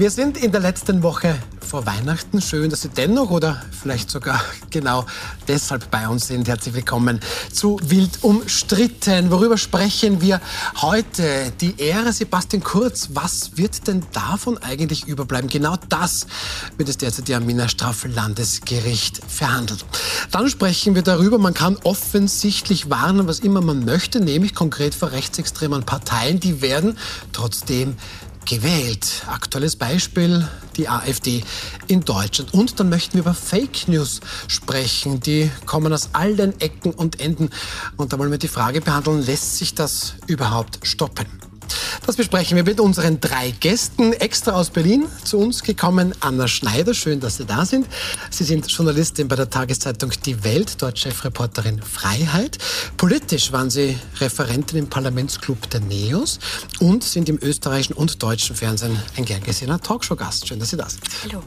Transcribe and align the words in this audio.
Wir 0.00 0.10
sind 0.10 0.42
in 0.42 0.50
der 0.50 0.62
letzten 0.62 1.02
Woche 1.02 1.36
vor 1.60 1.84
Weihnachten. 1.84 2.40
Schön, 2.40 2.70
dass 2.70 2.80
Sie 2.80 2.88
dennoch 2.88 3.28
oder 3.28 3.62
vielleicht 3.70 4.10
sogar 4.10 4.42
genau 4.70 5.04
deshalb 5.46 5.90
bei 5.90 6.08
uns 6.08 6.28
sind. 6.28 6.48
Herzlich 6.48 6.74
willkommen 6.74 7.20
zu 7.52 7.78
Wild 7.82 8.24
umstritten. 8.24 9.30
Worüber 9.30 9.58
sprechen 9.58 10.22
wir 10.22 10.40
heute? 10.80 11.52
Die 11.60 11.78
Ehre 11.78 12.14
Sebastian 12.14 12.62
Kurz. 12.62 13.10
Was 13.12 13.58
wird 13.58 13.86
denn 13.88 14.02
davon 14.14 14.56
eigentlich 14.56 15.06
überbleiben? 15.06 15.50
Genau 15.50 15.76
das 15.90 16.26
wird 16.78 16.88
es 16.88 16.96
derzeit 16.96 17.30
am 17.32 17.46
Wiener 17.46 17.68
Straflandesgericht 17.68 19.20
verhandelt. 19.28 19.84
Dann 20.30 20.48
sprechen 20.48 20.94
wir 20.94 21.02
darüber, 21.02 21.36
man 21.36 21.52
kann 21.52 21.76
offensichtlich 21.84 22.88
warnen, 22.88 23.28
was 23.28 23.40
immer 23.40 23.60
man 23.60 23.84
möchte, 23.84 24.20
nämlich 24.20 24.54
konkret 24.54 24.94
vor 24.94 25.12
rechtsextremen 25.12 25.82
Parteien. 25.82 26.40
Die 26.40 26.62
werden 26.62 26.96
trotzdem 27.34 27.98
gewählt. 28.50 29.22
Aktuelles 29.28 29.76
Beispiel, 29.76 30.46
die 30.76 30.88
AfD 30.88 31.44
in 31.86 32.00
Deutschland. 32.00 32.52
Und 32.52 32.80
dann 32.80 32.88
möchten 32.88 33.14
wir 33.14 33.20
über 33.20 33.34
Fake 33.34 33.86
News 33.86 34.20
sprechen. 34.48 35.20
Die 35.20 35.50
kommen 35.66 35.92
aus 35.92 36.10
allen 36.14 36.60
Ecken 36.60 36.92
und 36.92 37.20
Enden. 37.20 37.50
Und 37.96 38.12
da 38.12 38.18
wollen 38.18 38.32
wir 38.32 38.38
die 38.38 38.48
Frage 38.48 38.80
behandeln, 38.80 39.24
lässt 39.24 39.58
sich 39.58 39.74
das 39.74 40.14
überhaupt 40.26 40.80
stoppen? 40.82 41.49
Das 42.06 42.16
besprechen 42.16 42.56
wir 42.56 42.64
mit 42.64 42.80
unseren 42.80 43.20
drei 43.20 43.50
Gästen. 43.50 44.12
Extra 44.12 44.52
aus 44.52 44.70
Berlin 44.70 45.06
zu 45.24 45.38
uns 45.38 45.62
gekommen, 45.62 46.14
Anna 46.20 46.48
Schneider. 46.48 46.94
Schön, 46.94 47.20
dass 47.20 47.36
Sie 47.36 47.44
da 47.44 47.64
sind. 47.64 47.86
Sie 48.30 48.44
sind 48.44 48.70
Journalistin 48.70 49.28
bei 49.28 49.36
der 49.36 49.50
Tageszeitung 49.50 50.10
Die 50.24 50.42
Welt, 50.44 50.82
dort 50.82 50.98
Chefreporterin 50.98 51.80
Freiheit. 51.82 52.58
Politisch 52.96 53.52
waren 53.52 53.70
Sie 53.70 53.98
Referentin 54.20 54.78
im 54.78 54.88
Parlamentsclub 54.88 55.68
der 55.70 55.80
NEOS 55.80 56.38
und 56.80 57.04
sind 57.04 57.28
im 57.28 57.38
österreichischen 57.40 57.94
und 57.94 58.22
deutschen 58.22 58.56
Fernsehen 58.56 58.98
ein 59.16 59.24
gern 59.24 59.42
gesehener 59.42 59.80
Talkshow-Gast. 59.80 60.48
Schön, 60.48 60.58
dass 60.58 60.70
Sie 60.70 60.76
da 60.76 60.88
sind. 60.88 61.02
Hallo. 61.24 61.42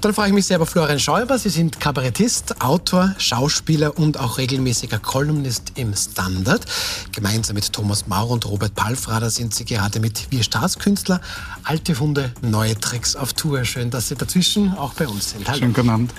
Dann 0.00 0.12
freue 0.12 0.28
ich 0.28 0.34
mich 0.34 0.46
sehr 0.46 0.56
über 0.56 0.66
Florian 0.66 0.98
Schäuber. 0.98 1.38
Sie 1.38 1.48
sind 1.48 1.80
Kabarettist, 1.80 2.60
Autor, 2.60 3.14
Schauspieler 3.18 3.96
und 3.96 4.18
auch 4.18 4.38
regelmäßiger 4.38 4.98
Kolumnist 4.98 5.72
im 5.76 5.94
Standard. 5.94 6.66
Gemeinsam 7.12 7.54
mit 7.54 7.72
Thomas 7.72 8.06
Maurer 8.06 8.32
und 8.32 8.46
Robert 8.46 8.74
Palfrader 8.74 9.30
sind 9.30 9.54
Sie 9.54 9.64
gerade 9.64 10.00
mit 10.00 10.30
Wir 10.30 10.42
Staatskünstler, 10.42 11.20
alte 11.62 11.98
Hunde, 11.98 12.32
neue 12.42 12.78
Tricks 12.78 13.16
auf 13.16 13.32
Tour. 13.32 13.64
Schön, 13.64 13.90
dass 13.90 14.08
Sie 14.08 14.14
dazwischen 14.14 14.76
auch 14.76 14.94
bei 14.94 15.06
uns 15.08 15.30
sind. 15.30 15.48
Hallo. 15.48 15.58
Schönen 15.58 15.72
guten 15.72 15.90
Abend. 15.90 16.14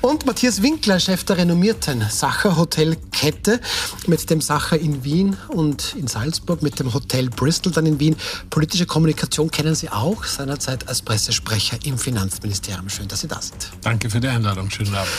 Und 0.00 0.24
Matthias 0.24 0.62
Winkler, 0.62 0.98
Chef 1.00 1.24
der 1.24 1.38
renommierten 1.38 2.04
Sacher 2.08 2.56
Hotelkette 2.56 3.60
mit 4.06 4.30
dem 4.30 4.40
Sacher 4.40 4.78
in 4.78 5.04
Wien 5.04 5.36
und 5.48 5.94
in 5.94 6.06
Salzburg, 6.06 6.62
mit 6.62 6.78
dem 6.80 6.94
Hotel 6.94 7.28
Bristol 7.28 7.72
dann 7.72 7.86
in 7.86 8.00
Wien. 8.00 8.16
Politische 8.48 8.86
Kommunikation 8.86 9.50
kennen 9.50 9.74
Sie 9.74 9.90
auch 9.90 10.24
seinerzeit 10.24 10.88
als 10.88 11.02
Pressesprecher 11.02 11.76
im 11.84 11.98
Finanzministerium. 11.98 12.59
Schön, 12.88 13.08
dass 13.08 13.20
Sie 13.20 13.28
da 13.28 13.40
sind. 13.40 13.70
Danke 13.82 14.10
für 14.10 14.20
die 14.20 14.28
Einladung. 14.28 14.70
Schönen 14.70 14.94
Abend. 14.94 15.12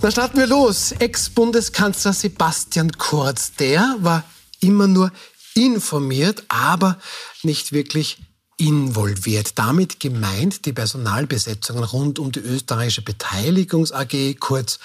Dann 0.00 0.12
starten 0.12 0.38
wir 0.38 0.46
los. 0.46 0.92
Ex-Bundeskanzler 0.92 2.12
Sebastian 2.12 2.92
Kurz, 2.92 3.52
der 3.54 3.96
war 4.00 4.24
immer 4.60 4.86
nur 4.86 5.10
informiert, 5.54 6.44
aber 6.48 6.98
nicht 7.42 7.72
wirklich 7.72 8.18
involviert. 8.56 9.58
Damit 9.58 10.00
gemeint 10.00 10.64
die 10.66 10.72
Personalbesetzungen 10.72 11.84
rund 11.84 12.18
um 12.18 12.32
die 12.32 12.40
österreichische 12.40 13.02
Beteiligungs 13.02 13.92
AG, 13.92 14.36
kurz 14.38 14.78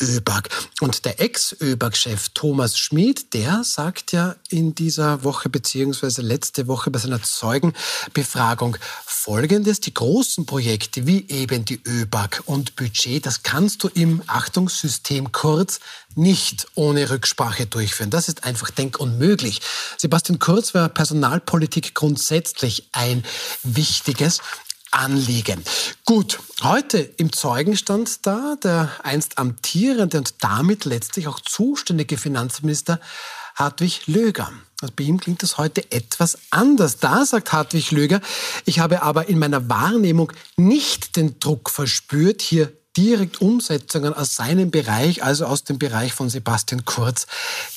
ÖBAG. 0.00 0.48
Und 0.80 1.04
der 1.04 1.20
Ex-ÖBAG-Chef 1.20 2.30
Thomas 2.30 2.78
Schmid, 2.78 3.34
der 3.34 3.62
sagt 3.64 4.12
ja 4.12 4.36
in 4.48 4.74
dieser 4.74 5.24
Woche 5.24 5.48
beziehungsweise 5.48 6.22
letzte 6.22 6.66
Woche 6.66 6.90
bei 6.90 6.98
seiner 6.98 7.22
Zeugenbefragung 7.22 8.76
Folgendes. 9.04 9.80
Die 9.80 9.94
großen 9.94 10.46
Projekte 10.46 11.06
wie 11.06 11.28
eben 11.28 11.64
die 11.64 11.80
ÖBAG 11.86 12.42
und 12.46 12.76
Budget, 12.76 13.26
das 13.26 13.42
kannst 13.42 13.82
du 13.82 13.88
im 13.88 14.22
Achtungssystem 14.26 15.32
kurz 15.32 15.80
nicht 16.14 16.66
ohne 16.74 17.10
Rücksprache 17.10 17.66
durchführen. 17.66 18.10
Das 18.10 18.28
ist 18.28 18.44
einfach 18.44 18.70
denkunmöglich. 18.70 19.60
Sebastian 19.96 20.38
Kurz 20.38 20.74
war 20.74 20.88
Personalpolitik 20.88 21.94
grundsätzlich 21.94 22.88
ein 22.92 23.24
wichtiges 23.62 24.40
Anliegen. 24.90 25.62
Gut, 26.04 26.40
heute 26.62 26.98
im 26.98 27.32
Zeugenstand 27.32 28.26
da 28.26 28.56
der 28.62 28.90
einst 29.02 29.38
amtierende 29.38 30.18
und 30.18 30.42
damit 30.42 30.84
letztlich 30.84 31.28
auch 31.28 31.40
zuständige 31.40 32.18
Finanzminister 32.18 33.00
Hartwig 33.54 34.06
Löger. 34.06 34.50
Also 34.80 34.94
bei 34.96 35.04
ihm 35.04 35.20
klingt 35.20 35.42
das 35.42 35.58
heute 35.58 35.90
etwas 35.92 36.38
anders. 36.50 36.98
Da 36.98 37.26
sagt 37.26 37.52
Hartwig 37.52 37.90
Löger, 37.90 38.20
ich 38.64 38.78
habe 38.78 39.02
aber 39.02 39.28
in 39.28 39.38
meiner 39.38 39.68
Wahrnehmung 39.68 40.32
nicht 40.56 41.16
den 41.16 41.38
Druck 41.38 41.70
verspürt, 41.70 42.42
hier 42.42 42.72
direkt 42.96 43.40
Umsetzungen 43.40 44.14
aus 44.14 44.34
seinem 44.34 44.70
Bereich, 44.70 45.22
also 45.22 45.46
aus 45.46 45.64
dem 45.64 45.78
Bereich 45.78 46.12
von 46.12 46.28
Sebastian 46.28 46.84
Kurz, 46.84 47.26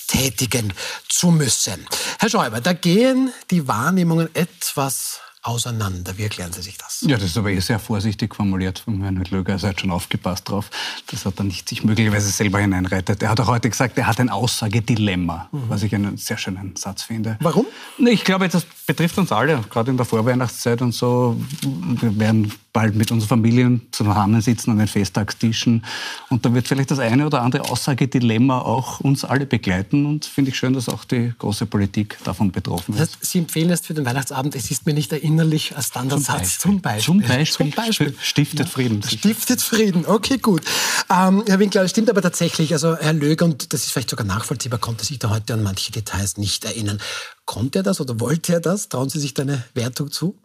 tätigen 0.07 0.74
zu 1.09 1.28
müssen. 1.28 1.85
Herr 2.19 2.30
Schäuber, 2.30 2.62
da 2.62 2.74
gehen 2.74 3.31
die 3.51 3.68
Wahrnehmungen 3.68 4.34
etwas 4.34 5.19
auseinander. 5.44 6.18
Wie 6.18 6.24
erklären 6.24 6.52
Sie 6.54 6.62
sich 6.62 6.78
das? 6.78 7.02
Ja, 7.08 7.18
das 7.18 7.26
ist 7.26 7.38
aber 7.38 7.52
eh 7.52 7.59
sehr 7.59 7.80
vorsichtig 7.80 8.36
formuliert 8.36 8.80
von 8.80 9.02
Herrn 9.02 9.24
Löger. 9.30 9.54
Also 9.54 9.68
er 9.68 9.72
hat 9.72 9.81
schon 9.81 9.92
aufgepasst 9.92 10.50
drauf, 10.50 10.70
dass 11.08 11.26
er 11.26 11.31
da 11.31 11.44
nicht 11.44 11.68
sich 11.70 11.84
möglicherweise 11.84 12.30
selber 12.30 12.59
hineinreitet. 12.59 13.22
Er 13.22 13.30
hat 13.30 13.40
auch 13.40 13.48
heute 13.48 13.70
gesagt, 13.70 13.98
er 13.98 14.08
hat 14.08 14.20
ein 14.20 14.30
Aussagedilemma, 14.30 15.50
mhm. 15.52 15.64
was 15.68 15.84
ich 15.84 15.94
einen 15.94 16.18
sehr 16.18 16.38
schönen 16.38 16.76
Satz 16.76 17.04
finde. 17.04 17.38
Warum? 17.42 17.66
Ich 17.98 18.24
glaube, 18.24 18.48
das 18.48 18.66
betrifft 18.88 19.18
uns 19.18 19.31
alle, 19.31 19.62
gerade 19.70 19.92
in 19.92 19.98
der 19.98 20.06
Vorweihnachtszeit 20.06 20.81
und 20.81 20.94
so. 20.94 21.40
Wir 21.62 22.20
werden 22.20 22.52
bald 22.74 22.96
mit 22.96 23.12
unseren 23.12 23.30
Familien 23.30 23.82
zusammensitzen 23.92 24.72
an 24.72 24.80
den 24.80 24.88
Festtagstischen. 24.88 25.86
Und 26.30 26.44
da 26.44 26.54
wird 26.54 26.68
vielleicht 26.68 26.92
das 26.92 27.00
eine 27.00 27.28
oder 27.28 27.42
andere 27.42 27.70
Aussagedilemma 27.70 28.60
auch 28.60 29.00
uns 29.00 29.24
alle 29.24 29.46
begleiten. 29.46 30.06
Und 30.08 30.26
finde 30.26 30.50
ich 30.50 30.58
schön, 30.58 30.74
dass 30.74 30.90
auch 30.90 31.06
die 31.06 31.34
große 31.38 31.68
Politik 31.68 32.18
davon 32.24 32.52
betroffen 32.52 32.96
ist. 32.96 33.00
Das 33.00 33.10
heißt, 33.10 33.26
Sie 33.26 33.38
empfehlen 33.38 33.70
es 33.70 33.82
für 33.82 33.94
den 33.94 34.06
Weihnachtsabend, 34.06 34.56
es 34.56 34.72
ist 34.72 34.86
mir 34.86 34.94
nicht 34.94 35.14
erinnerlich 35.14 35.76
als 35.78 35.88
Standardsatz. 35.88 36.60
Zum 36.60 36.82
Beispiel. 36.82 37.04
Zum 37.06 37.22
Beispiel. 37.22 37.68
Zum 37.68 37.72
Beispiel. 37.72 38.16
Stiftet 38.20 38.68
Frieden. 38.68 39.02
Ja, 39.02 39.10
stiftet 39.10 39.62
Frieden, 39.62 40.06
okay, 40.08 40.38
gut. 40.38 40.64
Ähm, 41.10 41.44
Herr 41.48 41.60
Winkler, 41.60 41.84
das 41.84 41.92
stimmt 41.92 42.10
aber 42.10 42.22
tatsächlich. 42.22 42.74
Also 42.74 42.98
Herr 42.98 43.14
Löger, 43.14 43.46
und 43.46 43.72
das 43.72 43.86
ist 43.86 43.92
vielleicht 43.92 44.10
sogar 44.10 44.26
nachvollziehbar, 44.26 44.80
konnte 44.80 45.06
sich 45.06 45.20
da 45.20 45.30
heute 45.30 45.54
an 45.54 45.62
manche 45.62 45.92
Details 45.92 46.38
nicht 46.38 46.66
erinnern. 46.66 47.00
Konnte 47.46 47.80
er 47.80 47.84
das 47.84 48.02
oder 48.02 48.20
wollte 48.20 48.54
er 48.54 48.60
das? 48.62 48.90
Trauen 48.90 49.10
Sie 49.10 49.20
sich 49.20 49.34
da 49.34 49.44
eine 49.44 49.64
Wertung 49.76 50.12
zu? 50.12 50.40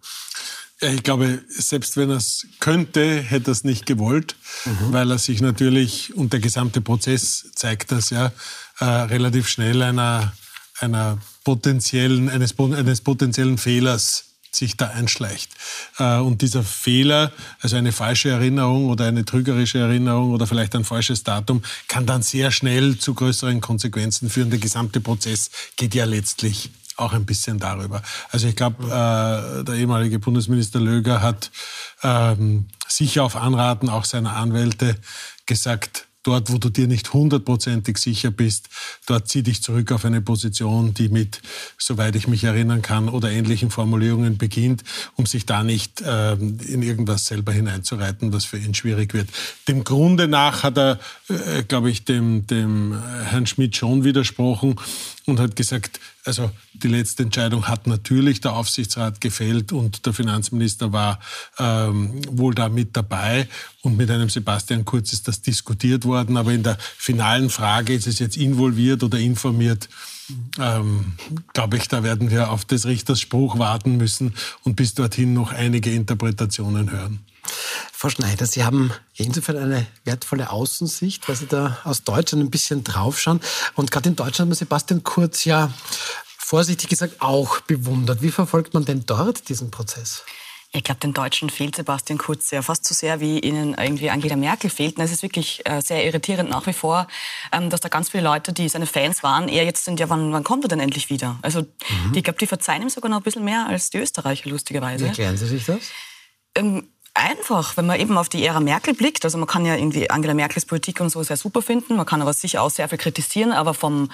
Ich 0.80 1.02
glaube, 1.02 1.42
selbst 1.48 1.96
wenn 1.96 2.10
er 2.10 2.18
es 2.18 2.46
könnte, 2.60 3.20
hätte 3.20 3.50
er 3.50 3.52
es 3.52 3.64
nicht 3.64 3.84
gewollt, 3.84 4.36
mhm. 4.64 4.92
weil 4.92 5.10
er 5.10 5.18
sich 5.18 5.40
natürlich, 5.40 6.14
und 6.14 6.32
der 6.32 6.40
gesamte 6.40 6.80
Prozess 6.80 7.50
zeigt 7.54 7.90
das 7.90 8.10
ja, 8.10 8.32
äh, 8.78 8.84
relativ 8.84 9.48
schnell 9.48 9.82
einer, 9.82 10.32
einer 10.78 11.18
potenziellen, 11.42 12.28
eines, 12.28 12.56
eines 12.58 13.00
potenziellen 13.00 13.58
Fehlers 13.58 14.24
sich 14.52 14.76
da 14.76 14.88
einschleicht. 14.88 15.50
Äh, 15.98 16.18
und 16.18 16.42
dieser 16.42 16.62
Fehler, 16.62 17.32
also 17.60 17.76
eine 17.76 17.92
falsche 17.92 18.30
Erinnerung 18.30 18.88
oder 18.88 19.06
eine 19.06 19.24
trügerische 19.24 19.78
Erinnerung 19.78 20.30
oder 20.30 20.46
vielleicht 20.46 20.74
ein 20.76 20.84
falsches 20.84 21.24
Datum, 21.24 21.62
kann 21.88 22.06
dann 22.06 22.22
sehr 22.22 22.50
schnell 22.50 22.98
zu 22.98 23.14
größeren 23.14 23.60
Konsequenzen 23.60 24.30
führen. 24.30 24.50
Der 24.50 24.58
gesamte 24.58 25.00
Prozess 25.00 25.50
geht 25.76 25.94
ja 25.94 26.04
letztlich 26.04 26.70
auch 26.98 27.12
ein 27.12 27.24
bisschen 27.24 27.58
darüber. 27.58 28.02
Also 28.30 28.48
ich 28.48 28.56
glaube, 28.56 28.84
äh, 28.84 29.64
der 29.64 29.74
ehemalige 29.74 30.18
Bundesminister 30.18 30.80
Löger 30.80 31.22
hat 31.22 31.50
ähm, 32.02 32.66
sicher 32.86 33.24
auf 33.24 33.36
Anraten 33.36 33.88
auch 33.88 34.04
seiner 34.04 34.36
Anwälte 34.36 34.96
gesagt, 35.46 36.08
dort, 36.28 36.52
wo 36.52 36.58
du 36.58 36.68
dir 36.68 36.86
nicht 36.86 37.12
hundertprozentig 37.12 37.96
sicher 37.96 38.30
bist, 38.30 38.68
dort 39.06 39.28
zieh 39.28 39.42
dich 39.42 39.62
zurück 39.62 39.92
auf 39.92 40.04
eine 40.04 40.20
Position, 40.20 40.92
die 40.92 41.08
mit, 41.08 41.40
soweit 41.78 42.16
ich 42.16 42.28
mich 42.28 42.44
erinnern 42.44 42.82
kann, 42.82 43.08
oder 43.08 43.30
ähnlichen 43.30 43.70
Formulierungen 43.70 44.36
beginnt, 44.36 44.84
um 45.16 45.24
sich 45.24 45.46
da 45.46 45.62
nicht 45.62 46.02
ähm, 46.04 46.58
in 46.66 46.82
irgendwas 46.82 47.26
selber 47.26 47.52
hineinzureiten, 47.52 48.32
was 48.32 48.44
für 48.44 48.58
ihn 48.58 48.74
schwierig 48.74 49.14
wird. 49.14 49.28
Dem 49.68 49.84
Grunde 49.84 50.28
nach 50.28 50.64
hat 50.64 50.76
er, 50.76 50.98
äh, 51.28 51.62
glaube 51.62 51.90
ich, 51.90 52.04
dem, 52.04 52.46
dem 52.46 53.00
Herrn 53.24 53.46
Schmidt 53.46 53.76
schon 53.76 54.04
widersprochen 54.04 54.76
und 55.28 55.40
hat 55.40 55.56
gesagt, 55.56 56.00
also 56.24 56.50
die 56.72 56.88
letzte 56.88 57.22
Entscheidung 57.22 57.68
hat 57.68 57.86
natürlich 57.86 58.40
der 58.40 58.54
Aufsichtsrat 58.54 59.20
gefällt 59.20 59.72
und 59.72 60.06
der 60.06 60.12
Finanzminister 60.12 60.92
war 60.92 61.20
ähm, 61.58 62.20
wohl 62.30 62.54
da 62.54 62.68
mit 62.68 62.96
dabei. 62.96 63.48
Und 63.82 63.96
mit 63.96 64.10
einem 64.10 64.30
Sebastian 64.30 64.84
Kurz 64.84 65.12
ist 65.12 65.28
das 65.28 65.42
diskutiert 65.42 66.04
worden. 66.04 66.36
Aber 66.36 66.52
in 66.52 66.62
der 66.62 66.78
finalen 66.96 67.50
Frage, 67.50 67.94
ist 67.94 68.06
es 68.06 68.18
jetzt 68.18 68.36
involviert 68.36 69.02
oder 69.02 69.18
informiert, 69.18 69.88
ähm, 70.58 71.14
glaube 71.52 71.76
ich, 71.76 71.88
da 71.88 72.02
werden 72.02 72.30
wir 72.30 72.50
auf 72.50 72.64
des 72.64 72.86
Richters 72.86 73.20
Spruch 73.20 73.58
warten 73.58 73.96
müssen 73.96 74.34
und 74.64 74.76
bis 74.76 74.94
dorthin 74.94 75.32
noch 75.32 75.52
einige 75.52 75.90
Interpretationen 75.90 76.90
hören. 76.90 77.20
Frau 78.00 78.10
Schneider, 78.10 78.46
Sie 78.46 78.62
haben 78.62 78.92
insofern 79.16 79.56
eine 79.56 79.84
wertvolle 80.04 80.50
Außensicht, 80.50 81.28
weil 81.28 81.34
Sie 81.34 81.48
da 81.48 81.78
aus 81.82 82.04
Deutschland 82.04 82.44
ein 82.44 82.48
bisschen 82.48 82.84
draufschauen. 82.84 83.40
Und 83.74 83.90
gerade 83.90 84.08
in 84.10 84.14
Deutschland 84.14 84.38
hat 84.42 84.46
man 84.50 84.54
Sebastian 84.54 85.02
Kurz 85.02 85.44
ja 85.44 85.72
vorsichtig 86.38 86.90
gesagt 86.90 87.20
auch 87.20 87.58
bewundert. 87.62 88.22
Wie 88.22 88.30
verfolgt 88.30 88.72
man 88.72 88.84
denn 88.84 89.02
dort 89.04 89.48
diesen 89.48 89.72
Prozess? 89.72 90.22
Ich 90.70 90.84
glaube, 90.84 91.00
den 91.00 91.12
Deutschen 91.12 91.50
fehlt 91.50 91.74
Sebastian 91.74 92.20
Kurz 92.20 92.48
sehr, 92.48 92.62
fast 92.62 92.84
so 92.84 92.94
sehr, 92.94 93.18
wie 93.18 93.40
ihnen 93.40 93.74
irgendwie 93.74 94.10
Angela 94.10 94.36
Merkel 94.36 94.70
fehlt. 94.70 94.96
Und 94.96 95.02
es 95.02 95.10
ist 95.10 95.24
wirklich 95.24 95.66
äh, 95.66 95.80
sehr 95.80 96.06
irritierend 96.06 96.50
nach 96.50 96.68
wie 96.68 96.74
vor, 96.74 97.08
ähm, 97.50 97.68
dass 97.68 97.80
da 97.80 97.88
ganz 97.88 98.10
viele 98.10 98.22
Leute, 98.22 98.52
die 98.52 98.68
seine 98.68 98.86
Fans 98.86 99.24
waren, 99.24 99.48
eher 99.48 99.64
jetzt 99.64 99.84
sind, 99.84 99.98
ja, 99.98 100.08
wann, 100.08 100.32
wann 100.32 100.44
kommt 100.44 100.64
er 100.64 100.68
denn 100.68 100.78
endlich 100.78 101.10
wieder? 101.10 101.36
Also 101.42 101.62
mhm. 101.62 102.14
ich 102.14 102.22
glaube, 102.22 102.38
die 102.38 102.46
verzeihen 102.46 102.82
ihm 102.82 102.90
sogar 102.90 103.10
noch 103.10 103.16
ein 103.16 103.24
bisschen 103.24 103.44
mehr 103.44 103.66
als 103.66 103.90
die 103.90 103.98
Österreicher, 103.98 104.48
lustigerweise. 104.50 105.02
Wie 105.02 105.08
erklären 105.08 105.36
Sie 105.36 105.48
sich 105.48 105.64
das? 105.66 105.80
Ähm, 106.54 106.88
einfach, 107.18 107.76
wenn 107.76 107.86
man 107.86 108.00
eben 108.00 108.16
auf 108.16 108.28
die 108.28 108.44
Ära 108.44 108.60
Merkel 108.60 108.94
blickt. 108.94 109.24
Also 109.24 109.38
man 109.38 109.46
kann 109.46 109.66
ja 109.66 109.74
irgendwie 109.74 110.08
Angela 110.10 110.34
Merkels 110.34 110.66
Politik 110.66 111.00
und 111.00 111.10
so 111.10 111.22
sehr 111.22 111.36
super 111.36 111.62
finden, 111.62 111.96
man 111.96 112.06
kann 112.06 112.22
aber 112.22 112.32
sicher 112.32 112.62
auch 112.62 112.70
sehr 112.70 112.88
viel 112.88 112.98
kritisieren, 112.98 113.52
aber 113.52 113.74
vom 113.74 114.08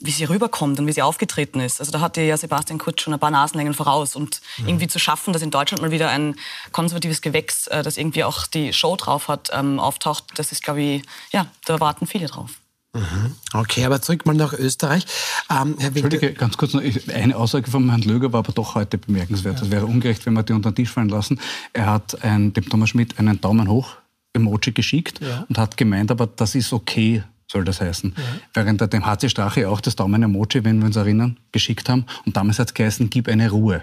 wie 0.00 0.12
sie 0.12 0.24
rüberkommt 0.24 0.78
und 0.78 0.86
wie 0.86 0.92
sie 0.92 1.02
aufgetreten 1.02 1.60
ist. 1.60 1.80
Also 1.80 1.90
da 1.90 2.00
hatte 2.00 2.20
ja 2.22 2.36
Sebastian 2.36 2.78
Kurz 2.78 3.02
schon 3.02 3.12
ein 3.12 3.18
paar 3.18 3.32
Nasenlängen 3.32 3.74
voraus. 3.74 4.14
Und 4.14 4.40
mhm. 4.58 4.68
irgendwie 4.68 4.86
zu 4.86 4.98
schaffen, 4.98 5.32
dass 5.32 5.42
in 5.42 5.50
Deutschland 5.50 5.82
mal 5.82 5.90
wieder 5.90 6.08
ein 6.08 6.36
konservatives 6.70 7.20
Gewächs, 7.20 7.66
äh, 7.66 7.82
das 7.82 7.96
irgendwie 7.96 8.22
auch 8.22 8.46
die 8.46 8.72
Show 8.72 8.94
drauf 8.94 9.26
hat, 9.26 9.50
ähm, 9.52 9.80
auftaucht, 9.80 10.24
das 10.36 10.52
ist, 10.52 10.62
glaube 10.62 10.82
ich, 10.82 11.02
ja, 11.32 11.46
da 11.64 11.80
warten 11.80 12.06
viele 12.06 12.26
drauf. 12.26 12.60
Mhm. 12.98 13.32
Okay, 13.52 13.84
aber 13.84 14.02
zurück 14.02 14.26
mal 14.26 14.34
nach 14.34 14.52
Österreich. 14.52 15.06
Ähm, 15.50 15.76
Herr 15.78 15.88
Entschuldige, 15.88 16.32
ganz 16.32 16.56
kurz 16.56 16.74
noch, 16.74 16.82
eine 17.14 17.36
Aussage 17.36 17.70
von 17.70 17.88
Herrn 17.88 18.02
Löger 18.02 18.32
war 18.32 18.40
aber 18.40 18.52
doch 18.52 18.74
heute 18.74 18.98
bemerkenswert. 18.98 19.56
Ja. 19.56 19.60
Das 19.60 19.70
wäre 19.70 19.86
ungerecht, 19.86 20.26
wenn 20.26 20.34
wir 20.34 20.42
die 20.42 20.52
unter 20.52 20.70
den 20.70 20.76
Tisch 20.76 20.90
fallen 20.90 21.08
lassen. 21.08 21.40
Er 21.72 21.86
hat 21.86 22.22
ein, 22.24 22.52
dem 22.52 22.68
Thomas 22.68 22.90
Schmidt 22.90 23.18
einen 23.18 23.40
Daumen 23.40 23.68
hoch 23.68 23.96
Emoji 24.34 24.72
geschickt 24.72 25.20
ja. 25.20 25.46
und 25.48 25.58
hat 25.58 25.76
gemeint, 25.76 26.10
aber 26.10 26.26
das 26.26 26.54
ist 26.54 26.72
okay, 26.72 27.22
soll 27.50 27.64
das 27.64 27.80
heißen. 27.80 28.14
Ja. 28.16 28.22
Während 28.54 28.80
er 28.80 28.88
dem 28.88 29.06
HC 29.06 29.28
Strache 29.28 29.68
auch 29.68 29.80
das 29.80 29.96
Daumen-Emoji, 29.96 30.64
wenn 30.64 30.78
wir 30.78 30.86
uns 30.86 30.96
erinnern, 30.96 31.38
geschickt 31.52 31.88
haben. 31.88 32.04
Und 32.26 32.36
damals 32.36 32.58
hat 32.58 32.68
es 32.68 32.74
geheißen, 32.74 33.10
gib 33.10 33.28
eine 33.28 33.50
Ruhe. 33.50 33.82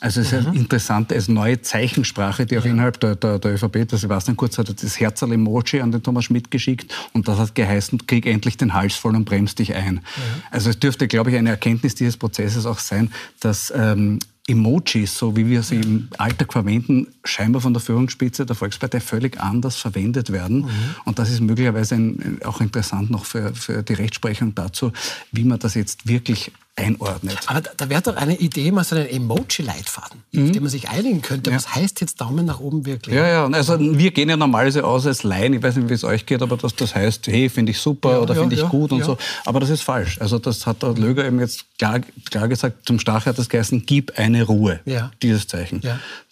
Also 0.00 0.22
es 0.22 0.32
ist 0.32 0.48
mhm. 0.48 0.54
interessant, 0.54 1.12
es 1.12 1.24
ist 1.24 1.28
neue 1.28 1.60
Zeichensprache, 1.60 2.46
die 2.46 2.58
auch 2.58 2.64
ja. 2.64 2.70
innerhalb 2.70 2.98
der, 3.00 3.16
der, 3.16 3.38
der 3.38 3.52
ÖVP, 3.52 3.86
der 3.86 3.98
Sebastian 3.98 4.36
Kurz 4.36 4.56
hat 4.56 4.82
das 4.82 4.98
Herzerl-Emoji 4.98 5.82
an 5.82 5.92
den 5.92 6.02
Thomas 6.02 6.24
Schmidt 6.24 6.50
geschickt 6.50 6.92
und 7.12 7.28
das 7.28 7.38
hat 7.38 7.54
geheißen, 7.54 8.06
krieg 8.06 8.24
endlich 8.24 8.56
den 8.56 8.72
Hals 8.72 8.94
voll 8.94 9.14
und 9.14 9.26
bremst 9.26 9.58
dich 9.58 9.74
ein. 9.74 9.96
Ja. 9.96 10.22
Also 10.50 10.70
es 10.70 10.78
dürfte, 10.78 11.06
glaube 11.06 11.30
ich, 11.30 11.36
eine 11.36 11.50
Erkenntnis 11.50 11.94
dieses 11.94 12.16
Prozesses 12.16 12.64
auch 12.64 12.78
sein, 12.78 13.12
dass 13.40 13.72
ähm, 13.76 14.18
Emojis, 14.50 15.16
so 15.16 15.36
wie 15.36 15.46
wir 15.46 15.62
sie 15.62 15.76
im 15.76 16.08
Alltag 16.18 16.52
verwenden, 16.52 17.08
scheinbar 17.24 17.62
von 17.62 17.72
der 17.72 17.80
Führungsspitze 17.80 18.46
der 18.46 18.56
Volkspartei 18.56 19.00
völlig 19.00 19.40
anders 19.40 19.76
verwendet 19.76 20.32
werden. 20.32 20.62
Mhm. 20.62 20.68
Und 21.04 21.18
das 21.18 21.30
ist 21.30 21.40
möglicherweise 21.40 21.94
ein, 21.94 22.40
auch 22.44 22.60
interessant 22.60 23.10
noch 23.10 23.24
für, 23.24 23.54
für 23.54 23.82
die 23.82 23.94
Rechtsprechung 23.94 24.54
dazu, 24.54 24.92
wie 25.32 25.44
man 25.44 25.58
das 25.58 25.74
jetzt 25.74 26.08
wirklich 26.08 26.52
einordnet. 26.76 27.38
Aber 27.46 27.60
da, 27.60 27.70
da 27.76 27.88
wäre 27.88 28.00
doch 28.00 28.16
eine 28.16 28.36
Idee, 28.36 28.70
mal 28.72 28.84
so 28.84 28.96
einen 28.96 29.08
Emoji-Leitfaden, 29.08 30.22
mhm. 30.32 30.44
auf 30.44 30.50
den 30.52 30.62
man 30.62 30.70
sich 30.70 30.88
einigen 30.88 31.20
könnte. 31.20 31.50
Ja. 31.50 31.56
Was 31.56 31.74
heißt 31.74 32.00
jetzt 32.00 32.20
Daumen 32.20 32.46
nach 32.46 32.60
oben 32.60 32.86
wirklich? 32.86 33.14
Ja, 33.14 33.26
ja, 33.26 33.46
also 33.46 33.78
wir 33.78 34.10
gehen 34.12 34.28
ja 34.28 34.36
normalerweise 34.36 34.84
aus 34.84 35.06
als 35.06 35.22
Laien, 35.22 35.52
ich 35.52 35.62
weiß 35.62 35.76
nicht, 35.76 35.88
wie 35.88 35.94
es 35.94 36.04
euch 36.04 36.26
geht, 36.26 36.42
aber 36.42 36.56
dass 36.56 36.74
das 36.74 36.94
heißt, 36.94 37.26
hey, 37.26 37.48
finde 37.48 37.72
ich 37.72 37.78
super 37.78 38.12
ja, 38.12 38.18
oder 38.20 38.34
ja, 38.34 38.40
finde 38.40 38.56
ich 38.56 38.62
gut 38.68 38.92
und 38.92 39.04
so. 39.04 39.18
Aber 39.44 39.60
das 39.60 39.70
ist 39.70 39.82
falsch. 39.82 40.20
Also 40.20 40.38
das 40.38 40.66
hat 40.66 40.82
der 40.82 40.94
Löger 40.94 41.24
eben 41.24 41.40
jetzt 41.40 41.66
klar, 41.78 42.00
klar 42.30 42.48
gesagt, 42.48 42.86
zum 42.86 42.98
Stachel 42.98 43.30
hat 43.30 43.38
das 43.38 43.48
geheißen, 43.48 43.84
gib 43.84 44.18
eine 44.18 44.39
Ruhe, 44.44 44.80
dieses 45.22 45.46
Zeichen. 45.46 45.80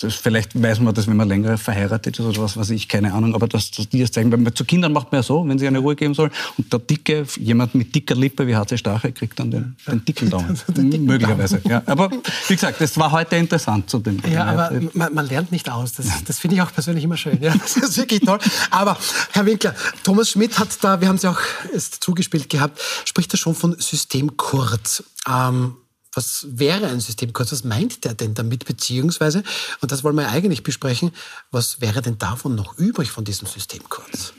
Das, 0.01 0.15
vielleicht 0.15 0.61
weiß 0.61 0.81
man 0.81 0.95
das, 0.95 1.07
wenn 1.07 1.17
man 1.17 1.29
länger 1.29 1.59
verheiratet 1.59 2.19
ist 2.19 2.25
oder 2.25 2.43
was 2.43 2.57
weiß 2.57 2.71
ich, 2.71 2.89
keine 2.89 3.13
Ahnung, 3.13 3.35
aber 3.35 3.49
das, 3.49 3.71
das 3.71 3.89
dieses 3.89 4.13
Zeichen, 4.13 4.31
weil 4.31 4.39
man 4.39 4.55
zu 4.55 4.65
Kindern 4.65 4.93
macht 4.93 5.13
man 5.13 5.21
ja 5.21 5.23
so, 5.23 5.47
wenn 5.49 5.59
sie 5.59 5.67
eine 5.67 5.79
Ruhe 5.79 5.97
geben 5.97 6.15
soll 6.15 6.31
und 6.57 6.73
der 6.73 6.81
Dicke, 6.81 7.27
jemand 7.37 7.75
mit 7.75 7.95
dicker 7.95 8.15
Lippe 8.15 8.47
wie 8.47 8.57
HC 8.57 8.79
Stachel 8.79 9.13
kriegt 9.13 9.39
dann 9.39 9.51
den, 9.51 9.77
den 9.87 10.05
Dickel 10.05 10.29
Daumen. 10.31 10.59
Möglicherweise, 11.05 11.61
ja. 11.65 11.83
Aber 11.87 12.11
wie 12.11 12.55
gesagt, 12.55 12.81
das 12.81 12.97
war 12.99 13.11
heute 13.13 13.37
interessant 13.37 13.89
zu 13.91 13.99
dem. 13.99 14.21
Ja, 14.31 14.45
aber 14.45 14.81
man, 14.95 15.15
man 15.15 15.29
lernt 15.29 15.53
nicht 15.53 15.71
aus. 15.71 15.93
Das, 15.93 16.07
das 16.25 16.39
finde 16.39 16.57
ich 16.57 16.63
auch 16.63 16.73
persönlich 16.73 17.05
immer 17.05 17.17
schön. 17.17 17.39
Ja, 17.41 17.55
das 17.59 17.77
ist 17.77 17.97
wirklich 17.97 18.21
toll. 18.21 18.39
Aber 18.71 18.97
Herr 19.33 19.47
Winkler, 19.47 19.75
Thomas 20.03 20.31
Schmidt 20.31 20.59
hat 20.59 20.69
da, 20.83 21.01
wir 21.01 21.09
haben 21.09 21.17
es 21.17 21.23
ja 21.23 21.31
auch 21.31 21.41
erst 21.73 22.03
zugespielt 22.03 22.49
gehabt, 22.49 22.81
spricht 23.05 23.33
er 23.35 23.39
schon 23.39 23.55
von 23.55 23.77
Systemkurz. 23.79 25.05
Ähm, 25.29 25.77
was 26.19 26.49
wäre 26.51 26.89
ein 26.89 26.99
Systemkurz? 26.99 27.53
Was 27.53 27.63
meint 27.63 28.05
der 28.05 28.13
denn 28.13 28.35
damit? 28.35 28.65
Beziehungsweise, 28.65 29.45
und 29.81 29.93
das 29.93 30.03
wollen 30.03 30.17
wir 30.17 30.29
eigentlich 30.29 30.65
besprechen, 30.65 31.13
was 31.53 31.81
wäre 31.81 32.03
denn 32.03 32.19
davon 32.19 32.57
noch 32.57 32.77
übrig 32.77 33.13
von 33.13 33.25
diesem 33.25 33.47
Systemkurz? 33.47 34.33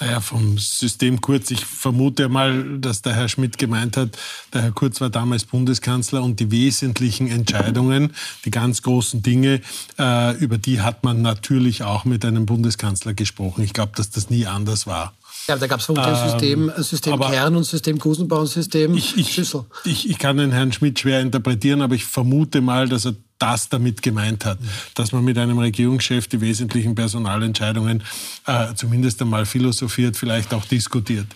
Naja, 0.00 0.20
vom 0.20 0.58
System 0.58 1.20
Kurz. 1.20 1.52
Ich 1.52 1.64
vermute 1.64 2.28
mal, 2.28 2.80
dass 2.80 3.02
der 3.02 3.14
Herr 3.14 3.28
Schmidt 3.28 3.58
gemeint 3.58 3.96
hat, 3.96 4.18
der 4.52 4.62
Herr 4.62 4.72
Kurz 4.72 5.00
war 5.00 5.08
damals 5.08 5.44
Bundeskanzler 5.44 6.20
und 6.20 6.40
die 6.40 6.50
wesentlichen 6.50 7.28
Entscheidungen, 7.28 8.12
die 8.44 8.50
ganz 8.50 8.82
großen 8.82 9.22
Dinge, 9.22 9.60
äh, 9.96 10.36
über 10.38 10.58
die 10.58 10.80
hat 10.80 11.04
man 11.04 11.22
natürlich 11.22 11.84
auch 11.84 12.04
mit 12.04 12.24
einem 12.24 12.44
Bundeskanzler 12.44 13.14
gesprochen. 13.14 13.62
Ich 13.62 13.72
glaube, 13.72 13.92
dass 13.94 14.10
das 14.10 14.30
nie 14.30 14.46
anders 14.46 14.88
war. 14.88 15.14
Ja, 15.46 15.56
da 15.56 15.66
gab 15.66 15.80
es 15.80 15.86
vermutlich 15.86 16.14
ein 16.14 16.30
System, 16.30 16.72
ähm, 16.74 16.82
System 16.82 17.20
Kern 17.20 17.56
und 17.56 17.64
System 17.64 17.98
Gusenbau 17.98 18.40
und 18.40 18.46
System 18.46 18.96
ich, 18.96 19.16
ich, 19.16 19.34
Schüssel. 19.34 19.64
Ich, 19.84 20.08
ich 20.08 20.18
kann 20.18 20.38
den 20.38 20.52
Herrn 20.52 20.72
Schmidt 20.72 20.98
schwer 20.98 21.20
interpretieren, 21.20 21.82
aber 21.82 21.94
ich 21.94 22.04
vermute 22.04 22.60
mal, 22.60 22.88
dass 22.88 23.04
er 23.04 23.14
das 23.38 23.68
damit 23.68 24.00
gemeint 24.00 24.44
hat, 24.44 24.58
dass 24.94 25.12
man 25.12 25.24
mit 25.24 25.36
einem 25.36 25.58
Regierungschef 25.58 26.28
die 26.28 26.40
wesentlichen 26.40 26.94
Personalentscheidungen 26.94 28.02
äh, 28.46 28.74
zumindest 28.74 29.20
einmal 29.20 29.44
philosophiert, 29.44 30.16
vielleicht 30.16 30.54
auch 30.54 30.64
diskutiert. 30.64 31.26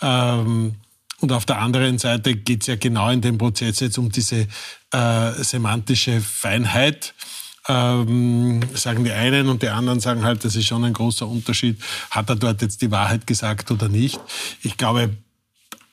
Ähm, 0.00 0.76
und 1.20 1.32
auf 1.32 1.44
der 1.44 1.58
anderen 1.58 1.98
Seite 1.98 2.36
geht 2.36 2.62
es 2.62 2.68
ja 2.68 2.76
genau 2.76 3.10
in 3.10 3.20
dem 3.20 3.38
Prozess 3.38 3.80
jetzt 3.80 3.98
um 3.98 4.10
diese 4.10 4.46
äh, 4.92 5.32
semantische 5.42 6.20
Feinheit. 6.20 7.12
Ähm, 7.68 8.60
sagen 8.74 9.04
die 9.04 9.12
einen 9.12 9.48
und 9.48 9.62
die 9.62 9.68
anderen 9.68 10.00
sagen 10.00 10.24
halt, 10.24 10.44
das 10.44 10.56
ist 10.56 10.66
schon 10.66 10.84
ein 10.84 10.94
großer 10.94 11.26
Unterschied. 11.26 11.80
Hat 12.10 12.30
er 12.30 12.36
dort 12.36 12.62
jetzt 12.62 12.80
die 12.80 12.90
Wahrheit 12.90 13.26
gesagt 13.26 13.70
oder 13.70 13.88
nicht? 13.88 14.18
Ich 14.62 14.78
glaube, 14.78 15.10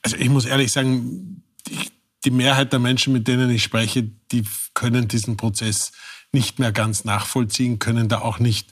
also 0.02 0.16
ich 0.16 0.28
muss 0.30 0.46
ehrlich 0.46 0.72
sagen, 0.72 1.42
ich, 1.68 1.92
die 2.24 2.30
Mehrheit 2.30 2.72
der 2.72 2.80
Menschen, 2.80 3.12
mit 3.12 3.28
denen 3.28 3.50
ich 3.50 3.62
spreche, 3.62 4.04
die 4.32 4.44
können 4.74 5.06
diesen 5.06 5.36
Prozess 5.36 5.92
nicht 6.32 6.58
mehr 6.58 6.72
ganz 6.72 7.04
nachvollziehen, 7.04 7.78
können 7.78 8.08
da 8.08 8.20
auch 8.20 8.38
nicht, 8.38 8.70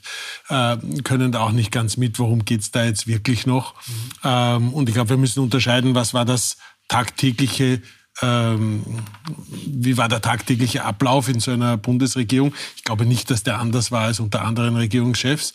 äh, 0.49 0.77
können 1.03 1.31
da 1.31 1.41
auch 1.41 1.51
nicht 1.51 1.71
ganz 1.71 1.97
mit, 1.97 2.19
worum 2.19 2.45
geht's 2.45 2.71
da 2.71 2.85
jetzt 2.85 3.07
wirklich 3.07 3.45
noch. 3.45 3.73
Mhm. 3.73 4.11
Ähm, 4.23 4.73
und 4.73 4.89
ich 4.89 4.95
glaube, 4.95 5.11
wir 5.11 5.17
müssen 5.17 5.41
unterscheiden, 5.41 5.95
was 5.95 6.13
war 6.13 6.25
das 6.25 6.57
tagtägliche 6.87 7.81
wie 8.21 9.97
war 9.97 10.07
der 10.07 10.21
tagtägliche 10.21 10.85
Ablauf 10.85 11.27
in 11.27 11.39
so 11.39 11.51
einer 11.51 11.77
Bundesregierung? 11.77 12.53
Ich 12.75 12.83
glaube 12.83 13.05
nicht, 13.05 13.29
dass 13.29 13.43
der 13.43 13.59
anders 13.59 13.91
war 13.91 14.05
als 14.05 14.19
unter 14.19 14.43
anderen 14.43 14.75
Regierungschefs. 14.77 15.53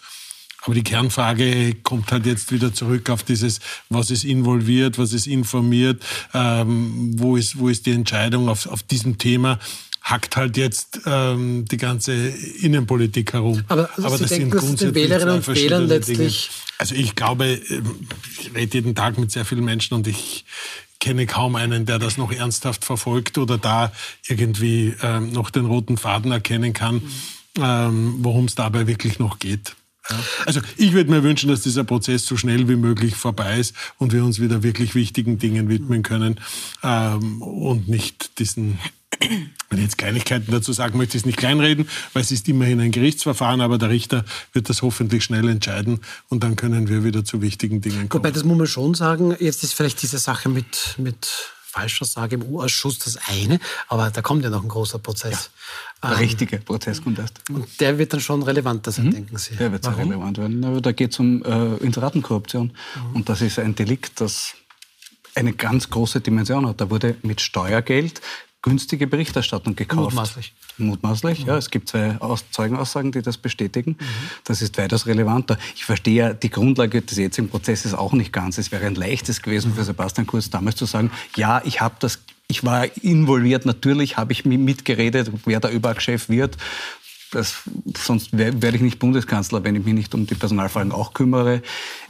Aber 0.62 0.74
die 0.74 0.82
Kernfrage 0.82 1.74
kommt 1.82 2.12
halt 2.12 2.26
jetzt 2.26 2.52
wieder 2.52 2.74
zurück 2.74 3.08
auf 3.08 3.22
dieses, 3.22 3.60
was 3.88 4.10
ist 4.10 4.24
involviert, 4.24 4.98
was 4.98 5.14
ist 5.14 5.26
informiert, 5.26 6.02
ähm, 6.34 7.18
wo, 7.18 7.36
ist, 7.36 7.58
wo 7.58 7.68
ist 7.68 7.86
die 7.86 7.92
Entscheidung 7.92 8.48
auf, 8.48 8.66
auf 8.66 8.82
diesem 8.82 9.16
Thema 9.16 9.58
hackt 10.02 10.36
halt 10.36 10.56
jetzt 10.56 11.00
ähm, 11.06 11.66
die 11.66 11.76
ganze 11.76 12.14
Innenpolitik 12.14 13.32
herum. 13.34 13.62
Aber, 13.68 13.90
also 13.94 14.08
Aber 14.08 14.18
das 14.18 14.30
denken, 14.30 14.50
sind 14.50 14.58
grundsätzlich 14.58 14.92
den 14.92 14.94
Wählerinnen 14.94 15.34
und 15.36 15.48
Wählern 15.48 15.86
letztlich. 15.88 16.48
Dinge. 16.48 16.60
Also 16.78 16.94
ich 16.94 17.14
glaube, 17.14 17.46
ähm, 17.46 18.08
ich 18.38 18.54
rede 18.54 18.78
jeden 18.78 18.94
Tag 18.94 19.18
mit 19.18 19.30
sehr 19.30 19.44
vielen 19.44 19.64
Menschen 19.64 19.94
und 19.94 20.06
ich 20.06 20.44
kenne 21.00 21.26
kaum 21.26 21.56
einen, 21.56 21.86
der 21.86 21.98
das 21.98 22.16
noch 22.16 22.30
ernsthaft 22.30 22.84
verfolgt 22.84 23.38
oder 23.38 23.58
da 23.58 23.92
irgendwie 24.28 24.94
ähm, 25.02 25.32
noch 25.32 25.50
den 25.50 25.66
roten 25.66 25.96
Faden 25.96 26.30
erkennen 26.30 26.72
kann, 26.72 27.02
ähm, 27.58 28.16
worum 28.18 28.44
es 28.44 28.54
dabei 28.54 28.86
wirklich 28.86 29.18
noch 29.18 29.38
geht. 29.38 29.74
Also 30.44 30.60
ich 30.76 30.92
würde 30.92 31.10
mir 31.10 31.22
wünschen, 31.22 31.48
dass 31.48 31.62
dieser 31.62 31.84
Prozess 31.84 32.26
so 32.26 32.36
schnell 32.36 32.68
wie 32.68 32.76
möglich 32.76 33.14
vorbei 33.14 33.58
ist 33.58 33.74
und 33.98 34.12
wir 34.12 34.24
uns 34.24 34.40
wieder 34.40 34.62
wirklich 34.62 34.94
wichtigen 34.94 35.38
Dingen 35.38 35.68
widmen 35.68 36.02
können 36.02 36.40
ähm, 36.82 37.42
und 37.42 37.88
nicht 37.88 38.38
diesen 38.38 38.78
wenn 39.20 39.78
ich 39.78 39.84
jetzt 39.84 39.98
Kleinigkeiten 39.98 40.50
dazu 40.50 40.72
sagen 40.72 40.98
möchte, 40.98 41.16
ich 41.16 41.22
es 41.22 41.26
nicht 41.26 41.38
kleinreden, 41.38 41.88
weil 42.12 42.22
es 42.22 42.30
ist 42.30 42.48
immerhin 42.48 42.80
ein 42.80 42.90
Gerichtsverfahren, 42.90 43.60
aber 43.60 43.78
der 43.78 43.90
Richter 43.90 44.24
wird 44.52 44.68
das 44.68 44.82
hoffentlich 44.82 45.24
schnell 45.24 45.48
entscheiden 45.48 46.00
und 46.28 46.42
dann 46.42 46.56
können 46.56 46.88
wir 46.88 47.04
wieder 47.04 47.24
zu 47.24 47.42
wichtigen 47.42 47.80
Dingen 47.80 48.08
kommen. 48.08 48.24
Wobei, 48.24 48.30
das 48.30 48.44
muss 48.44 48.58
man 48.58 48.66
schon 48.66 48.94
sagen, 48.94 49.36
jetzt 49.38 49.62
ist 49.62 49.74
vielleicht 49.74 50.02
diese 50.02 50.18
Sache 50.18 50.48
mit, 50.48 50.96
mit 50.98 51.28
Falschaussage 51.70 52.34
im 52.34 52.42
U-Ausschuss 52.42 52.98
das 52.98 53.16
eine, 53.28 53.60
aber 53.88 54.10
da 54.10 54.22
kommt 54.22 54.42
ja 54.42 54.50
noch 54.50 54.62
ein 54.62 54.68
großer 54.68 54.98
Prozess. 54.98 55.50
Ja, 56.02 56.10
der 56.10 56.18
ähm, 56.18 56.24
richtige 56.24 56.58
Prozess 56.58 57.02
kommt 57.02 57.18
erst. 57.18 57.48
Und 57.48 57.80
der 57.80 57.96
wird 57.96 58.12
dann 58.12 58.20
schon 58.20 58.42
relevanter 58.42 58.90
sein, 58.90 59.06
mhm. 59.06 59.12
denken 59.12 59.38
Sie? 59.38 59.54
Der 59.54 59.70
wird 59.70 59.84
sehr 59.84 59.96
relevant 59.96 60.38
werden. 60.38 60.64
Aber 60.64 60.80
da 60.80 60.90
geht 60.90 61.12
es 61.12 61.18
um 61.20 61.44
äh, 61.44 61.76
Inseratenkorruption 61.76 62.72
mhm. 62.96 63.16
und 63.16 63.28
das 63.28 63.40
ist 63.40 63.58
ein 63.60 63.76
Delikt, 63.76 64.20
das 64.20 64.54
eine 65.36 65.52
ganz 65.52 65.88
große 65.90 66.20
Dimension 66.20 66.66
hat. 66.66 66.80
Da 66.80 66.90
wurde 66.90 67.16
mit 67.22 67.40
Steuergeld 67.40 68.20
günstige 68.62 69.06
Berichterstattung 69.06 69.74
gekauft. 69.74 70.12
Mutmaßlich. 70.14 70.52
Mutmaßlich, 70.78 71.40
mhm. 71.40 71.48
ja. 71.48 71.56
Es 71.56 71.70
gibt 71.70 71.88
zwei 71.88 72.18
Zeugenaussagen, 72.50 73.12
die 73.12 73.22
das 73.22 73.38
bestätigen. 73.38 73.96
Mhm. 73.98 74.04
Das 74.44 74.62
ist 74.62 74.76
weitaus 74.78 75.06
relevanter. 75.06 75.58
Ich 75.74 75.84
verstehe 75.84 76.14
ja 76.14 76.32
die 76.34 76.50
Grundlage 76.50 77.00
des 77.02 77.16
jetzigen 77.18 77.48
Prozesses 77.48 77.94
auch 77.94 78.12
nicht 78.12 78.32
ganz. 78.32 78.58
Es 78.58 78.70
wäre 78.72 78.86
ein 78.86 78.94
leichtes 78.94 79.42
gewesen 79.42 79.74
für 79.74 79.84
Sebastian 79.84 80.26
Kurz 80.26 80.50
damals 80.50 80.76
zu 80.76 80.86
sagen, 80.86 81.10
ja, 81.36 81.62
ich 81.64 81.80
habe 81.80 81.96
das 82.00 82.20
ich 82.50 82.64
war 82.64 82.84
involviert, 82.96 83.64
natürlich 83.64 84.16
habe 84.16 84.32
ich 84.32 84.44
mitgeredet, 84.44 85.30
wer 85.44 85.60
da 85.60 85.70
Überchef 85.70 86.28
wird 86.28 86.56
das, 87.30 87.62
sonst 87.96 88.36
werde 88.36 88.76
ich 88.76 88.82
nicht 88.82 88.98
Bundeskanzler, 88.98 89.64
wenn 89.64 89.76
ich 89.76 89.84
mich 89.84 89.94
nicht 89.94 90.14
um 90.14 90.26
die 90.26 90.34
Personalfragen 90.34 90.92
auch 90.92 91.14
kümmere. 91.14 91.62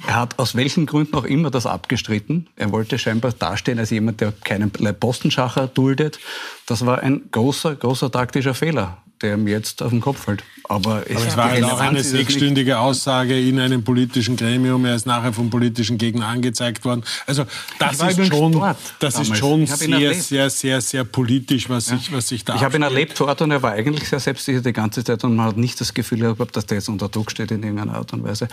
Er 0.06 0.16
hat 0.16 0.38
aus 0.38 0.54
welchen 0.54 0.86
Gründen 0.86 1.14
auch 1.14 1.24
immer 1.24 1.50
das 1.50 1.66
abgestritten. 1.66 2.48
Er 2.56 2.72
wollte 2.72 2.98
scheinbar 2.98 3.32
dastehen 3.32 3.78
als 3.78 3.90
jemand, 3.90 4.20
der 4.20 4.32
keinen 4.32 4.70
Postenschacher 4.70 5.66
duldet. 5.66 6.18
Das 6.66 6.86
war 6.86 7.00
ein 7.00 7.30
großer, 7.30 7.74
großer 7.76 8.10
taktischer 8.10 8.54
Fehler 8.54 8.98
der 9.22 9.34
ihm 9.34 9.46
jetzt 9.46 9.82
auf 9.82 9.90
den 9.90 10.00
Kopf 10.00 10.24
fällt. 10.24 10.44
Aber 10.64 11.02
es, 11.08 11.16
Aber 11.16 11.26
es 11.26 11.36
war 11.36 11.50
halt 11.50 11.64
auch 11.64 11.80
eine 11.80 12.02
sechsstündige 12.02 12.78
Aussage 12.78 13.38
in 13.38 13.58
einem 13.58 13.82
politischen 13.82 14.36
Gremium. 14.36 14.84
Er 14.84 14.94
ist 14.94 15.06
nachher 15.06 15.32
vom 15.32 15.50
politischen 15.50 15.98
Gegner 15.98 16.26
angezeigt 16.26 16.84
worden. 16.84 17.04
Also 17.26 17.44
das 17.78 18.00
ist 18.00 18.28
schon, 18.28 18.52
das 18.98 19.18
ist 19.18 19.36
schon 19.36 19.66
sehr, 19.66 20.14
sehr, 20.14 20.48
sehr, 20.48 20.80
sehr 20.80 21.04
politisch, 21.04 21.68
was 21.68 21.90
ja. 21.90 21.96
sich, 21.96 22.12
was 22.12 22.28
sich 22.28 22.44
da. 22.44 22.54
Ich 22.54 22.62
habe 22.62 22.76
ihn 22.76 22.82
erlebt 22.82 23.18
dort 23.18 23.42
und 23.42 23.50
er 23.50 23.62
war 23.62 23.72
eigentlich 23.72 24.08
sehr 24.08 24.20
selbstsicher 24.20 24.60
die 24.60 24.72
ganze 24.72 25.02
Zeit 25.04 25.24
und 25.24 25.36
man 25.36 25.46
hat 25.46 25.56
nicht 25.56 25.80
das 25.80 25.92
Gefühl 25.92 26.20
gehabt, 26.20 26.56
dass 26.56 26.66
der 26.66 26.78
jetzt 26.78 26.88
unter 26.88 27.08
Druck 27.08 27.30
steht 27.30 27.50
in 27.50 27.62
irgendeiner 27.62 27.94
Art 27.94 28.12
und 28.12 28.22
Weise. 28.24 28.48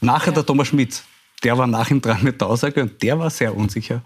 Nachher 0.00 0.28
ja. 0.28 0.34
der 0.34 0.46
Thomas 0.46 0.68
Schmidt, 0.68 1.02
der 1.44 1.56
war 1.56 1.66
nach 1.66 1.90
ihm 1.90 2.00
dran 2.00 2.22
mit 2.22 2.40
der 2.40 2.48
Aussage 2.48 2.82
und 2.82 3.02
der 3.02 3.18
war 3.18 3.30
sehr 3.30 3.56
unsicher. 3.56 4.02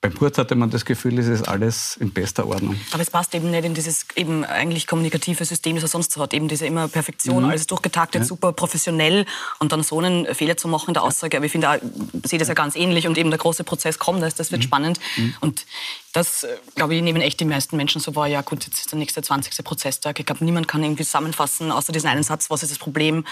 Beim 0.00 0.14
Kurz 0.14 0.38
hatte 0.38 0.54
man 0.54 0.70
das 0.70 0.84
Gefühl, 0.84 1.18
es 1.18 1.26
ist 1.26 1.48
alles 1.48 1.96
in 1.96 2.12
bester 2.12 2.46
Ordnung. 2.46 2.78
Aber 2.92 3.02
es 3.02 3.10
passt 3.10 3.34
eben 3.34 3.50
nicht 3.50 3.64
in 3.64 3.74
dieses 3.74 4.06
eben 4.14 4.44
eigentlich 4.44 4.86
kommunikative 4.86 5.44
System, 5.44 5.74
das 5.74 5.82
er 5.82 5.88
sonst 5.88 6.12
so 6.12 6.22
hat. 6.22 6.32
Eben 6.32 6.46
diese 6.46 6.66
immer 6.66 6.86
Perfektion, 6.86 7.42
mhm. 7.42 7.50
alles 7.50 7.66
durchgetaktet, 7.66 8.22
ja. 8.22 8.24
super 8.24 8.52
professionell 8.52 9.26
und 9.58 9.72
dann 9.72 9.82
so 9.82 9.98
einen 9.98 10.32
Fehler 10.36 10.56
zu 10.56 10.68
machen 10.68 10.90
in 10.90 10.94
der 10.94 11.02
Aussage. 11.02 11.36
Aber 11.36 11.46
ich 11.46 11.50
finde, 11.50 11.80
ich 12.22 12.30
sehe 12.30 12.38
das 12.38 12.46
ja 12.46 12.54
ganz 12.54 12.76
ähnlich 12.76 13.08
und 13.08 13.18
eben 13.18 13.30
der 13.30 13.40
große 13.40 13.64
Prozess 13.64 13.98
kommt, 13.98 14.22
das, 14.22 14.36
das 14.36 14.52
wird 14.52 14.62
mhm. 14.62 14.66
spannend. 14.66 15.00
Mhm. 15.16 15.34
Und 15.40 15.66
das, 16.12 16.44
äh, 16.44 16.56
glaube 16.76 16.94
ich, 16.94 17.02
nehmen 17.02 17.20
echt 17.20 17.40
die 17.40 17.44
meisten 17.44 17.76
Menschen 17.76 18.00
so 18.00 18.14
wahr. 18.14 18.28
Ja 18.28 18.42
gut, 18.42 18.66
jetzt 18.66 18.78
ist 18.78 18.92
der 18.92 19.00
nächste 19.00 19.20
20. 19.20 19.64
Prozesstag. 19.64 20.20
Ich 20.20 20.26
glaube, 20.26 20.44
niemand 20.44 20.68
kann 20.68 20.84
irgendwie 20.84 21.04
zusammenfassen, 21.04 21.72
außer 21.72 21.92
diesen 21.92 22.08
einen 22.08 22.22
Satz, 22.22 22.50
was 22.50 22.62
ist 22.62 22.70
das 22.70 22.78
Problem, 22.78 23.24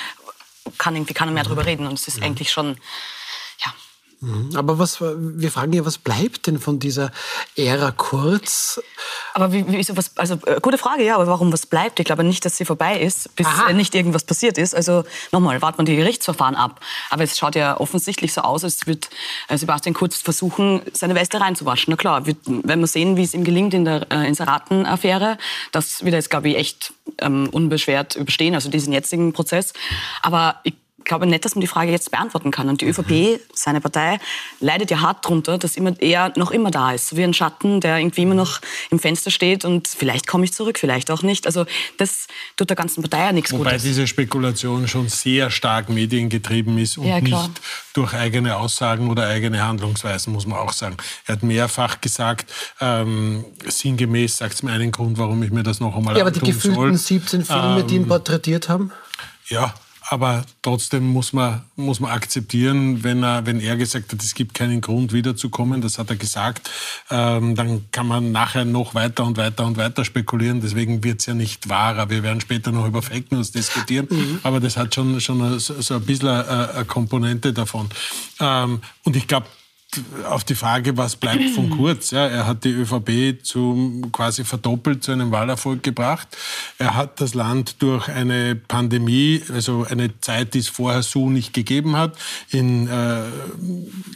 kann 0.78 0.96
irgendwie 0.96 1.14
keiner 1.14 1.30
mehr 1.30 1.44
darüber 1.44 1.64
reden. 1.64 1.86
Und 1.86 1.96
es 1.96 2.08
ist 2.08 2.20
eigentlich 2.20 2.50
schon, 2.50 2.76
ja, 3.64 3.72
Mhm. 3.72 3.85
Aber 4.54 4.78
was, 4.78 5.00
wir 5.00 5.50
fragen 5.50 5.74
ja, 5.74 5.84
was 5.84 5.98
bleibt 5.98 6.46
denn 6.46 6.58
von 6.58 6.78
dieser 6.78 7.12
Ära 7.54 7.90
Kurz? 7.90 8.80
Aber 9.34 9.52
wie, 9.52 9.64
wieso 9.68 9.96
was, 9.96 10.16
also 10.16 10.36
äh, 10.46 10.58
gute 10.62 10.78
Frage, 10.78 11.04
ja, 11.04 11.16
aber 11.16 11.26
warum 11.26 11.52
was 11.52 11.66
bleibt? 11.66 12.00
Ich 12.00 12.06
glaube 12.06 12.24
nicht, 12.24 12.44
dass 12.44 12.56
sie 12.56 12.64
vorbei 12.64 12.98
ist, 12.98 13.36
bis 13.36 13.46
Aha. 13.46 13.72
nicht 13.74 13.94
irgendwas 13.94 14.24
passiert 14.24 14.56
ist. 14.56 14.74
Also 14.74 15.04
nochmal, 15.32 15.60
warten 15.60 15.78
wir 15.78 15.84
die 15.84 15.96
Gerichtsverfahren 15.96 16.54
ab. 16.54 16.80
Aber 17.10 17.24
es 17.24 17.36
schaut 17.36 17.54
ja 17.56 17.78
offensichtlich 17.78 18.32
so 18.32 18.40
aus, 18.40 18.64
als 18.64 18.86
wird 18.86 19.10
äh, 19.48 19.58
Sebastian 19.58 19.94
Kurz 19.94 20.16
versuchen, 20.16 20.80
seine 20.92 21.14
Weste 21.14 21.38
reinzuwaschen. 21.38 21.90
Na 21.90 21.96
klar, 21.96 22.26
wird, 22.26 22.38
wenn 22.46 22.80
wir 22.80 22.86
sehen, 22.86 23.16
wie 23.16 23.22
es 23.22 23.34
ihm 23.34 23.44
gelingt 23.44 23.74
in 23.74 23.84
der 23.84 24.10
äh, 24.10 24.26
Inseraten-Affäre, 24.26 25.36
das 25.72 26.02
wird 26.04 26.14
er 26.14 26.18
jetzt, 26.18 26.30
glaube 26.30 26.48
ich, 26.48 26.56
echt 26.56 26.94
ähm, 27.18 27.50
unbeschwert 27.52 28.16
überstehen, 28.16 28.54
also 28.54 28.70
diesen 28.70 28.94
jetzigen 28.94 29.34
Prozess. 29.34 29.74
Aber 30.22 30.60
ich 30.64 30.74
glaube 31.06 31.26
nicht, 31.26 31.44
dass 31.44 31.54
man 31.54 31.62
die 31.62 31.66
Frage 31.66 31.90
jetzt 31.90 32.10
beantworten 32.10 32.50
kann. 32.50 32.68
Und 32.68 32.82
die 32.82 32.86
ÖVP, 32.86 33.10
mhm. 33.10 33.38
seine 33.54 33.80
Partei, 33.80 34.18
leidet 34.60 34.90
ja 34.90 35.00
hart 35.00 35.24
darunter, 35.24 35.56
dass 35.56 35.76
immer 35.76 35.94
er 36.00 36.32
noch 36.36 36.50
immer 36.50 36.70
da 36.70 36.92
ist. 36.92 37.08
So 37.08 37.16
wie 37.16 37.24
ein 37.24 37.32
Schatten, 37.32 37.80
der 37.80 37.98
irgendwie 37.98 38.22
immer 38.22 38.34
noch 38.34 38.60
im 38.90 38.98
Fenster 38.98 39.30
steht 39.30 39.64
und 39.64 39.88
vielleicht 39.88 40.26
komme 40.26 40.44
ich 40.44 40.52
zurück, 40.52 40.78
vielleicht 40.78 41.10
auch 41.10 41.22
nicht. 41.22 41.46
Also 41.46 41.64
das 41.96 42.26
tut 42.56 42.68
der 42.68 42.76
ganzen 42.76 43.02
Partei 43.02 43.26
ja 43.26 43.32
nichts 43.32 43.52
Wobei 43.52 43.70
Gutes. 43.70 43.82
Wobei 43.82 43.88
diese 43.88 44.06
Spekulation 44.06 44.86
schon 44.88 45.08
sehr 45.08 45.50
stark 45.50 45.88
mediengetrieben 45.88 46.76
ist 46.78 46.98
und 46.98 47.06
ja, 47.06 47.20
nicht 47.20 47.50
durch 47.94 48.12
eigene 48.12 48.56
Aussagen 48.56 49.08
oder 49.08 49.26
eigene 49.26 49.66
Handlungsweisen, 49.66 50.32
muss 50.32 50.46
man 50.46 50.58
auch 50.58 50.72
sagen. 50.72 50.96
Er 51.26 51.36
hat 51.36 51.42
mehrfach 51.42 52.00
gesagt, 52.00 52.52
ähm, 52.80 53.44
sinngemäß 53.64 54.36
sagt 54.36 54.54
es 54.54 54.62
mir 54.62 54.72
einen 54.72 54.92
Grund, 54.92 55.18
warum 55.18 55.42
ich 55.42 55.50
mir 55.50 55.62
das 55.62 55.80
noch 55.80 55.96
einmal 55.96 56.16
Ja, 56.16 56.22
aber 56.22 56.30
die 56.30 56.40
gefühlten 56.40 56.74
soll. 56.74 56.96
17 56.96 57.44
Filme, 57.44 57.80
ähm, 57.80 57.86
die 57.86 57.96
ihn 57.96 58.02
ähm, 58.02 58.08
porträtiert 58.08 58.68
haben? 58.68 58.92
Ja, 59.48 59.74
aber 60.08 60.44
trotzdem 60.62 61.06
muss 61.06 61.32
man, 61.32 61.62
muss 61.74 62.00
man 62.00 62.12
akzeptieren, 62.12 63.02
wenn 63.02 63.22
er, 63.24 63.44
wenn 63.44 63.60
er 63.60 63.76
gesagt 63.76 64.12
hat, 64.12 64.22
es 64.22 64.34
gibt 64.34 64.54
keinen 64.54 64.80
Grund 64.80 65.12
wiederzukommen, 65.12 65.80
das 65.80 65.98
hat 65.98 66.10
er 66.10 66.16
gesagt, 66.16 66.70
ähm, 67.10 67.56
dann 67.56 67.86
kann 67.90 68.06
man 68.06 68.30
nachher 68.30 68.64
noch 68.64 68.94
weiter 68.94 69.24
und 69.24 69.36
weiter 69.36 69.66
und 69.66 69.76
weiter 69.76 70.04
spekulieren. 70.04 70.60
Deswegen 70.60 71.02
wird 71.02 71.20
es 71.20 71.26
ja 71.26 71.34
nicht 71.34 71.68
wahrer. 71.68 72.08
Wir 72.08 72.22
werden 72.22 72.40
später 72.40 72.70
noch 72.70 72.86
über 72.86 73.02
Fake 73.02 73.32
News 73.32 73.50
diskutieren, 73.50 74.06
mhm. 74.08 74.40
aber 74.42 74.60
das 74.60 74.76
hat 74.76 74.94
schon, 74.94 75.20
schon 75.20 75.58
so, 75.58 75.94
ein 75.94 76.02
bisschen 76.02 76.28
eine, 76.28 76.70
eine 76.74 76.84
Komponente 76.84 77.52
davon. 77.52 77.88
Ähm, 78.40 78.80
und 79.04 79.16
ich 79.16 79.26
glaube, 79.26 79.46
auf 80.28 80.44
die 80.44 80.54
Frage, 80.54 80.96
was 80.96 81.16
bleibt 81.16 81.50
von 81.50 81.70
Kurz. 81.70 82.10
Ja, 82.10 82.26
er 82.26 82.46
hat 82.46 82.64
die 82.64 82.70
ÖVP 82.70 83.44
zum, 83.44 84.12
quasi 84.12 84.44
verdoppelt 84.44 85.02
zu 85.02 85.12
einem 85.12 85.30
Wahlerfolg 85.30 85.82
gebracht. 85.82 86.28
Er 86.78 86.94
hat 86.94 87.20
das 87.20 87.34
Land 87.34 87.82
durch 87.82 88.08
eine 88.08 88.56
Pandemie, 88.56 89.42
also 89.52 89.86
eine 89.88 90.20
Zeit, 90.20 90.54
die 90.54 90.58
es 90.58 90.68
vorher 90.68 91.02
so 91.02 91.30
nicht 91.30 91.52
gegeben 91.52 91.96
hat, 91.96 92.16
in 92.50 92.88
äh, 92.88 93.22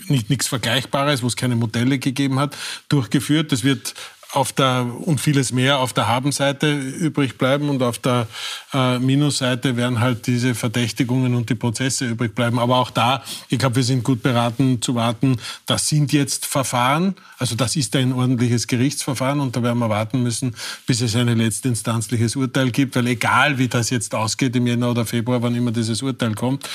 nicht 0.09 0.29
nichts 0.29 0.49
Vergleichbares, 0.49 1.23
wo 1.23 1.27
es 1.27 1.37
keine 1.37 1.57
Modelle 1.57 1.99
gegeben 1.99 2.39
hat, 2.39 2.57
durchgeführt. 2.89 3.53
Das 3.53 3.65
wird 3.65 3.95
auf 4.33 4.53
der, 4.53 4.87
und 5.01 5.21
vieles 5.21 5.53
mehr 5.53 5.79
auf 5.79 5.93
der 5.93 6.07
Habenseite 6.07 6.73
übrig 6.73 7.37
bleiben 7.37 7.69
und 7.69 7.83
auf 7.83 7.99
der 7.99 8.29
äh, 8.73 8.99
Minusseite 8.99 9.77
werden 9.77 10.01
halt 10.01 10.27
diese 10.27 10.55
Verdächtigungen 10.55 11.35
und 11.35 11.51
die 11.51 11.55
Prozesse 11.57 12.07
übrig 12.07 12.35
bleiben. 12.35 12.59
Aber 12.59 12.77
auch 12.77 12.91
da, 12.91 13.25
ich 13.49 13.59
glaube, 13.59 13.77
wir 13.77 13.83
sind 13.83 14.05
gut 14.05 14.23
beraten 14.23 14.81
zu 14.81 14.95
warten. 14.95 15.37
Das 15.67 15.89
sind 15.89 16.13
jetzt 16.13 16.47
Verfahren, 16.47 17.17
also 17.39 17.57
das 17.57 17.75
ist 17.75 17.97
ein 17.97 18.13
ordentliches 18.13 18.67
Gerichtsverfahren 18.67 19.41
und 19.41 19.57
da 19.57 19.63
werden 19.63 19.79
wir 19.79 19.89
warten 19.89 20.23
müssen, 20.23 20.55
bis 20.87 21.01
es 21.01 21.17
ein 21.17 21.29
letztinstanzliches 21.29 22.37
Urteil 22.37 22.71
gibt, 22.71 22.95
weil 22.97 23.09
egal 23.09 23.59
wie 23.59 23.69
das 23.69 23.91
jetzt 23.91 24.15
ausgeht 24.15 24.55
im 24.55 24.67
Jänner 24.67 24.91
oder 24.91 25.07
Februar, 25.07 25.43
wann 25.43 25.55
immer 25.55 25.73
dieses 25.73 26.03
Urteil 26.03 26.35
kommt, 26.35 26.69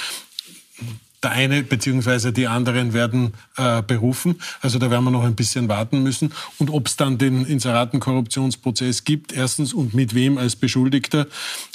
der 1.26 1.32
eine 1.32 1.64
bzw. 1.64 2.32
die 2.32 2.48
anderen 2.48 2.94
werden 2.94 3.34
äh, 3.58 3.82
berufen. 3.82 4.40
Also 4.62 4.80
da 4.80 4.92
werden 4.92 5.04
wir 5.04 5.12
noch 5.12 5.24
ein 5.24 5.36
bisschen 5.36 5.68
warten 5.68 6.04
müssen. 6.04 6.32
Und 6.60 6.70
ob 6.70 6.88
es 6.88 6.96
dann 6.96 7.18
den 7.18 7.46
Inseratenkorruptionsprozess 7.46 9.04
gibt, 9.04 9.34
erstens 9.34 9.74
und 9.74 9.94
mit 9.94 10.14
wem 10.14 10.38
als 10.38 10.56
Beschuldigter, 10.56 11.26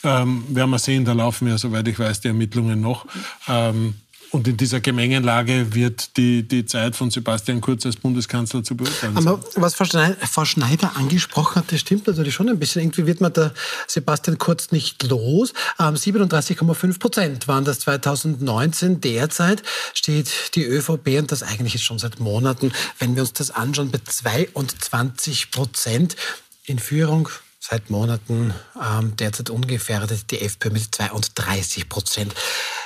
ähm, 0.04 0.44
werden 0.48 0.70
wir 0.70 0.78
sehen. 0.78 1.04
Da 1.04 1.12
laufen 1.12 1.48
ja, 1.48 1.58
soweit 1.58 1.88
ich 1.88 1.98
weiß, 1.98 2.20
die 2.20 2.28
Ermittlungen 2.28 2.80
noch. 2.80 3.06
Ähm, 3.48 3.94
und 4.30 4.46
in 4.46 4.56
dieser 4.56 4.80
Gemengenlage 4.80 5.74
wird 5.74 6.16
die, 6.16 6.46
die 6.46 6.64
Zeit 6.64 6.94
von 6.94 7.10
Sebastian 7.10 7.60
Kurz 7.60 7.84
als 7.84 7.96
Bundeskanzler 7.96 8.62
zu 8.62 8.76
beurteilen. 8.76 9.16
Aber 9.16 9.40
was 9.56 9.74
Frau 9.74 10.44
Schneider 10.44 10.96
angesprochen 10.96 11.56
hat, 11.56 11.72
das 11.72 11.80
stimmt 11.80 12.06
natürlich 12.06 12.34
schon 12.34 12.48
ein 12.48 12.58
bisschen. 12.58 12.82
Irgendwie 12.82 13.06
wird 13.06 13.20
man 13.20 13.32
der 13.32 13.52
Sebastian 13.88 14.38
Kurz 14.38 14.70
nicht 14.70 15.02
los. 15.02 15.52
37,5 15.78 16.98
Prozent 16.98 17.48
waren 17.48 17.64
das 17.64 17.80
2019. 17.80 19.00
Derzeit 19.00 19.62
steht 19.94 20.54
die 20.54 20.64
ÖVP, 20.64 21.18
und 21.18 21.32
das 21.32 21.42
eigentlich 21.42 21.74
ist 21.74 21.82
schon 21.82 21.98
seit 21.98 22.20
Monaten, 22.20 22.72
wenn 22.98 23.16
wir 23.16 23.22
uns 23.22 23.32
das 23.32 23.50
anschauen, 23.50 23.90
bei 23.90 24.00
22 24.04 25.50
Prozent 25.50 26.16
in 26.64 26.78
Führung 26.78 27.28
seit 27.58 27.90
Monaten 27.90 28.54
ähm, 28.80 29.16
derzeit 29.16 29.50
ungefährdet 29.50 30.30
die 30.30 30.40
FPÖ 30.40 30.70
mit 30.70 30.94
32 30.94 31.88
Prozent. 31.88 32.34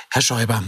Herr 0.09 0.21
Schäuber, 0.21 0.63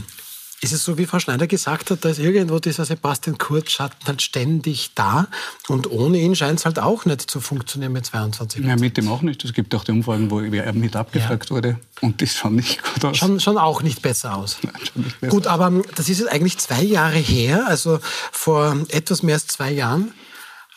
ist 0.61 0.73
es 0.73 0.83
so, 0.83 0.97
wie 0.97 1.05
Frau 1.05 1.19
Schneider 1.19 1.45
gesagt 1.45 1.91
hat, 1.91 2.03
da 2.03 2.09
ist 2.09 2.17
irgendwo 2.17 2.57
dieser 2.59 2.83
Sebastian 2.83 3.37
Kurz-Schatten 3.37 4.07
halt 4.07 4.21
ständig 4.21 4.91
da 4.95 5.27
und 5.67 5.89
ohne 5.91 6.17
ihn 6.17 6.35
scheint 6.35 6.59
es 6.59 6.65
halt 6.65 6.79
auch 6.79 7.05
nicht 7.05 7.29
zu 7.29 7.39
funktionieren 7.41 7.91
mit 7.91 8.07
22 8.07 8.65
Ja, 8.65 8.75
mit 8.75 8.97
dem 8.97 9.07
auch 9.07 9.21
nicht. 9.21 9.45
Es 9.45 9.53
gibt 9.53 9.75
auch 9.75 9.83
die 9.83 9.91
Umfragen, 9.91 10.31
wo 10.31 10.39
er 10.39 10.73
mit 10.73 10.95
abgefragt 10.95 11.49
ja. 11.49 11.55
wurde 11.55 11.79
und 12.01 12.21
das 12.21 12.33
schaut 12.33 12.53
nicht 12.53 12.81
gut 12.83 13.05
aus. 13.05 13.17
Schon, 13.17 13.39
schon 13.39 13.57
auch 13.57 13.83
nicht 13.83 14.01
besser 14.01 14.35
aus. 14.35 14.57
Nein, 14.63 14.73
schon 14.91 15.03
nicht 15.03 15.19
besser. 15.19 15.31
Gut, 15.31 15.45
aber 15.45 15.67
ähm, 15.67 15.83
das 15.95 16.09
ist 16.09 16.19
jetzt 16.19 16.31
eigentlich 16.31 16.57
zwei 16.57 16.81
Jahre 16.81 17.17
her, 17.17 17.67
also 17.67 17.99
vor 18.31 18.77
etwas 18.89 19.21
mehr 19.21 19.35
als 19.35 19.47
zwei 19.47 19.71
Jahren 19.71 20.11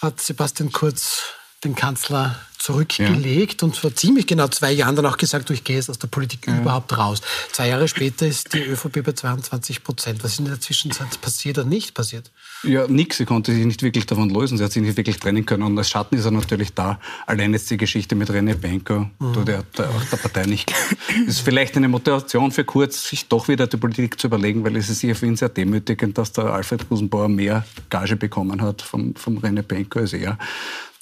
hat 0.00 0.20
Sebastian 0.20 0.72
Kurz 0.72 1.22
den 1.64 1.74
Kanzler 1.74 2.36
zurückgelegt 2.60 3.62
ja. 3.62 3.66
und 3.66 3.76
vor 3.76 3.94
ziemlich 3.94 4.26
genau 4.26 4.46
zwei 4.48 4.70
Jahren 4.70 4.94
dann 4.94 5.06
auch 5.06 5.16
gesagt, 5.16 5.48
du, 5.48 5.54
ich 5.54 5.64
gehe 5.64 5.76
jetzt 5.76 5.88
aus 5.88 5.98
der 5.98 6.08
Politik 6.08 6.46
ja. 6.46 6.60
überhaupt 6.60 6.96
raus. 6.96 7.22
Zwei 7.52 7.68
Jahre 7.68 7.88
später 7.88 8.26
ist 8.26 8.52
die 8.52 8.60
ÖVP 8.60 9.02
bei 9.02 9.12
22 9.12 9.82
Prozent. 9.82 10.22
Was 10.22 10.32
ist 10.32 10.40
in 10.40 10.44
der 10.44 10.60
Zwischenzeit 10.60 11.18
passiert 11.22 11.56
oder 11.56 11.66
nicht 11.66 11.94
passiert? 11.94 12.30
Ja, 12.62 12.86
nichts. 12.86 13.16
Sie 13.16 13.24
konnte 13.24 13.54
sich 13.54 13.64
nicht 13.64 13.82
wirklich 13.82 14.04
davon 14.04 14.28
lösen. 14.28 14.58
Sie 14.58 14.64
hat 14.64 14.72
sich 14.72 14.82
nicht 14.82 14.98
wirklich 14.98 15.18
trennen 15.18 15.46
können. 15.46 15.62
Und 15.62 15.78
als 15.78 15.88
Schatten 15.88 16.16
ist 16.16 16.26
er 16.26 16.32
natürlich 16.32 16.74
da. 16.74 17.00
Allein 17.26 17.54
jetzt 17.54 17.70
die 17.70 17.78
Geschichte 17.78 18.14
mit 18.14 18.28
René 18.28 18.54
Benko, 18.54 19.08
mhm. 19.18 19.32
tut 19.32 19.48
er 19.48 19.62
der, 19.78 19.88
der 20.12 20.16
Partei 20.18 20.44
nicht. 20.44 20.70
Das 20.70 21.36
ist 21.36 21.40
vielleicht 21.40 21.76
eine 21.78 21.88
Motivation 21.88 22.52
für 22.52 22.64
Kurz, 22.64 23.08
sich 23.08 23.26
doch 23.28 23.48
wieder 23.48 23.66
die 23.68 23.78
Politik 23.78 24.20
zu 24.20 24.26
überlegen, 24.26 24.62
weil 24.64 24.76
es 24.76 24.90
ist 24.90 25.00
sicher 25.00 25.14
für 25.14 25.26
ihn 25.26 25.36
sehr 25.36 25.48
demütigend, 25.48 26.18
dass 26.18 26.32
der 26.32 26.44
Alfred 26.44 26.84
Rosenbauer 26.90 27.28
mehr 27.30 27.64
Gage 27.88 28.16
bekommen 28.16 28.60
hat 28.60 28.82
vom, 28.82 29.14
vom 29.14 29.38
René 29.38 29.62
Benko 29.62 30.00
als 30.00 30.12
er. 30.12 30.38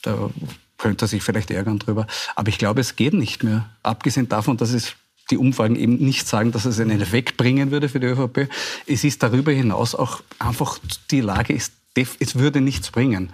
Da 0.02 0.30
könnte 0.78 1.04
er 1.04 1.08
sich 1.08 1.22
vielleicht 1.22 1.50
ärgern 1.50 1.78
drüber. 1.78 2.06
Aber 2.34 2.48
ich 2.48 2.58
glaube, 2.58 2.80
es 2.80 2.96
geht 2.96 3.14
nicht 3.14 3.44
mehr. 3.44 3.68
Abgesehen 3.82 4.28
davon, 4.28 4.56
dass 4.56 4.72
es 4.72 4.94
die 5.30 5.36
Umfragen 5.36 5.76
eben 5.76 5.96
nicht 5.96 6.26
sagen, 6.26 6.52
dass 6.52 6.64
es 6.64 6.80
einen 6.80 7.00
Effekt 7.00 7.36
bringen 7.36 7.70
würde 7.70 7.88
für 7.88 8.00
die 8.00 8.06
ÖVP. 8.06 8.48
Es 8.86 9.04
ist 9.04 9.22
darüber 9.22 9.52
hinaus 9.52 9.94
auch 9.94 10.22
einfach, 10.38 10.78
die 11.10 11.20
Lage 11.20 11.52
ist 11.52 11.72
es 12.20 12.36
würde 12.36 12.60
nichts 12.60 12.90
bringen. 12.90 13.30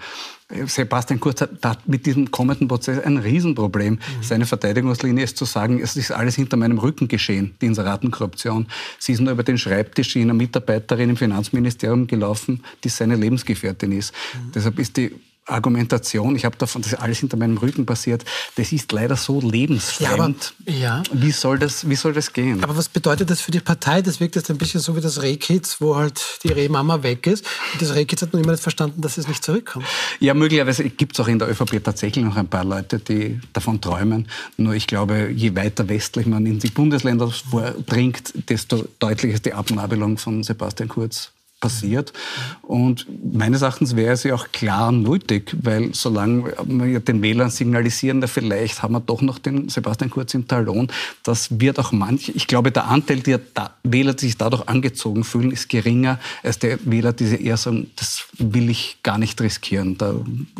Sebastian 0.66 1.20
Kurz 1.20 1.40
hat 1.40 1.88
mit 1.88 2.06
diesem 2.06 2.30
kommenden 2.30 2.68
Prozess 2.68 3.02
ein 3.04 3.18
Riesenproblem. 3.18 3.94
Mhm. 3.94 3.98
Seine 4.22 4.46
Verteidigungslinie 4.46 5.24
ist 5.24 5.36
zu 5.36 5.44
sagen, 5.44 5.80
es 5.80 5.96
ist 5.96 6.12
alles 6.12 6.36
hinter 6.36 6.56
meinem 6.56 6.78
Rücken 6.78 7.08
geschehen, 7.08 7.54
die 7.60 7.66
Inseratenkorruption. 7.66 8.66
Sie 8.98 9.12
ist 9.12 9.20
nur 9.20 9.32
über 9.32 9.42
den 9.42 9.58
Schreibtisch 9.58 10.16
einer 10.16 10.34
Mitarbeiterin 10.34 11.10
im 11.10 11.16
Finanzministerium 11.16 12.06
gelaufen, 12.06 12.62
die 12.84 12.88
seine 12.88 13.16
Lebensgefährtin 13.16 13.92
ist. 13.92 14.12
Mhm. 14.12 14.52
Deshalb 14.54 14.78
ist 14.78 14.96
die 14.96 15.12
Argumentation, 15.46 16.36
ich 16.36 16.44
habe 16.44 16.56
davon, 16.56 16.82
das 16.82 16.92
ist 16.92 16.98
alles 16.98 17.18
hinter 17.18 17.36
meinem 17.36 17.58
Rücken 17.58 17.84
passiert, 17.84 18.24
das 18.56 18.72
ist 18.72 18.90
leider 18.92 19.16
so 19.16 19.40
lebensfremd. 19.40 20.54
Ja, 20.66 20.94
aber, 20.94 21.02
ja. 21.10 21.12
Wie, 21.12 21.32
soll 21.32 21.58
das, 21.58 21.88
wie 21.88 21.96
soll 21.96 22.14
das 22.14 22.32
gehen? 22.32 22.62
Aber 22.64 22.76
was 22.76 22.88
bedeutet 22.88 23.28
das 23.28 23.40
für 23.40 23.50
die 23.50 23.60
Partei? 23.60 24.00
Das 24.00 24.20
wirkt 24.20 24.36
jetzt 24.36 24.50
ein 24.50 24.56
bisschen 24.56 24.80
so 24.80 24.96
wie 24.96 25.00
das 25.00 25.20
Rehkitz, 25.20 25.80
wo 25.80 25.96
halt 25.96 26.38
die 26.44 26.48
Rehmama 26.48 27.02
weg 27.02 27.26
ist. 27.26 27.44
Und 27.72 27.82
das 27.82 27.94
Rehkitz 27.94 28.22
hat 28.22 28.32
noch 28.32 28.40
immer 28.40 28.52
nicht 28.52 28.62
verstanden, 28.62 29.02
dass 29.02 29.18
es 29.18 29.28
nicht 29.28 29.44
zurückkommt. 29.44 29.84
Ja, 30.18 30.32
möglicherweise 30.32 30.88
gibt 30.88 31.14
es 31.14 31.20
auch 31.20 31.28
in 31.28 31.38
der 31.38 31.50
ÖVP 31.50 31.82
tatsächlich 31.84 32.24
noch 32.24 32.36
ein 32.36 32.48
paar 32.48 32.64
Leute, 32.64 32.98
die 32.98 33.40
davon 33.52 33.80
träumen. 33.80 34.28
Nur 34.56 34.74
ich 34.74 34.86
glaube, 34.86 35.30
je 35.30 35.54
weiter 35.54 35.88
westlich 35.88 36.26
man 36.26 36.46
in 36.46 36.58
die 36.58 36.70
Bundesländer 36.70 37.30
vordringt, 37.30 38.32
desto 38.48 38.86
deutlicher 38.98 39.34
ist 39.34 39.44
die 39.44 39.52
Abnabelung 39.52 40.16
von 40.16 40.42
Sebastian 40.42 40.88
Kurz 40.88 41.33
passiert. 41.64 42.12
Und 42.60 43.06
meines 43.32 43.62
Erachtens 43.62 43.96
wäre 43.96 44.12
es 44.12 44.22
ja 44.22 44.34
auch 44.34 44.52
klar 44.52 44.92
nötig, 44.92 45.56
weil 45.62 45.94
solange 45.94 46.52
wir 46.66 47.00
den 47.00 47.22
Wählern 47.22 47.48
signalisieren, 47.50 48.20
da 48.20 48.26
vielleicht 48.26 48.82
haben 48.82 48.92
wir 48.92 49.00
doch 49.00 49.22
noch 49.22 49.38
den 49.38 49.70
Sebastian 49.70 50.10
Kurz 50.10 50.34
im 50.34 50.46
Talon, 50.46 50.88
das 51.22 51.58
wird 51.58 51.78
auch 51.78 51.92
manche, 51.92 52.32
ich 52.32 52.46
glaube, 52.46 52.70
der 52.70 52.86
Anteil 52.88 53.20
der 53.20 53.40
Wähler, 53.82 54.12
die 54.12 54.26
sich 54.26 54.36
dadurch 54.36 54.68
angezogen 54.68 55.24
fühlen, 55.24 55.50
ist 55.50 55.68
geringer 55.70 56.18
als 56.42 56.58
der 56.58 56.78
Wähler, 56.84 57.14
die 57.14 57.24
eher 57.42 57.56
sagen, 57.56 57.90
das 57.96 58.24
will 58.38 58.68
ich 58.68 58.98
gar 59.02 59.16
nicht 59.16 59.40
riskieren. 59.40 59.96
Da 59.96 60.14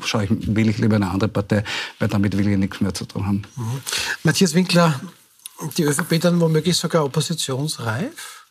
schaue 0.05 0.25
ich, 0.25 0.31
wähle 0.57 0.71
ich 0.71 0.79
lieber 0.79 0.97
eine 0.97 1.11
andere 1.11 1.29
Partei, 1.29 1.65
weil 1.99 2.09
damit 2.09 2.37
will 2.39 2.49
ich 2.49 2.57
nichts 2.57 2.81
mehr 2.81 2.95
zu 2.95 3.05
tun 3.05 3.27
haben. 3.27 3.43
Mhm. 3.57 3.81
Matthias 4.23 4.55
Winkler, 4.55 5.01
die 5.77 5.83
ÖVP 5.83 6.21
dann 6.21 6.41
womöglich 6.41 6.77
sogar 6.77 7.05
oppositionsreif? 7.05 8.44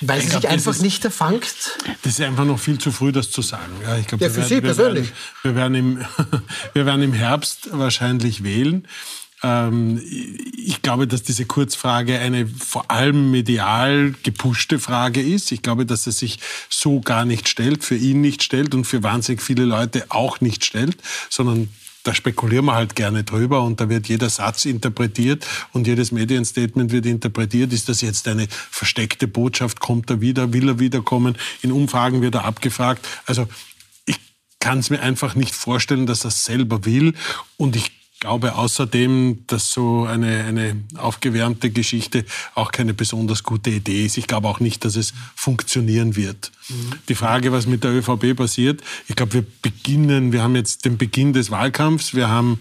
Weil 0.00 0.20
sie 0.20 0.28
sich 0.28 0.48
einfach 0.48 0.72
ist, 0.72 0.82
nicht 0.82 1.04
erfangt? 1.04 1.78
Das 2.02 2.14
ist 2.14 2.20
einfach 2.20 2.44
noch 2.44 2.58
viel 2.58 2.78
zu 2.78 2.92
früh, 2.92 3.12
das 3.12 3.30
zu 3.30 3.42
sagen. 3.42 3.72
Ja, 3.82 3.96
ich 3.96 4.06
glaub, 4.06 4.20
ja 4.20 4.28
für 4.28 4.36
werden, 4.36 4.48
Sie 4.48 4.60
persönlich. 4.60 5.12
Wir 5.42 5.54
werden, 5.54 5.74
wir, 5.74 6.06
werden 6.06 6.08
im, 6.18 6.42
wir 6.74 6.86
werden 6.86 7.02
im 7.02 7.12
Herbst 7.12 7.68
wahrscheinlich 7.72 8.44
wählen. 8.44 8.86
Ähm, 9.42 10.00
ich 10.56 10.82
glaube, 10.82 11.06
dass 11.06 11.22
diese 11.22 11.44
Kurzfrage 11.44 12.18
eine 12.18 12.46
vor 12.46 12.90
allem 12.90 13.30
medial 13.30 14.14
gepushte 14.22 14.78
Frage 14.78 15.22
ist. 15.22 15.52
Ich 15.52 15.62
glaube, 15.62 15.86
dass 15.86 16.06
er 16.06 16.12
sich 16.12 16.38
so 16.68 17.00
gar 17.00 17.24
nicht 17.24 17.48
stellt, 17.48 17.84
für 17.84 17.96
ihn 17.96 18.20
nicht 18.20 18.42
stellt 18.42 18.74
und 18.74 18.84
für 18.84 19.02
wahnsinnig 19.02 19.42
viele 19.42 19.64
Leute 19.64 20.06
auch 20.08 20.40
nicht 20.40 20.64
stellt, 20.64 20.96
sondern 21.28 21.68
da 22.06 22.14
spekulieren 22.14 22.66
wir 22.66 22.74
halt 22.74 22.94
gerne 22.94 23.24
drüber 23.24 23.62
und 23.62 23.80
da 23.80 23.88
wird 23.88 24.08
jeder 24.08 24.30
Satz 24.30 24.64
interpretiert 24.64 25.46
und 25.72 25.86
jedes 25.86 26.12
Medienstatement 26.12 26.92
wird 26.92 27.06
interpretiert. 27.06 27.72
Ist 27.72 27.88
das 27.88 28.00
jetzt 28.00 28.28
eine 28.28 28.46
versteckte 28.48 29.26
Botschaft? 29.26 29.80
Kommt 29.80 30.10
er 30.10 30.20
wieder? 30.20 30.52
Will 30.52 30.68
er 30.68 30.78
wiederkommen? 30.78 31.36
In 31.62 31.72
Umfragen 31.72 32.22
wird 32.22 32.36
er 32.36 32.44
abgefragt. 32.44 33.06
Also 33.26 33.48
ich 34.04 34.18
kann 34.60 34.78
es 34.78 34.90
mir 34.90 35.00
einfach 35.00 35.34
nicht 35.34 35.54
vorstellen, 35.54 36.06
dass 36.06 36.24
er 36.24 36.28
es 36.28 36.44
selber 36.44 36.84
will 36.84 37.14
und 37.56 37.74
ich 37.74 37.95
glaube 38.20 38.54
außerdem, 38.54 39.44
dass 39.46 39.70
so 39.70 40.04
eine, 40.04 40.44
eine 40.44 40.76
aufgewärmte 40.96 41.70
Geschichte 41.70 42.24
auch 42.54 42.72
keine 42.72 42.94
besonders 42.94 43.42
gute 43.42 43.70
Idee 43.70 44.06
ist. 44.06 44.16
Ich 44.16 44.26
glaube 44.26 44.48
auch 44.48 44.60
nicht, 44.60 44.84
dass 44.84 44.96
es 44.96 45.12
funktionieren 45.34 46.16
wird. 46.16 46.50
Die 47.08 47.14
Frage, 47.14 47.52
was 47.52 47.66
mit 47.66 47.84
der 47.84 47.92
ÖVP 47.92 48.34
passiert, 48.34 48.82
ich 49.06 49.16
glaube, 49.16 49.34
wir 49.34 49.46
beginnen, 49.62 50.32
wir 50.32 50.42
haben 50.42 50.56
jetzt 50.56 50.84
den 50.84 50.96
Beginn 50.96 51.32
des 51.32 51.50
Wahlkampfs, 51.50 52.14
wir 52.14 52.28
haben 52.28 52.58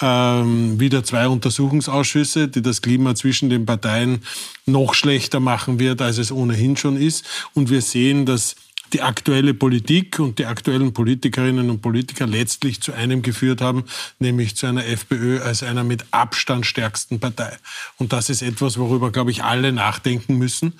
ähm, 0.00 0.78
wieder 0.78 1.02
zwei 1.02 1.26
Untersuchungsausschüsse, 1.26 2.48
die 2.48 2.62
das 2.62 2.82
Klima 2.82 3.14
zwischen 3.14 3.50
den 3.50 3.66
Parteien 3.66 4.22
noch 4.66 4.94
schlechter 4.94 5.40
machen 5.40 5.78
wird, 5.80 6.02
als 6.02 6.18
es 6.18 6.30
ohnehin 6.30 6.76
schon 6.76 6.96
ist. 6.96 7.24
Und 7.54 7.70
wir 7.70 7.82
sehen, 7.82 8.26
dass 8.26 8.54
die 8.92 9.02
aktuelle 9.02 9.54
Politik 9.54 10.18
und 10.18 10.38
die 10.38 10.46
aktuellen 10.46 10.92
Politikerinnen 10.92 11.70
und 11.70 11.82
Politiker 11.82 12.26
letztlich 12.26 12.80
zu 12.80 12.92
einem 12.92 13.22
geführt 13.22 13.60
haben, 13.60 13.84
nämlich 14.18 14.56
zu 14.56 14.66
einer 14.66 14.86
FPÖ 14.86 15.40
als 15.40 15.62
einer 15.62 15.84
mit 15.84 16.04
Abstand 16.10 16.66
stärksten 16.66 17.20
Partei. 17.20 17.56
Und 17.96 18.12
das 18.12 18.30
ist 18.30 18.42
etwas, 18.42 18.78
worüber, 18.78 19.10
glaube 19.10 19.30
ich, 19.30 19.44
alle 19.44 19.72
nachdenken 19.72 20.38
müssen, 20.38 20.74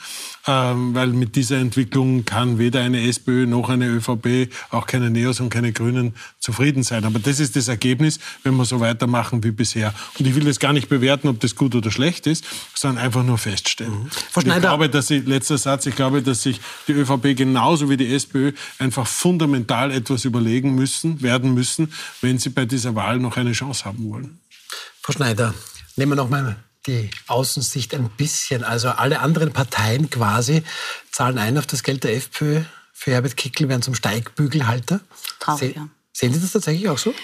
weil 0.49 1.09
mit 1.09 1.37
dieser 1.37 1.59
Entwicklung 1.59 2.25
kann 2.25 2.59
weder 2.59 2.81
eine 2.81 3.07
SPÖ 3.07 3.47
noch 3.47 3.69
eine 3.69 3.87
ÖVP, 3.87 4.51
auch 4.71 4.87
keine 4.87 5.11
Neos 5.11 5.41
und 5.41 5.51
keine 5.51 5.73
Grünen 5.73 6.15
zufrieden 6.41 6.83
sein. 6.83 7.05
Aber 7.05 7.19
das 7.19 7.39
ist 7.39 7.55
das 7.57 7.69
Ergebnis, 7.69 8.19
wenn 8.45 8.57
wir 8.57 8.65
so 8.65 8.81
weitermachen 8.81 9.45
wie 9.45 9.51
bisher. 9.51 9.95
Und 10.19 10.27
ich 10.27 10.35
will 10.35 10.45
das 10.45 10.59
gar 10.59 10.73
nicht 10.73 10.89
bewerten, 10.89 11.29
ob 11.29 11.41
das 11.41 11.55
gut 11.55 11.75
oder 11.75 11.91
schlecht 11.91 12.27
ist, 12.27 12.45
sondern 12.75 13.05
einfach 13.05 13.23
nur 13.23 13.37
feststellen. 13.37 14.05
Mhm. 14.05 14.09
ich 14.37 14.61
glaube, 14.61 14.89
dass 14.89 15.09
sie, 15.09 15.19
letzter 15.19 15.59
Satz, 15.59 15.87
ich 15.87 15.95
glaube, 15.95 16.23
dass 16.23 16.43
sich 16.43 16.61
die 16.87 16.93
ÖVP 16.93 17.37
genauso 17.37 17.91
wie 17.91 17.97
die 17.97 18.15
SPÖ 18.15 18.53
einfach 18.79 19.07
fundamental 19.07 19.91
etwas 19.91 20.25
überlegen 20.25 20.75
müssen, 20.75 21.21
werden 21.21 21.53
müssen, 21.53 21.93
wenn 22.23 22.39
sie 22.39 22.51
bei 22.51 22.65
dieser 22.65 22.95
Wahl 22.95 23.19
noch 23.19 23.37
eine 23.37 23.53
Chance 23.53 23.85
haben 23.85 24.11
wollen. 24.11 24.39
Frau 25.03 25.13
Schneider, 25.13 25.55
nehmen 25.97 26.13
wir 26.13 26.17
noch 26.17 26.31
mal 26.31 26.57
die 26.89 27.11
Außensicht 27.29 27.95
ein 27.95 28.11
bisschen. 28.11 28.65
Also 28.65 28.89
alle 28.89 29.21
anderen 29.21 29.53
Parteien 29.53 30.11
quasi 30.11 30.65
zahlen 31.13 31.39
ein 31.39 31.59
auf 31.59 31.67
das 31.67 31.83
Geld 31.83 32.03
der 32.05 32.17
FPÖ. 32.17 32.63
Für 32.93 33.13
Herbert 33.13 33.37
Kickl 33.37 33.69
werden 33.69 33.83
zum 33.83 33.95
Steigbügelhalter. 33.95 35.01
Traurig, 35.39 35.75
Se 35.75 35.79
ja. 35.79 35.89
Sehen 36.13 36.35
Sie 36.35 36.41
das 36.41 36.51
tatsächlich 36.51 36.89
auch 36.89 36.99
so? 36.99 37.15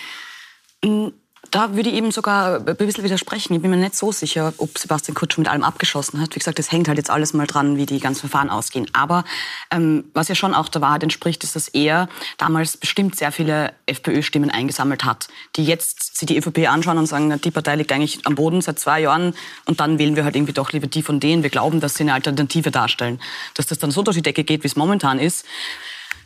Da 1.50 1.74
würde 1.74 1.88
ich 1.88 1.96
eben 1.96 2.10
sogar 2.10 2.66
ein 2.66 2.76
bisschen 2.76 3.04
widersprechen. 3.04 3.54
Ich 3.54 3.62
bin 3.62 3.70
mir 3.70 3.76
nicht 3.76 3.94
so 3.94 4.12
sicher, 4.12 4.52
ob 4.58 4.78
Sebastian 4.78 5.14
Kurz 5.14 5.36
mit 5.36 5.48
allem 5.48 5.62
abgeschossen 5.62 6.20
hat. 6.20 6.34
Wie 6.34 6.38
gesagt, 6.38 6.58
das 6.58 6.72
hängt 6.72 6.88
halt 6.88 6.98
jetzt 6.98 7.10
alles 7.10 7.32
mal 7.32 7.46
dran, 7.46 7.76
wie 7.76 7.86
die 7.86 8.00
ganzen 8.00 8.20
Verfahren 8.20 8.50
ausgehen. 8.50 8.86
Aber 8.92 9.24
ähm, 9.70 10.04
was 10.14 10.28
ja 10.28 10.34
schon 10.34 10.54
auch 10.54 10.68
der 10.68 10.80
Wahrheit 10.80 11.02
entspricht, 11.02 11.44
ist, 11.44 11.56
dass 11.56 11.68
er 11.68 12.08
damals 12.38 12.76
bestimmt 12.76 13.16
sehr 13.16 13.32
viele 13.32 13.72
FPÖ-Stimmen 13.86 14.50
eingesammelt 14.50 15.04
hat, 15.04 15.28
die 15.56 15.64
jetzt 15.64 16.16
sich 16.16 16.26
die 16.26 16.36
ÖVP 16.38 16.68
anschauen 16.68 16.98
und 16.98 17.06
sagen, 17.06 17.28
na, 17.28 17.36
die 17.36 17.50
Partei 17.50 17.76
liegt 17.76 17.92
eigentlich 17.92 18.26
am 18.26 18.34
Boden 18.34 18.60
seit 18.60 18.78
zwei 18.78 19.00
Jahren 19.00 19.34
und 19.66 19.80
dann 19.80 19.98
wählen 19.98 20.16
wir 20.16 20.24
halt 20.24 20.36
irgendwie 20.36 20.52
doch 20.52 20.72
lieber 20.72 20.86
die 20.86 21.02
von 21.02 21.20
denen. 21.20 21.42
Wir 21.42 21.50
glauben, 21.50 21.80
dass 21.80 21.94
sie 21.94 22.04
eine 22.04 22.14
Alternative 22.14 22.70
darstellen. 22.70 23.20
Dass 23.54 23.66
das 23.66 23.78
dann 23.78 23.90
so 23.90 24.02
durch 24.02 24.16
die 24.16 24.22
Decke 24.22 24.44
geht, 24.44 24.62
wie 24.62 24.68
es 24.68 24.76
momentan 24.76 25.18
ist, 25.18 25.44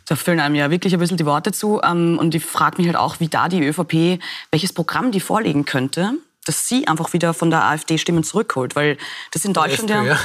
da 0.09 0.15
füllen 0.15 0.39
einem 0.39 0.55
ja 0.55 0.71
wirklich 0.71 0.93
ein 0.93 0.99
bisschen 0.99 1.17
die 1.17 1.25
Worte 1.25 1.51
zu. 1.51 1.81
Ähm, 1.83 2.17
und 2.19 2.33
ich 2.33 2.43
frage 2.43 2.77
mich 2.77 2.87
halt 2.87 2.97
auch, 2.97 3.19
wie 3.19 3.27
da 3.27 3.47
die 3.47 3.63
ÖVP, 3.63 4.19
welches 4.51 4.73
Programm 4.73 5.11
die 5.11 5.19
vorlegen 5.19 5.65
könnte, 5.65 6.13
dass 6.45 6.67
sie 6.67 6.87
einfach 6.87 7.13
wieder 7.13 7.35
von 7.35 7.51
der 7.51 7.63
AfD 7.63 7.99
Stimmen 7.99 8.23
zurückholt, 8.23 8.75
weil 8.75 8.97
das 9.31 9.45
in 9.45 9.53
Deutschland 9.53 9.89
ja, 9.91 10.03
ja. 10.03 10.17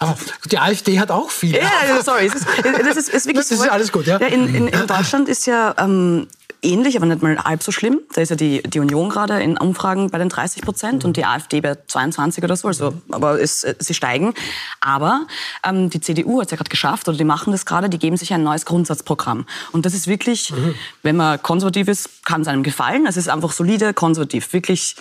Aber 0.00 0.16
die 0.50 0.58
AfD 0.58 0.98
hat 0.98 1.12
auch 1.12 1.30
viele. 1.30 1.60
Ja, 1.60 1.70
ja 1.88 2.02
sorry, 2.02 2.26
es 2.26 2.34
ist, 2.34 2.46
das 2.64 2.96
ist, 2.96 3.08
ist 3.08 3.26
wirklich 3.26 3.48
das 3.48 3.52
ist 3.52 3.68
alles 3.68 3.92
gut, 3.92 4.06
ja. 4.06 4.18
ja 4.18 4.26
in, 4.26 4.52
in, 4.52 4.66
in 4.66 4.86
Deutschland 4.88 5.28
ist 5.28 5.46
ja 5.46 5.74
ähm, 5.78 6.26
ähnlich, 6.62 6.96
aber 6.96 7.06
nicht 7.06 7.22
mal 7.22 7.42
halb 7.42 7.62
so 7.62 7.72
schlimm. 7.72 8.00
Da 8.14 8.20
ist 8.20 8.30
ja 8.30 8.36
die, 8.36 8.62
die 8.62 8.80
Union 8.80 9.08
gerade 9.08 9.40
in 9.42 9.56
Umfragen 9.56 10.10
bei 10.10 10.18
den 10.18 10.28
30 10.28 10.62
Prozent 10.62 11.04
und 11.04 11.16
die 11.16 11.24
AfD 11.24 11.60
bei 11.60 11.76
22 11.86 12.44
oder 12.44 12.56
so. 12.56 12.68
Also, 12.68 12.94
aber 13.10 13.40
es, 13.40 13.66
sie 13.78 13.94
steigen. 13.94 14.34
Aber 14.80 15.26
ähm, 15.64 15.90
die 15.90 16.00
CDU 16.00 16.40
hat 16.40 16.46
es 16.46 16.50
ja 16.50 16.56
gerade 16.56 16.70
geschafft, 16.70 17.08
oder 17.08 17.16
die 17.16 17.24
machen 17.24 17.52
das 17.52 17.66
gerade, 17.66 17.88
die 17.88 17.98
geben 17.98 18.16
sich 18.16 18.32
ein 18.32 18.42
neues 18.42 18.64
Grundsatzprogramm. 18.64 19.46
Und 19.72 19.86
das 19.86 19.94
ist 19.94 20.06
wirklich, 20.06 20.50
mhm. 20.50 20.74
wenn 21.02 21.16
man 21.16 21.42
konservativ 21.42 21.88
ist, 21.88 22.24
kann 22.24 22.42
es 22.42 22.48
einem 22.48 22.62
gefallen. 22.62 23.06
Es 23.06 23.16
ist 23.16 23.28
einfach 23.28 23.52
solide, 23.52 23.94
konservativ. 23.94 24.52
Wirklich 24.52 24.96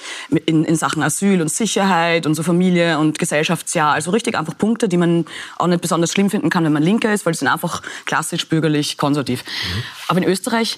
in, 0.45 0.63
in 0.63 0.75
Sachen 0.75 1.03
Asyl 1.03 1.41
und 1.41 1.49
Sicherheit 1.49 2.25
und 2.25 2.35
so 2.35 2.43
Familie 2.43 2.99
und 2.99 3.19
Gesellschaftsjahr. 3.19 3.93
Also 3.93 4.11
richtig 4.11 4.37
einfach 4.37 4.57
Punkte, 4.57 4.87
die 4.89 4.97
man 4.97 5.25
auch 5.57 5.67
nicht 5.67 5.81
besonders 5.81 6.11
schlimm 6.11 6.29
finden 6.29 6.49
kann, 6.49 6.63
wenn 6.63 6.73
man 6.73 6.83
Linker 6.83 7.13
ist, 7.13 7.25
weil 7.25 7.33
sie 7.33 7.39
sind 7.39 7.47
einfach 7.49 7.81
klassisch 8.05 8.47
bürgerlich 8.47 8.97
konservativ. 8.97 9.43
Mhm. 9.43 9.83
Aber 10.07 10.17
in 10.19 10.27
Österreich 10.27 10.77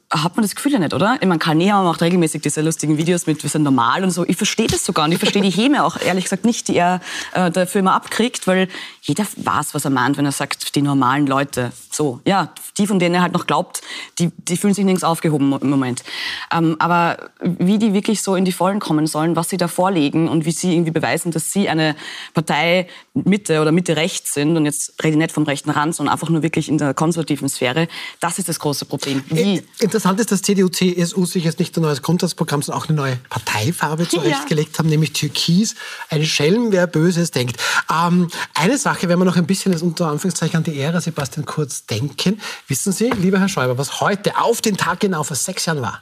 hat 0.11 0.35
man 0.35 0.43
das 0.43 0.55
Gefühl 0.55 0.73
ja 0.73 0.79
nicht, 0.79 0.93
oder? 0.93 1.17
Ich 1.21 1.27
meine, 1.27 1.39
Karl 1.39 1.55
Nehammer 1.55 1.83
macht 1.83 2.01
regelmäßig 2.01 2.41
diese 2.41 2.61
lustigen 2.61 2.97
Videos 2.97 3.27
mit, 3.27 3.43
wir 3.43 3.49
sind 3.49 3.63
normal 3.63 4.03
und 4.03 4.11
so. 4.11 4.25
Ich 4.27 4.35
verstehe 4.35 4.67
das 4.67 4.85
sogar 4.85 5.05
und 5.05 5.13
ich 5.13 5.19
verstehe 5.19 5.41
die 5.41 5.49
Häme 5.49 5.85
auch 5.85 5.97
ehrlich 6.01 6.25
gesagt 6.25 6.43
nicht, 6.43 6.67
die 6.67 6.75
er 6.75 6.99
äh, 7.33 7.49
dafür 7.49 7.79
immer 7.79 7.93
abkriegt, 7.93 8.45
weil 8.45 8.67
jeder 9.01 9.25
weiß, 9.37 9.73
was 9.73 9.85
er 9.85 9.91
meint, 9.91 10.17
wenn 10.17 10.25
er 10.25 10.33
sagt, 10.33 10.75
die 10.75 10.81
normalen 10.81 11.27
Leute. 11.27 11.71
So, 11.89 12.19
ja, 12.25 12.53
die, 12.77 12.87
von 12.87 12.99
denen 12.99 13.15
er 13.15 13.21
halt 13.21 13.33
noch 13.33 13.47
glaubt, 13.47 13.81
die, 14.19 14.31
die 14.37 14.57
fühlen 14.57 14.73
sich 14.73 14.83
nirgends 14.83 15.03
aufgehoben 15.03 15.51
im 15.61 15.69
Moment. 15.69 16.03
Ähm, 16.51 16.75
aber 16.79 17.29
wie 17.41 17.79
die 17.79 17.93
wirklich 17.93 18.21
so 18.21 18.35
in 18.35 18.43
die 18.45 18.51
Vollen 18.51 18.79
kommen 18.79 19.07
sollen, 19.07 19.35
was 19.35 19.49
sie 19.49 19.57
da 19.57 19.67
vorlegen 19.67 20.27
und 20.27 20.45
wie 20.45 20.51
sie 20.51 20.73
irgendwie 20.73 20.91
beweisen, 20.91 21.31
dass 21.31 21.51
sie 21.51 21.69
eine 21.69 21.95
Partei 22.33 22.87
Mitte 23.13 23.61
oder 23.61 23.71
Mitte 23.71 23.95
rechts 23.95 24.33
sind 24.33 24.57
und 24.57 24.65
jetzt 24.65 25.01
rede 25.03 25.13
ich 25.13 25.17
nicht 25.17 25.31
vom 25.31 25.43
rechten 25.43 25.69
Rand, 25.69 25.95
sondern 25.95 26.13
einfach 26.13 26.29
nur 26.29 26.43
wirklich 26.43 26.69
in 26.69 26.77
der 26.77 26.93
konservativen 26.93 27.49
Sphäre, 27.49 27.87
das 28.19 28.39
ist 28.39 28.49
das 28.49 28.59
große 28.59 28.85
Problem. 28.85 29.23
Wie? 29.29 29.63
Interessant 30.01 30.19
ist, 30.19 30.31
dass 30.31 30.41
CDU, 30.41 30.67
CSU 30.67 31.25
sich 31.25 31.43
jetzt 31.43 31.59
nicht 31.59 31.75
nur 31.75 31.85
neues 31.85 32.01
Grundsatzprogramm, 32.01 32.63
sondern 32.63 32.81
auch 32.81 32.89
eine 32.89 32.97
neue 32.97 33.15
Parteifarbe 33.29 34.07
zurechtgelegt 34.09 34.73
ja. 34.73 34.79
haben, 34.79 34.89
nämlich 34.89 35.13
Türkis. 35.13 35.75
Ein 36.09 36.25
Schelm, 36.25 36.71
wer 36.71 36.87
Böses 36.87 37.29
denkt. 37.29 37.57
Ähm, 37.91 38.27
eine 38.55 38.79
Sache, 38.79 39.09
wenn 39.09 39.19
wir 39.19 39.25
noch 39.25 39.37
ein 39.37 39.45
bisschen 39.45 39.71
das 39.71 39.83
unter 39.83 40.07
Anführungszeichen 40.07 40.57
an 40.57 40.63
die 40.63 40.79
Ära 40.79 40.99
Sebastian 41.01 41.45
Kurz 41.45 41.85
denken. 41.85 42.41
Wissen 42.67 42.91
Sie, 42.91 43.11
lieber 43.11 43.39
Herr 43.39 43.49
Schäuber, 43.49 43.77
was 43.77 44.01
heute 44.01 44.37
auf 44.37 44.61
den 44.61 44.75
Tag 44.75 45.01
genau 45.01 45.21
vor 45.21 45.35
sechs 45.35 45.65
Jahren 45.65 45.81
war? 45.81 46.01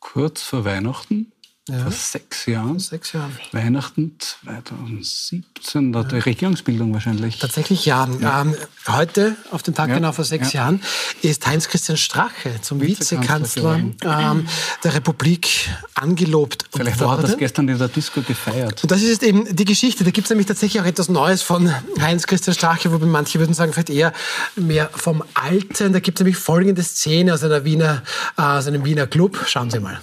Kurz 0.00 0.42
vor 0.42 0.66
Weihnachten? 0.66 1.32
Ja. 1.66 1.78
Vor 1.78 1.92
sechs 1.92 2.44
Jahren. 2.44 2.78
Sechs 2.78 3.12
Jahren. 3.14 3.34
Weihnachten 3.52 4.16
2017, 4.18 5.94
ja. 5.94 6.02
die 6.02 6.18
Regierungsbildung 6.18 6.92
wahrscheinlich. 6.92 7.38
Tatsächlich 7.38 7.86
ja. 7.86 8.06
ja. 8.20 8.42
Ähm, 8.42 8.54
heute, 8.86 9.34
auf 9.50 9.62
den 9.62 9.74
Tag 9.74 9.88
ja. 9.88 9.94
genau 9.94 10.12
vor 10.12 10.26
sechs 10.26 10.52
Jahren, 10.52 10.82
ist 11.22 11.46
Heinz-Christian 11.46 11.96
Strache 11.96 12.60
zum 12.60 12.82
Vizekanzler 12.82 13.76
ähm, 13.76 14.46
der 14.82 14.94
Republik 14.94 15.70
angelobt 15.94 16.66
Vielleicht 16.70 17.00
worden. 17.00 17.12
hat 17.12 17.18
er 17.20 17.28
das 17.28 17.38
gestern 17.38 17.66
in 17.70 17.78
der 17.78 17.88
Disco 17.88 18.20
gefeiert. 18.20 18.82
Und 18.82 18.90
das 18.90 19.00
ist 19.00 19.22
eben 19.22 19.56
die 19.56 19.64
Geschichte. 19.64 20.04
Da 20.04 20.10
gibt 20.10 20.26
es 20.26 20.30
nämlich 20.30 20.46
tatsächlich 20.46 20.82
auch 20.82 20.86
etwas 20.86 21.08
Neues 21.08 21.40
von 21.40 21.74
Heinz-Christian 21.98 22.52
Strache, 22.52 22.92
wobei 22.92 23.06
manche 23.06 23.38
würden 23.38 23.54
sagen, 23.54 23.72
vielleicht 23.72 23.88
eher 23.88 24.12
mehr 24.54 24.90
vom 24.92 25.24
Alten. 25.32 25.94
Da 25.94 26.00
gibt 26.00 26.18
es 26.18 26.24
nämlich 26.24 26.36
folgende 26.36 26.82
Szene 26.82 27.32
aus, 27.32 27.42
einer 27.42 27.64
Wiener, 27.64 28.02
äh, 28.36 28.42
aus 28.42 28.66
einem 28.66 28.84
Wiener 28.84 29.06
Club. 29.06 29.46
Schauen 29.46 29.70
Sie 29.70 29.80
mal. 29.80 29.98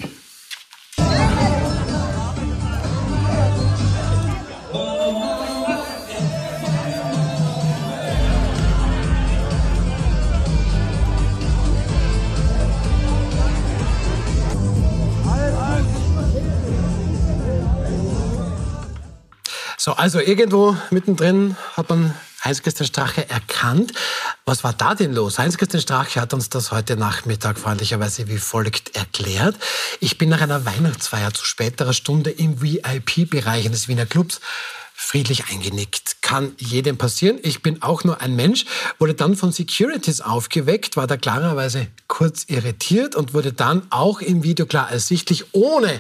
Also 20.02 20.20
irgendwo 20.20 20.76
mittendrin 20.90 21.56
hat 21.78 21.90
man 21.90 22.16
Heinz-Christian 22.44 22.88
Strache 22.88 23.30
erkannt. 23.30 23.94
Was 24.46 24.64
war 24.64 24.74
da 24.74 24.96
denn 24.96 25.14
los? 25.14 25.38
Heinz-Christian 25.38 25.80
Strache 25.80 26.20
hat 26.20 26.34
uns 26.34 26.50
das 26.50 26.72
heute 26.72 26.98
Nachmittag 26.98 27.60
freundlicherweise 27.60 28.28
wie 28.28 28.40
folgt 28.40 28.96
erklärt. 28.96 29.58
Ich 30.00 30.18
bin 30.18 30.30
nach 30.30 30.42
einer 30.42 30.66
Weihnachtsfeier 30.66 31.36
zu 31.36 31.46
späterer 31.46 31.94
Stunde 31.94 32.32
im 32.32 32.64
VIP-Bereich 32.64 33.68
eines 33.68 33.88
Wiener 33.88 34.08
Clubs 34.08 34.42
friedlich 34.96 35.46
eingenickt. 35.52 36.22
Kann 36.22 36.54
jedem 36.58 36.98
passieren. 36.98 37.40
Ich 37.42 37.62
bin 37.62 37.82
auch 37.82 38.04
nur 38.04 38.22
ein 38.22 38.36
Mensch. 38.36 38.66
Wurde 38.98 39.14
dann 39.14 39.36
von 39.36 39.52
Securities 39.52 40.22
aufgeweckt, 40.22 40.96
war 40.96 41.06
da 41.06 41.18
klarerweise 41.18 41.88
kurz 42.08 42.46
irritiert 42.48 43.16
und 43.16 43.34
wurde 43.34 43.52
dann 43.52 43.82
auch 43.90 44.22
im 44.22 44.44
Video 44.44 44.66
klar 44.66 44.92
ersichtlich 44.92 45.46
ohne 45.54 46.00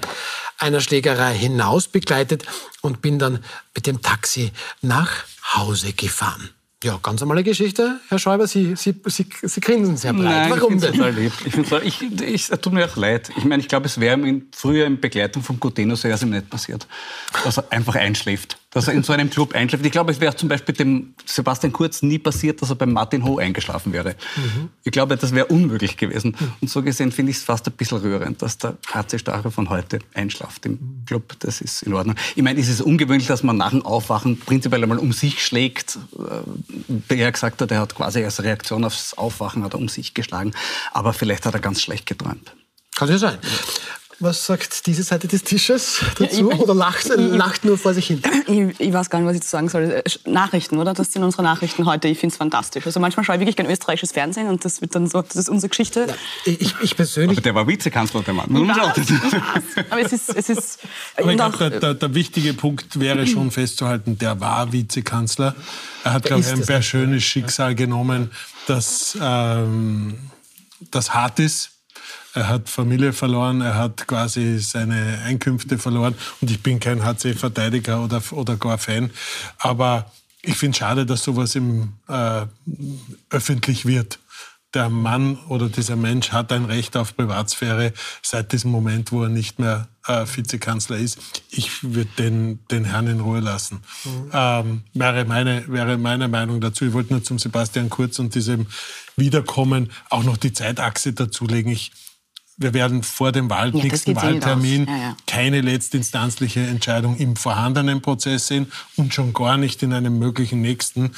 einer 0.61 0.81
Schlägerei 0.81 1.35
hinaus 1.35 1.87
begleitet 1.87 2.45
und 2.81 3.01
bin 3.01 3.19
dann 3.19 3.43
mit 3.75 3.87
dem 3.87 4.01
Taxi 4.01 4.51
nach 4.81 5.11
Hause 5.55 5.93
gefahren. 5.93 6.49
Ja, 6.83 6.99
ganz 7.01 7.21
normale 7.21 7.43
Geschichte. 7.43 7.99
Herr 8.09 8.17
Schäuber, 8.17 8.47
Sie, 8.47 8.75
Sie, 8.75 8.95
Sie, 9.05 9.27
Sie 9.43 9.61
grinsen 9.61 9.97
sehr 9.97 10.13
breit. 10.13 10.23
Nein, 10.23 10.49
Warum 10.49 10.75
ich 10.75 10.81
denn? 10.81 10.93
Total 10.93 11.13
lieb. 11.13 11.31
Ich 11.45 11.53
finde 11.53 11.77
es 11.77 11.83
ich, 11.85 12.01
ich, 12.21 12.47
tut 12.47 12.73
mir 12.73 12.85
auch 12.85 12.95
leid. 12.95 13.29
Ich 13.37 13.43
meine, 13.43 13.61
ich 13.61 13.67
glaube, 13.67 13.85
es 13.85 13.99
wäre 13.99 14.17
früher 14.51 14.87
in 14.87 14.99
Begleitung 14.99 15.43
von 15.43 15.59
sehr, 15.95 16.17
sehr 16.17 16.27
nicht 16.27 16.49
passiert, 16.49 16.87
dass 17.43 17.57
er 17.57 17.71
einfach 17.71 17.95
einschläft 17.95 18.57
dass 18.71 18.87
er 18.87 18.93
in 18.93 19.03
so 19.03 19.13
einem 19.13 19.29
Club 19.29 19.53
einschläft. 19.53 19.85
Ich 19.85 19.91
glaube, 19.91 20.11
es 20.11 20.19
wäre 20.19 20.35
zum 20.35 20.49
Beispiel 20.49 20.73
dem 20.73 21.13
Sebastian 21.25 21.73
Kurz 21.73 22.01
nie 22.01 22.19
passiert, 22.19 22.61
dass 22.61 22.69
er 22.69 22.75
beim 22.75 22.93
Martin 22.93 23.23
Ho 23.25 23.37
eingeschlafen 23.37 23.93
wäre. 23.93 24.15
Mhm. 24.35 24.69
Ich 24.83 24.91
glaube, 24.91 25.17
das 25.17 25.33
wäre 25.33 25.47
unmöglich 25.47 25.97
gewesen. 25.97 26.35
Mhm. 26.39 26.53
Und 26.61 26.69
so 26.69 26.81
gesehen 26.81 27.11
finde 27.11 27.31
ich 27.31 27.37
es 27.37 27.43
fast 27.43 27.67
ein 27.67 27.73
bisschen 27.73 27.99
rührend, 27.99 28.41
dass 28.41 28.57
der 28.57 28.77
HC 28.93 29.19
Stache 29.19 29.51
von 29.51 29.69
heute 29.69 29.99
einschlaft 30.13 30.65
im. 30.65 31.01
Club. 31.05 31.33
Das 31.39 31.59
ist 31.59 31.83
in 31.83 31.93
Ordnung. 31.93 32.15
Ich 32.35 32.43
meine, 32.43 32.59
es 32.59 32.69
ist 32.69 32.79
ungewöhnlich, 32.81 33.27
dass 33.27 33.43
man 33.43 33.57
nach 33.57 33.71
dem 33.71 33.85
Aufwachen 33.85 34.39
prinzipiell 34.39 34.81
einmal 34.81 34.97
um 34.97 35.11
sich 35.11 35.45
schlägt. 35.45 35.99
Wie 37.09 37.15
äh, 37.15 37.21
er 37.21 37.31
gesagt 37.31 37.61
hat, 37.61 37.69
er 37.69 37.81
hat 37.81 37.95
quasi 37.95 38.23
als 38.23 38.41
Reaktion 38.41 38.85
aufs 38.85 39.13
Aufwachen 39.15 39.63
hat 39.63 39.73
er 39.73 39.79
um 39.79 39.89
sich 39.89 40.13
geschlagen. 40.13 40.53
Aber 40.93 41.11
vielleicht 41.13 41.45
hat 41.45 41.53
er 41.53 41.59
ganz 41.59 41.81
schlecht 41.81 42.05
geträumt. 42.05 42.55
Kann 42.95 43.09
ja 43.09 43.17
sein. 43.17 43.37
Was 44.21 44.45
sagt 44.45 44.85
diese 44.85 45.01
Seite 45.01 45.27
des 45.27 45.43
Tisches 45.43 45.99
dazu? 46.17 46.23
Ja, 46.23 46.29
ich, 46.31 46.43
oder 46.43 46.75
lacht, 46.75 47.07
ich, 47.07 47.15
lacht 47.15 47.65
nur 47.65 47.75
vor 47.75 47.95
sich 47.95 48.05
hin? 48.05 48.21
Ich, 48.45 48.79
ich, 48.79 48.93
weiß 48.93 49.09
gar 49.09 49.19
nicht, 49.19 49.27
was 49.27 49.35
ich 49.35 49.41
zu 49.41 49.49
sagen 49.49 49.67
soll. 49.67 49.83
Äh, 49.83 50.29
Nachrichten, 50.29 50.77
oder? 50.77 50.93
Das 50.93 51.11
sind 51.11 51.23
unsere 51.23 51.41
Nachrichten 51.41 51.87
heute. 51.87 52.07
Ich 52.07 52.19
finde 52.19 52.33
es 52.33 52.37
fantastisch. 52.37 52.85
Also 52.85 52.99
manchmal 52.99 53.25
schaue 53.25 53.35
ich 53.35 53.39
wirklich 53.39 53.55
gerne 53.55 53.71
österreichisches 53.71 54.11
Fernsehen 54.11 54.47
und 54.47 54.63
das 54.63 54.79
wird 54.79 54.93
dann 54.93 55.07
so, 55.07 55.23
das 55.23 55.35
ist 55.35 55.49
unsere 55.49 55.69
Geschichte. 55.69 56.05
Ja, 56.07 56.15
ich, 56.45 56.75
ich 56.81 56.95
persönlich... 56.95 57.37
Aber 57.37 57.41
der 57.41 57.55
war 57.55 57.67
Vizekanzler, 57.67 58.21
der 58.21 58.35
Mann. 58.35 58.71
Aber 59.89 60.01
es 60.01 60.13
ist... 60.13 60.29
Es 60.29 60.49
ist 60.49 60.79
Aber 61.17 61.31
ich 61.31 61.37
glaube, 61.37 61.57
der, 61.57 61.79
der, 61.79 61.93
der, 61.95 62.13
wichtige 62.13 62.53
Punkt 62.53 62.99
wäre 62.99 63.25
schon 63.25 63.49
festzuhalten, 63.49 64.19
der 64.19 64.39
war 64.39 64.71
Vizekanzler. 64.71 65.55
Er 66.03 66.13
hat, 66.13 66.23
glaube 66.23 66.41
ich, 66.41 66.47
ein 66.47 66.63
sehr 66.63 66.83
schönes 66.83 67.23
Schicksal 67.23 67.73
genommen, 67.73 68.29
das, 68.67 69.17
ähm, 69.19 70.15
das 70.91 71.13
hart 71.15 71.39
ist 71.39 71.70
er 72.33 72.47
hat 72.47 72.69
Familie 72.69 73.13
verloren, 73.13 73.61
er 73.61 73.75
hat 73.75 74.07
quasi 74.07 74.59
seine 74.59 75.19
Einkünfte 75.25 75.77
verloren. 75.77 76.15
Und 76.39 76.49
ich 76.49 76.61
bin 76.61 76.79
kein 76.79 77.03
HC-Verteidiger 77.03 78.03
oder, 78.03 78.21
oder 78.31 78.55
gar 78.55 78.77
Fan. 78.77 79.11
Aber 79.57 80.11
ich 80.41 80.55
finde 80.55 80.71
es 80.71 80.77
schade, 80.77 81.05
dass 81.05 81.23
sowas 81.23 81.55
im, 81.55 81.93
äh, 82.07 82.45
öffentlich 83.29 83.85
wird. 83.85 84.19
Der 84.73 84.87
Mann 84.87 85.37
oder 85.49 85.67
dieser 85.67 85.97
Mensch 85.97 86.31
hat 86.31 86.53
ein 86.53 86.63
Recht 86.63 86.95
auf 86.95 87.17
Privatsphäre 87.17 87.91
seit 88.21 88.53
diesem 88.53 88.71
Moment, 88.71 89.11
wo 89.11 89.23
er 89.23 89.29
nicht 89.29 89.59
mehr 89.59 89.89
äh, 90.07 90.25
Vizekanzler 90.25 90.97
ist. 90.97 91.19
Ich 91.49 91.83
würde 91.83 92.09
den, 92.17 92.65
den 92.67 92.85
Herrn 92.85 93.07
in 93.07 93.19
Ruhe 93.19 93.41
lassen. 93.41 93.81
Mhm. 94.05 94.31
Ähm, 94.31 94.81
wäre, 94.93 95.25
meine, 95.25 95.67
wäre 95.67 95.97
meine 95.97 96.29
Meinung 96.29 96.61
dazu. 96.61 96.85
Ich 96.85 96.93
wollte 96.93 97.11
nur 97.11 97.21
zum 97.21 97.37
Sebastian 97.37 97.89
Kurz 97.89 98.17
und 98.19 98.33
diesem 98.33 98.67
Wiederkommen 99.17 99.91
auch 100.09 100.23
noch 100.23 100.37
die 100.37 100.53
Zeitachse 100.53 101.11
dazulegen. 101.11 101.73
Ich 101.73 101.91
wir 102.61 102.73
werden 102.73 103.03
vor 103.03 103.31
dem 103.31 103.49
Wahl, 103.49 103.75
ja, 103.75 103.83
nächsten 103.83 104.15
Wahltermin 104.15 104.87
ja, 104.87 104.97
ja. 104.97 105.17
keine 105.27 105.61
letztinstanzliche 105.61 106.61
Entscheidung 106.61 107.17
im 107.17 107.35
vorhandenen 107.35 108.01
Prozess 108.01 108.47
sehen 108.47 108.71
und 108.95 109.13
schon 109.13 109.33
gar 109.33 109.57
nicht 109.57 109.81
in 109.83 109.93
einem 109.93 110.19
möglichen 110.19 110.61
nächsten 110.61 111.11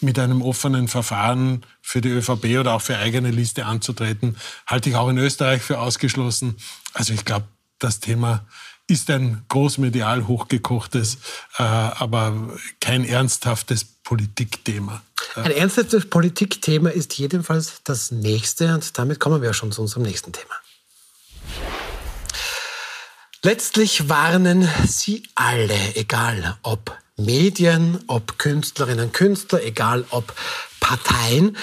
mit 0.00 0.18
einem 0.18 0.42
offenen 0.42 0.88
Verfahren 0.88 1.64
für 1.80 2.00
die 2.00 2.10
ÖVP 2.10 2.58
oder 2.58 2.74
auch 2.74 2.82
für 2.82 2.98
eigene 2.98 3.30
Liste 3.30 3.66
anzutreten, 3.66 4.36
halte 4.66 4.90
ich 4.90 4.96
auch 4.96 5.08
in 5.08 5.18
Österreich 5.18 5.62
für 5.62 5.80
ausgeschlossen. 5.80 6.56
Also 6.92 7.12
ich 7.12 7.24
glaube, 7.24 7.46
das 7.78 8.00
Thema 8.00 8.44
ist 8.86 9.08
ein 9.10 9.44
großmedial 9.48 10.26
hochgekochtes, 10.26 11.18
äh, 11.58 11.62
aber 11.62 12.58
kein 12.80 13.04
ernsthaftes 13.04 13.84
Politikthema. 13.84 15.02
Ein 15.36 15.52
ernsthaftes 15.52 16.10
Politikthema 16.10 16.90
ist 16.90 17.16
jedenfalls 17.18 17.82
das 17.84 18.10
nächste 18.10 18.74
und 18.74 18.98
damit 18.98 19.20
kommen 19.20 19.42
wir 19.42 19.54
schon 19.54 19.70
zu 19.70 19.82
unserem 19.82 20.02
nächsten 20.02 20.32
Thema. 20.32 20.54
Letztlich 23.42 24.10
warnen 24.10 24.68
sie 24.86 25.22
alle, 25.34 25.96
egal 25.96 26.58
ob 26.62 26.94
Medien, 27.16 27.98
ob 28.06 28.38
Künstlerinnen 28.38 29.06
und 29.06 29.14
Künstler, 29.14 29.62
egal 29.64 30.04
ob 30.10 30.34
Parteien, 30.78 31.56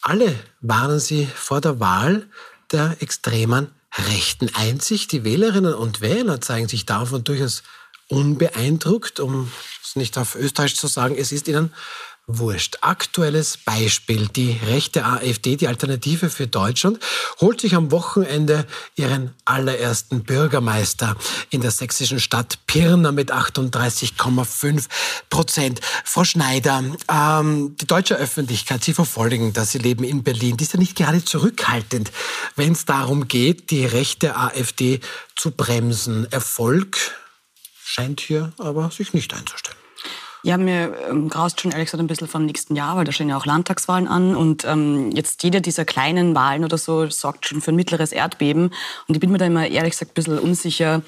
alle 0.00 0.34
warnen 0.62 0.98
sie 0.98 1.26
vor 1.26 1.60
der 1.60 1.80
Wahl 1.80 2.26
der 2.72 2.96
extremen 3.00 3.74
Rechten. 4.08 4.48
Einzig 4.54 5.06
die 5.06 5.22
Wählerinnen 5.22 5.74
und 5.74 6.00
Wähler 6.00 6.40
zeigen 6.40 6.66
sich 6.66 6.86
davon 6.86 7.24
durchaus 7.24 7.62
unbeeindruckt, 8.08 9.20
um 9.20 9.52
es 9.84 9.96
nicht 9.96 10.16
auf 10.16 10.34
Österreich 10.34 10.76
zu 10.76 10.86
sagen, 10.86 11.14
es 11.18 11.30
ist 11.30 11.46
ihnen 11.46 11.74
wurscht. 12.26 12.78
Aktuelles 12.80 13.56
Beispiel. 13.56 14.26
Die 14.28 14.58
rechte 14.66 15.04
AfD, 15.04 15.56
die 15.56 15.68
Alternative 15.68 16.28
für 16.28 16.46
Deutschland, 16.48 16.98
holt 17.40 17.60
sich 17.60 17.74
am 17.76 17.92
Wochenende 17.92 18.66
ihren 18.96 19.32
allerersten 19.44 20.24
Bürgermeister 20.24 21.16
in 21.50 21.60
der 21.60 21.70
sächsischen 21.70 22.18
Stadt 22.18 22.58
Pirna 22.66 23.12
mit 23.12 23.32
38,5 23.32 24.86
Prozent. 25.30 25.80
Frau 26.04 26.24
Schneider, 26.24 26.82
ähm, 27.08 27.76
die 27.76 27.86
deutsche 27.86 28.16
Öffentlichkeit, 28.16 28.82
Sie 28.82 28.94
verfolgen 28.94 29.52
das, 29.52 29.72
Sie 29.72 29.78
leben 29.78 30.02
in 30.02 30.24
Berlin, 30.24 30.56
die 30.56 30.64
ist 30.64 30.72
ja 30.72 30.80
nicht 30.80 30.96
gerade 30.96 31.24
zurückhaltend, 31.24 32.10
wenn 32.56 32.72
es 32.72 32.84
darum 32.84 33.28
geht, 33.28 33.70
die 33.70 33.86
rechte 33.86 34.36
AfD 34.36 35.00
zu 35.36 35.52
bremsen. 35.52 36.30
Erfolg 36.32 36.98
scheint 37.84 38.20
hier 38.20 38.52
aber 38.58 38.90
sich 38.90 39.14
nicht 39.14 39.32
einzustellen. 39.32 39.85
Ja, 40.46 40.56
mir 40.58 40.94
ähm, 41.10 41.28
graust 41.28 41.60
schon 41.60 41.72
ehrlich 41.72 41.86
gesagt 41.86 42.00
ein 42.00 42.06
bisschen 42.06 42.28
vom 42.28 42.46
nächsten 42.46 42.76
Jahr, 42.76 42.96
weil 42.96 43.04
da 43.04 43.10
stehen 43.10 43.28
ja 43.28 43.36
auch 43.36 43.46
Landtagswahlen 43.46 44.06
an 44.06 44.36
und 44.36 44.64
ähm, 44.64 45.10
jetzt 45.10 45.42
jede 45.42 45.60
dieser 45.60 45.84
kleinen 45.84 46.36
Wahlen 46.36 46.64
oder 46.64 46.78
so 46.78 47.10
sorgt 47.10 47.48
schon 47.48 47.60
für 47.60 47.72
ein 47.72 47.74
mittleres 47.74 48.12
Erdbeben 48.12 48.70
und 49.08 49.14
ich 49.16 49.18
bin 49.18 49.32
mir 49.32 49.38
da 49.38 49.46
immer 49.46 49.66
ehrlich 49.66 49.90
gesagt 49.90 50.12
ein 50.12 50.14
bisschen 50.14 50.38
unsicher, 50.38 51.02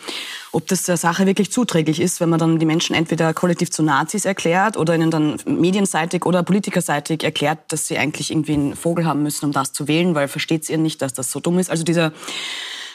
ob 0.50 0.66
das 0.66 0.82
der 0.82 0.96
Sache 0.96 1.24
wirklich 1.24 1.52
zuträglich 1.52 2.00
ist, 2.00 2.18
wenn 2.20 2.30
man 2.30 2.40
dann 2.40 2.58
die 2.58 2.66
Menschen 2.66 2.96
entweder 2.96 3.32
kollektiv 3.32 3.70
zu 3.70 3.84
Nazis 3.84 4.24
erklärt 4.24 4.76
oder 4.76 4.96
ihnen 4.96 5.12
dann 5.12 5.36
medienseitig 5.46 6.26
oder 6.26 6.42
politikerseitig 6.42 7.22
erklärt, 7.22 7.60
dass 7.68 7.86
sie 7.86 7.96
eigentlich 7.96 8.32
irgendwie 8.32 8.54
einen 8.54 8.74
Vogel 8.74 9.06
haben 9.06 9.22
müssen, 9.22 9.44
um 9.44 9.52
das 9.52 9.72
zu 9.72 9.86
wählen, 9.86 10.16
weil 10.16 10.26
versteht 10.26 10.68
ihr 10.68 10.78
nicht, 10.78 11.00
dass 11.00 11.12
das 11.12 11.30
so 11.30 11.38
dumm 11.38 11.60
ist. 11.60 11.70
Also 11.70 11.84
dieser 11.84 12.10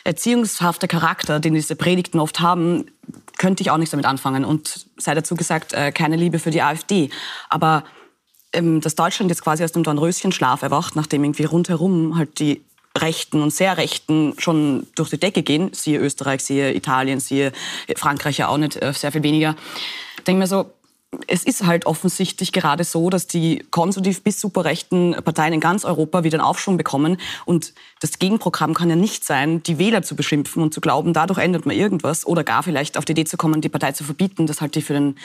erziehungshafte 0.04 0.88
Charakter, 0.88 1.40
den 1.40 1.54
diese 1.54 1.76
Predigten 1.76 2.20
oft 2.20 2.40
haben, 2.40 2.86
könnte 3.38 3.62
ich 3.62 3.72
auch 3.72 3.78
nichts 3.78 3.92
damit 3.92 4.06
anfangen. 4.06 4.46
Und 4.46 4.88
sei 4.98 5.16
dazu 5.16 5.36
gesagt, 5.36 5.74
äh, 5.74 5.92
keine 5.92 6.16
Liebe 6.16 6.40
für 6.40 6.52
die 6.52 6.62
AfD. 6.62 7.10
Aber 7.50 7.84
ähm, 8.54 8.82
dass 8.82 8.96
Deutschland 8.96 9.32
jetzt 9.32 9.44
quasi 9.44 9.64
aus 9.64 9.72
dem 9.72 9.84
Dornröschenschlaf 9.84 10.62
erwacht, 10.62 10.96
nachdem 10.96 11.24
irgendwie 11.24 11.46
rundherum 11.46 12.18
halt 12.18 12.40
die 12.40 12.64
Rechten 12.98 13.42
und 13.42 13.52
sehr 13.52 13.78
Rechten 13.78 14.36
schon 14.38 14.88
durch 14.96 15.10
die 15.10 15.20
Decke 15.20 15.42
gehen, 15.42 15.72
siehe 15.74 16.00
Österreich, 16.00 16.44
siehe 16.44 16.76
Italien, 16.76 17.20
siehe 17.20 17.52
Frankreich 17.96 18.38
ja 18.38 18.50
auch 18.50 18.58
nicht, 18.58 18.82
äh, 18.82 18.94
sehr 18.94 19.12
viel 19.12 19.24
weniger, 19.24 19.56
denke 20.28 20.40
mir 20.40 20.48
so, 20.48 20.72
es 21.28 21.44
ist 21.44 21.66
halt 21.66 21.86
offensichtlich 21.86 22.52
gerade 22.52 22.84
so, 22.84 23.10
dass 23.10 23.28
die 23.28 23.66
konservativ 23.72 24.24
bis 24.24 24.40
superrechten 24.40 25.16
Parteien 25.24 25.54
in 25.54 25.60
ganz 25.60 25.86
Europa 25.86 26.24
wieder 26.24 26.40
einen 26.40 26.48
Aufschwung 26.48 26.78
bekommen. 26.78 27.18
Und 27.46 27.74
das 28.00 28.20
Gegenprogramm 28.20 28.74
kann 28.74 28.90
ja 28.90 28.96
nicht 28.96 29.26
sein, 29.26 29.64
die 29.64 29.78
Wähler 29.78 30.02
zu 30.02 30.16
beschimpfen 30.16 30.62
und 30.62 30.74
zu 30.74 30.82
glauben, 30.82 31.14
dadurch 31.14 31.40
ändert 31.40 31.66
man 31.66 31.76
irgendwas. 31.76 32.26
Oder 32.26 32.44
gar 32.44 32.64
vielleicht 32.64 32.98
auf 32.98 33.06
die 33.06 33.12
Idee 33.14 33.26
zu 33.26 33.38
kommen, 33.38 33.62
die 33.62 33.70
Partei 33.70 33.92
zu 33.92 34.04
verbieten. 34.04 34.48
Das 34.48 34.62
halte 34.62 34.80
ich 34.80 34.86
für 34.86 34.94
den 34.94 35.16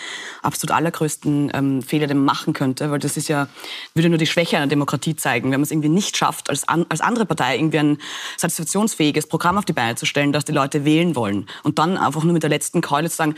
absolut 0.42 0.77
allergrößten 0.77 1.51
ähm, 1.55 1.83
Fehler, 1.83 2.07
den 2.07 2.18
man 2.18 2.27
machen 2.27 2.53
könnte. 2.53 2.90
Weil 2.90 2.98
das 2.98 3.16
ist 3.16 3.29
ja, 3.29 3.48
würde 3.94 4.09
nur 4.09 4.18
die 4.18 4.27
Schwäche 4.27 4.57
einer 4.57 4.66
Demokratie 4.66 5.16
zeigen. 5.16 5.51
Wenn 5.51 5.61
man 5.61 5.64
es 5.64 5.70
irgendwie 5.70 5.88
nicht 5.88 6.16
schafft, 6.16 6.51
als, 6.51 6.68
an, 6.68 6.87
als 6.88 7.01
andere 7.01 7.27
Partei 7.27 7.57
irgendwie 7.57 7.79
ein 7.79 7.98
satisfaktionsfähiges 8.37 9.27
Programm 9.27 9.59
auf 9.59 9.64
die 9.64 9.72
Beine 9.72 9.96
zu 9.96 10.07
stellen, 10.07 10.33
dass 10.33 10.44
die 10.44 10.53
Leute 10.53 10.85
wählen 10.85 11.16
wollen. 11.16 11.46
Und 11.62 11.79
dann 11.79 11.96
einfach 11.96 12.24
nur 12.24 12.33
mit 12.33 12.42
der 12.42 12.51
letzten 12.51 12.81
Keule 12.81 13.11
zu 13.11 13.16
sagen, 13.16 13.35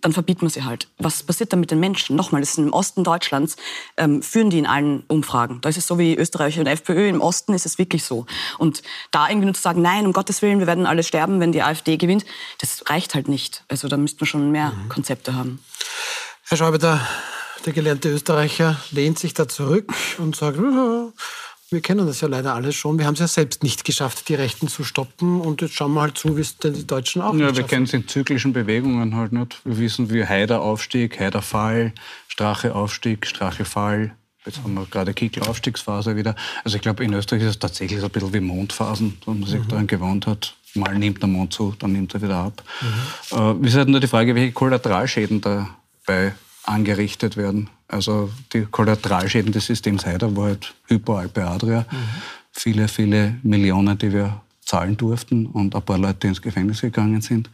dann 0.00 0.12
verbietet 0.12 0.42
man 0.42 0.50
sie 0.50 0.64
halt. 0.64 0.88
Was 0.98 1.22
passiert 1.22 1.52
dann 1.52 1.60
mit 1.60 1.70
den 1.70 1.80
Menschen? 1.80 2.16
Nochmal, 2.16 2.40
das 2.40 2.50
ist 2.50 2.58
im 2.58 2.72
Osten 2.72 3.04
Deutschlands, 3.04 3.56
ähm, 3.96 4.22
führen 4.22 4.50
die 4.50 4.58
in 4.58 4.66
allen 4.66 5.04
Umfragen. 5.08 5.60
Da 5.60 5.68
ist 5.68 5.78
es 5.78 5.86
so 5.86 5.98
wie 5.98 6.16
Österreich 6.16 6.58
und 6.58 6.66
FPÖ, 6.66 7.08
im 7.08 7.20
Osten 7.20 7.54
ist 7.54 7.66
es 7.66 7.78
wirklich 7.78 8.04
so. 8.04 8.26
Und 8.58 8.82
da 9.10 9.28
irgendwie 9.28 9.46
nur 9.46 9.54
zu 9.54 9.62
sagen, 9.62 9.82
nein, 9.82 10.06
um 10.06 10.12
Gottes 10.12 10.42
Willen, 10.42 10.58
wir 10.58 10.66
werden 10.66 10.86
alle 10.86 11.02
sterben, 11.02 11.40
wenn 11.40 11.52
die 11.52 11.62
AfD 11.62 11.96
gewinnt, 11.96 12.24
das 12.58 12.84
reicht 12.88 13.14
halt 13.14 13.28
nicht. 13.28 13.64
Also 13.68 13.88
da 13.88 13.96
müsste 13.96 14.20
man 14.20 14.26
schon 14.26 14.50
mehr 14.50 14.70
mhm. 14.70 14.88
Konzepte 14.88 15.34
haben. 15.34 15.60
Herr 16.48 16.56
Schäuble, 16.56 16.78
der, 16.78 17.06
der 17.64 17.72
gelernte 17.72 18.08
Österreicher 18.08 18.80
lehnt 18.90 19.18
sich 19.18 19.34
da 19.34 19.48
zurück 19.48 19.92
und 20.18 20.34
sagt, 20.36 20.58
wir 21.70 21.80
kennen 21.80 22.06
das 22.06 22.20
ja 22.20 22.28
leider 22.28 22.54
alles 22.54 22.74
schon. 22.74 22.98
Wir 22.98 23.06
haben 23.06 23.14
es 23.14 23.20
ja 23.20 23.28
selbst 23.28 23.62
nicht 23.62 23.84
geschafft, 23.84 24.28
die 24.28 24.34
Rechten 24.34 24.66
zu 24.66 24.82
stoppen. 24.82 25.40
Und 25.40 25.62
jetzt 25.62 25.74
schauen 25.74 25.94
wir 25.94 26.00
halt 26.00 26.18
zu, 26.18 26.36
wie 26.36 26.40
es 26.40 26.56
denn 26.56 26.74
die 26.74 26.86
Deutschen 26.86 27.22
auch 27.22 27.32
Ja, 27.34 27.56
wir 27.56 27.62
kennen 27.62 27.84
es 27.84 27.92
in 27.92 28.08
zyklischen 28.08 28.52
Bewegungen 28.52 29.14
halt 29.14 29.32
nicht. 29.32 29.60
Wir 29.64 29.78
wissen, 29.78 30.10
wie 30.10 30.26
Haider-Aufstieg, 30.26 31.20
Haider-Fall, 31.20 31.92
Strache-Aufstieg, 32.28 33.24
Strache-Fall. 33.26 34.12
Jetzt 34.44 34.62
haben 34.64 34.74
wir 34.74 34.86
gerade 34.86 35.14
Kickel-Aufstiegsphase 35.14 36.16
wieder. 36.16 36.34
Also 36.64 36.76
ich 36.76 36.82
glaube, 36.82 37.04
in 37.04 37.12
Österreich 37.12 37.42
ist 37.42 37.50
es 37.50 37.58
tatsächlich 37.58 38.00
so 38.00 38.06
ein 38.06 38.10
bisschen 38.10 38.32
wie 38.32 38.40
Mondphasen, 38.40 39.18
wo 39.24 39.32
man 39.32 39.48
sich 39.48 39.60
mhm. 39.60 39.68
daran 39.68 39.86
gewohnt 39.86 40.26
hat. 40.26 40.56
Mal 40.74 40.98
nimmt 40.98 41.20
der 41.20 41.28
Mond 41.28 41.52
zu, 41.52 41.74
dann 41.78 41.92
nimmt 41.92 42.14
er 42.14 42.22
wieder 42.22 42.36
ab. 42.36 42.62
Mhm. 42.80 43.62
Äh, 43.62 43.66
ist 43.66 43.76
halt 43.76 43.88
nur 43.88 44.00
die 44.00 44.06
Frage, 44.06 44.34
welche 44.34 44.52
Kollateralschäden 44.52 45.40
dabei 45.40 46.34
angerichtet 46.64 47.36
werden. 47.36 47.70
Also 47.88 48.30
die 48.52 48.66
Kollateralschäden 48.66 49.52
des 49.52 49.66
Systems 49.66 50.06
Haider 50.06 50.36
war 50.36 50.46
halt 50.46 50.74
Hypo-Alpe 50.86 51.44
Adria. 51.44 51.80
Mhm. 51.90 51.96
Viele, 52.52 52.88
viele 52.88 53.36
Millionen, 53.42 53.98
die 53.98 54.12
wir 54.12 54.40
zahlen 54.64 54.96
durften 54.96 55.46
und 55.46 55.74
ein 55.74 55.82
paar 55.82 55.98
Leute, 55.98 56.18
die 56.22 56.26
ins 56.28 56.42
Gefängnis 56.42 56.80
gegangen 56.80 57.20
sind. 57.20 57.50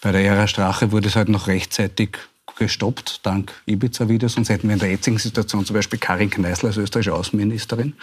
Bei 0.00 0.12
der 0.12 0.24
Ära 0.24 0.46
Strache 0.46 0.92
wurde 0.92 1.08
es 1.08 1.16
halt 1.16 1.28
noch 1.28 1.48
rechtzeitig 1.48 2.18
gestoppt, 2.56 3.20
dank 3.24 3.52
Ibiza-Videos. 3.66 4.34
Sonst 4.34 4.48
hätten 4.48 4.68
wir 4.68 4.74
in 4.74 4.80
der 4.80 4.90
jetzigen 4.90 5.18
Situation 5.18 5.66
zum 5.66 5.74
Beispiel 5.74 5.98
Karin 5.98 6.30
Kneißl 6.30 6.66
als 6.66 6.76
österreichische 6.78 7.14
Außenministerin. 7.14 7.94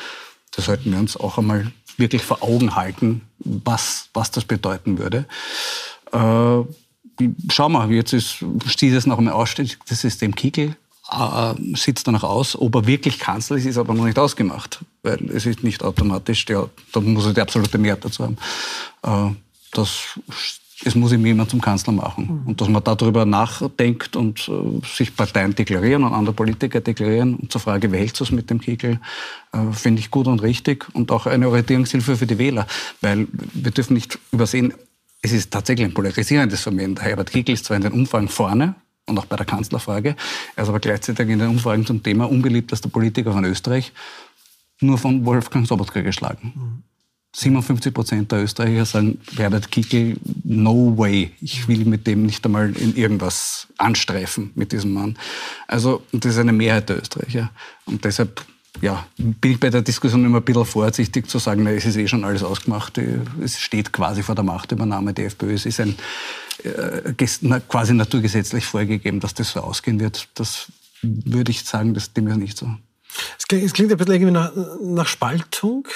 Da 0.56 0.62
sollten 0.62 0.91
wir 0.91 0.99
uns 0.99 1.17
auch 1.17 1.39
einmal 1.39 1.71
wirklich 1.97 2.23
vor 2.23 2.43
Augen 2.43 2.75
halten, 2.75 3.21
was, 3.39 4.10
was 4.13 4.29
das 4.29 4.45
bedeuten 4.45 4.99
würde. 4.99 5.25
Äh, 6.12 6.73
schau 7.49 7.69
mal, 7.69 7.91
jetzt 7.91 8.13
ist, 8.13 8.43
sieht 8.78 8.93
es 8.93 9.06
nach 9.06 9.17
einem 9.17 9.30
Ausstiegssystem 9.30 10.36
Kickel, 10.36 10.76
äh, 11.12 11.54
sitzt 11.76 12.08
danach 12.08 12.23
aus. 12.23 12.60
Ob 12.60 12.76
er 12.76 12.88
wirklich 12.88 13.19
Kanzler 13.19 13.58
ist, 13.58 13.65
ist 13.65 13.78
aber 13.78 13.93
noch 13.93 14.06
nicht 14.06 14.17
ausgemacht. 14.17 14.80
Weil 15.04 15.30
es 15.32 15.45
ist 15.45 15.63
nicht 15.63 15.84
automatisch, 15.84 16.45
der, 16.45 16.69
da 16.91 17.02
muss 17.02 17.26
er 17.26 17.34
die 17.34 17.41
absolute 17.41 17.78
Mehrheit 17.78 18.06
dazu 18.06 18.23
haben. 18.23 18.38
Äh, 19.04 19.36
das, 19.71 20.19
es 20.86 20.95
muss 20.95 21.12
ihm 21.12 21.26
jemand 21.26 21.49
zum 21.49 21.62
Kanzler 21.62 21.93
machen. 21.93 22.41
Mhm. 22.43 22.47
Und 22.47 22.62
dass 22.62 22.69
man 22.69 22.84
darüber 22.84 23.26
nachdenkt 23.26 24.15
und 24.15 24.47
äh, 24.47 24.86
sich 24.86 25.15
Parteien 25.15 25.56
deklarieren 25.56 26.04
und 26.04 26.13
andere 26.13 26.34
Politiker 26.34 26.82
deklarieren 26.82 27.36
und 27.36 27.52
zur 27.52 27.62
Frage, 27.62 27.91
wer 27.91 27.99
hält 27.99 28.19
es 28.19 28.32
mit 28.32 28.49
dem 28.49 28.60
Kegel, 28.60 28.99
äh, 29.52 29.71
finde 29.71 29.99
ich 29.99 30.12
gut 30.12 30.28
und 30.28 30.41
richtig 30.41 30.88
und 30.93 31.12
auch 31.12 31.26
eine 31.26 31.47
Orientierungshilfe 31.47 32.17
für 32.17 32.28
die 32.28 32.38
Wähler. 32.38 32.67
Weil 33.02 33.28
wir 33.54 33.71
dürfen 33.71 33.93
nicht 33.93 34.19
übersehen, 34.32 34.73
es 35.23 35.31
ist 35.31 35.49
tatsächlich 35.49 35.88
ein 35.88 35.93
polarisierendes 35.93 36.62
Phänomen. 36.62 36.97
Herbert 36.97 37.31
Kickl 37.31 37.53
ist 37.53 37.65
zwar 37.65 37.77
in 37.77 37.83
den 37.83 37.93
Umfragen 37.93 38.27
vorne, 38.27 38.75
und 39.05 39.17
auch 39.19 39.25
bei 39.25 39.36
der 39.36 39.45
Kanzlerfrage. 39.45 40.15
Er 40.55 40.63
ist 40.63 40.69
aber 40.69 40.79
gleichzeitig 40.79 41.27
in 41.29 41.39
den 41.39 41.49
Umfragen 41.49 41.86
zum 41.86 42.01
Thema 42.01 42.29
unbeliebtester 42.29 42.89
Politiker 42.89 43.33
von 43.33 43.43
Österreich 43.45 43.91
nur 44.79 44.97
von 44.97 45.25
Wolfgang 45.25 45.67
Sobotka 45.67 46.01
geschlagen. 46.01 46.53
Mhm. 46.55 46.83
57 47.36 47.93
Prozent 47.93 48.31
der 48.31 48.43
Österreicher 48.43 48.86
sagen, 48.86 49.19
Herbert 49.36 49.71
Kickl, 49.71 50.17
no 50.43 50.95
way. 50.95 51.31
Ich 51.41 51.67
will 51.67 51.83
mit 51.86 52.05
dem 52.05 52.25
nicht 52.25 52.45
einmal 52.45 52.71
in 52.77 52.95
irgendwas 52.95 53.67
anstreifen, 53.77 54.51
mit 54.53 54.71
diesem 54.71 54.93
Mann. 54.93 55.17
Also, 55.67 56.03
das 56.12 56.33
ist 56.33 56.38
eine 56.38 56.53
Mehrheit 56.53 56.89
der 56.89 57.01
Österreicher. 57.01 57.49
Und 57.86 58.05
deshalb 58.05 58.45
ja, 58.81 59.05
bin 59.17 59.53
ich 59.53 59.59
bei 59.59 59.69
der 59.69 59.81
Diskussion 59.81 60.25
immer 60.25 60.39
ein 60.39 60.43
bisschen 60.43 60.65
vorsichtig 60.65 61.29
zu 61.29 61.39
sagen, 61.39 61.63
na, 61.63 61.71
es 61.71 61.86
ist 61.86 61.95
eh 61.95 62.07
schon 62.07 62.25
alles 62.25 62.43
ausgemacht. 62.43 62.99
Es 63.41 63.59
steht 63.59 63.93
quasi 63.93 64.23
vor 64.23 64.36
der 64.36 64.43
Machtübernahme 64.43 65.13
der 65.13 65.27
FPÖ. 65.27 65.53
Es 65.53 65.65
ist 65.65 65.79
ein, 65.79 65.95
äh, 66.63 67.59
quasi 67.67 67.93
naturgesetzlich 67.93 68.65
vorgegeben, 68.65 69.19
dass 69.19 69.33
das 69.33 69.51
so 69.51 69.62
ausgehen 69.62 69.99
wird. 69.99 70.27
Das 70.33 70.67
würde 71.01 71.51
ich 71.51 71.63
sagen, 71.63 71.93
das 71.93 72.13
dem 72.13 72.27
ist 72.27 72.38
nicht 72.38 72.57
so. 72.57 72.67
Es 73.38 73.47
klingt, 73.47 73.63
es 73.63 73.73
klingt 73.73 73.91
ein 73.91 73.97
bisschen 73.97 74.13
irgendwie 74.13 74.33
nach, 74.33 74.51
nach 74.81 75.07
Spaltung. 75.07 75.88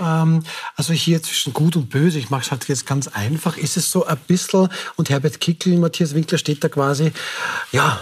Ähm, 0.00 0.42
also 0.76 0.92
hier 0.92 1.22
zwischen 1.22 1.52
Gut 1.52 1.76
und 1.76 1.90
Böse, 1.90 2.18
ich 2.18 2.30
mache 2.30 2.42
es 2.42 2.50
halt 2.50 2.68
jetzt 2.68 2.86
ganz 2.86 3.08
einfach, 3.08 3.56
ist 3.56 3.76
es 3.76 3.90
so 3.90 4.06
ein 4.06 4.16
bisschen, 4.26 4.68
und 4.96 5.10
Herbert 5.10 5.40
Kickl, 5.40 5.76
Matthias 5.78 6.14
Winkler 6.14 6.38
steht 6.38 6.62
da 6.64 6.68
quasi, 6.68 7.12
ja, 7.72 8.00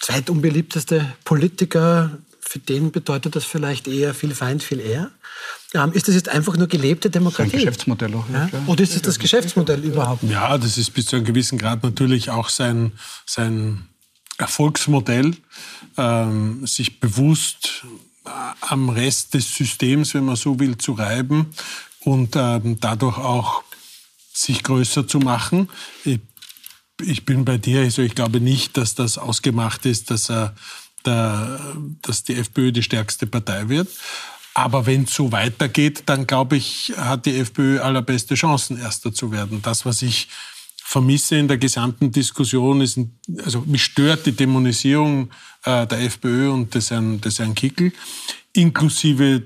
zweitunbeliebteste 0.00 1.14
Politiker 1.24 2.18
für 2.48 2.60
den 2.60 2.92
bedeutet 2.92 3.34
das 3.34 3.44
vielleicht 3.44 3.88
eher 3.88 4.14
viel 4.14 4.34
Feind, 4.34 4.62
viel 4.62 4.78
eher. 4.78 5.10
Ähm, 5.74 5.92
ist 5.92 6.06
das 6.06 6.14
jetzt 6.14 6.28
einfach 6.28 6.56
nur 6.56 6.68
gelebte 6.68 7.10
Demokratie? 7.10 7.50
Das 7.50 7.60
ist 7.60 7.62
ein 7.62 7.66
Geschäftsmodell 7.66 8.14
auch. 8.14 8.28
Ja? 8.32 8.48
Oder 8.66 8.82
ist 8.82 8.94
das 8.94 9.02
das 9.02 9.18
Geschäftsmodell 9.18 9.84
überhaupt? 9.84 10.22
Ja, 10.22 10.56
das 10.56 10.78
ist 10.78 10.90
bis 10.90 11.06
zu 11.06 11.16
einem 11.16 11.24
gewissen 11.24 11.58
Grad 11.58 11.82
natürlich 11.82 12.30
auch 12.30 12.48
sein, 12.48 12.92
sein 13.26 13.88
Erfolgsmodell, 14.38 15.34
ähm, 15.96 16.64
sich 16.66 17.00
bewusst 17.00 17.84
äh, 18.24 18.28
am 18.60 18.90
Rest 18.90 19.34
des 19.34 19.52
Systems, 19.52 20.14
wenn 20.14 20.24
man 20.24 20.36
so 20.36 20.60
will, 20.60 20.78
zu 20.78 20.92
reiben 20.92 21.46
und 22.00 22.36
ähm, 22.36 22.78
dadurch 22.80 23.18
auch 23.18 23.64
sich 24.32 24.62
größer 24.62 25.08
zu 25.08 25.18
machen. 25.18 25.68
Ich, 26.04 26.20
ich 27.02 27.24
bin 27.24 27.44
bei 27.44 27.58
dir, 27.58 27.80
also 27.80 28.02
ich 28.02 28.14
glaube 28.14 28.40
nicht, 28.40 28.76
dass 28.76 28.94
das 28.94 29.18
ausgemacht 29.18 29.84
ist, 29.84 30.12
dass 30.12 30.30
er 30.30 30.54
der, 31.06 31.60
dass 32.02 32.24
die 32.24 32.34
FPÖ 32.34 32.72
die 32.72 32.82
stärkste 32.82 33.26
Partei 33.26 33.68
wird. 33.68 33.88
Aber 34.54 34.86
wenn 34.86 35.04
es 35.04 35.14
so 35.14 35.32
weitergeht, 35.32 36.04
dann 36.06 36.26
glaube 36.26 36.56
ich, 36.56 36.92
hat 36.96 37.26
die 37.26 37.36
FPÖ 37.36 37.80
allerbeste 37.80 38.34
Chancen, 38.34 38.78
Erster 38.78 39.12
zu 39.12 39.30
werden. 39.30 39.60
Das, 39.62 39.84
was 39.84 40.02
ich 40.02 40.28
vermisse 40.76 41.36
in 41.36 41.48
der 41.48 41.58
gesamten 41.58 42.10
Diskussion, 42.10 42.80
ist, 42.80 42.98
also 43.44 43.64
mich 43.66 43.84
stört 43.84 44.24
die 44.24 44.32
Dämonisierung 44.32 45.30
äh, 45.64 45.86
der 45.86 46.00
FPÖ 46.00 46.50
und 46.50 46.74
des 46.74 46.90
Herrn, 46.90 47.20
des 47.20 47.38
Herrn 47.38 47.54
Kickel, 47.54 47.92
inklusive 48.54 49.42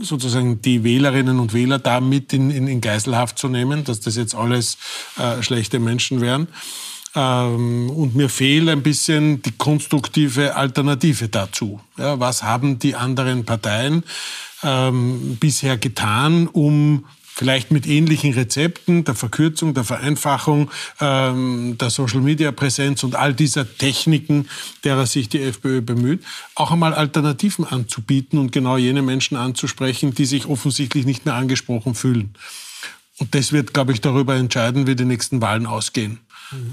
sozusagen 0.00 0.60
die 0.60 0.84
Wählerinnen 0.84 1.38
und 1.38 1.52
Wähler 1.52 1.78
da 1.78 2.00
mit 2.00 2.32
in, 2.32 2.50
in, 2.50 2.68
in 2.68 2.80
Geiselhaft 2.80 3.38
zu 3.38 3.48
nehmen, 3.48 3.84
dass 3.84 4.00
das 4.00 4.16
jetzt 4.16 4.34
alles 4.34 4.76
äh, 5.18 5.42
schlechte 5.42 5.78
Menschen 5.78 6.20
wären. 6.20 6.48
Ähm, 7.14 7.90
und 7.90 8.14
mir 8.14 8.28
fehlt 8.28 8.68
ein 8.68 8.82
bisschen 8.82 9.42
die 9.42 9.52
konstruktive 9.52 10.56
Alternative 10.56 11.28
dazu. 11.28 11.80
Ja, 11.96 12.18
was 12.18 12.42
haben 12.42 12.78
die 12.78 12.94
anderen 12.96 13.44
Parteien 13.44 14.02
ähm, 14.62 15.36
bisher 15.38 15.76
getan, 15.76 16.48
um 16.48 17.04
vielleicht 17.34 17.72
mit 17.72 17.86
ähnlichen 17.86 18.32
Rezepten 18.32 19.02
der 19.04 19.16
Verkürzung, 19.16 19.74
der 19.74 19.82
Vereinfachung, 19.82 20.70
ähm, 21.00 21.76
der 21.78 21.90
Social-Media-Präsenz 21.90 23.02
und 23.02 23.16
all 23.16 23.34
dieser 23.34 23.76
Techniken, 23.76 24.48
derer 24.84 25.06
sich 25.06 25.28
die 25.28 25.42
FPÖ 25.42 25.80
bemüht, 25.80 26.22
auch 26.54 26.70
einmal 26.70 26.94
Alternativen 26.94 27.64
anzubieten 27.64 28.38
und 28.38 28.52
genau 28.52 28.76
jene 28.76 29.02
Menschen 29.02 29.36
anzusprechen, 29.36 30.14
die 30.14 30.26
sich 30.26 30.46
offensichtlich 30.46 31.06
nicht 31.06 31.24
mehr 31.24 31.34
angesprochen 31.34 31.96
fühlen. 31.96 32.34
Und 33.18 33.34
das 33.34 33.52
wird, 33.52 33.74
glaube 33.74 33.92
ich, 33.92 34.00
darüber 34.00 34.36
entscheiden, 34.36 34.86
wie 34.86 34.96
die 34.96 35.04
nächsten 35.04 35.40
Wahlen 35.40 35.66
ausgehen. 35.66 36.20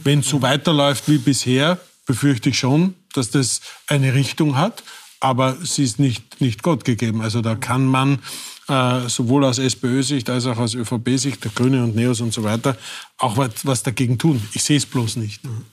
Wenn 0.03 0.19
es 0.19 0.29
so 0.29 0.41
weiterläuft 0.41 1.07
wie 1.07 1.17
bisher, 1.17 1.79
befürchte 2.05 2.49
ich 2.49 2.57
schon, 2.57 2.95
dass 3.13 3.29
das 3.29 3.61
eine 3.87 4.13
Richtung 4.13 4.57
hat, 4.57 4.83
aber 5.19 5.57
sie 5.61 5.83
ist 5.83 5.99
nicht, 5.99 6.41
nicht 6.41 6.63
Gott 6.63 6.83
gegeben. 6.83 7.21
Also 7.21 7.41
da 7.41 7.55
kann 7.55 7.85
man 7.85 8.19
äh, 8.67 9.07
sowohl 9.07 9.45
aus 9.45 9.59
SPÖ-Sicht 9.59 10.29
als 10.29 10.45
auch 10.45 10.57
aus 10.57 10.73
ÖVP-Sicht, 10.73 11.43
der 11.43 11.51
Grüne 11.51 11.83
und 11.83 11.95
Neos 11.95 12.21
und 12.21 12.33
so 12.33 12.43
weiter, 12.43 12.77
auch 13.17 13.37
was, 13.37 13.65
was 13.65 13.83
dagegen 13.83 14.17
tun. 14.17 14.41
Ich 14.53 14.63
sehe 14.63 14.77
es 14.77 14.85
bloß 14.85 15.17
nicht. 15.17 15.43
Mhm. 15.43 15.65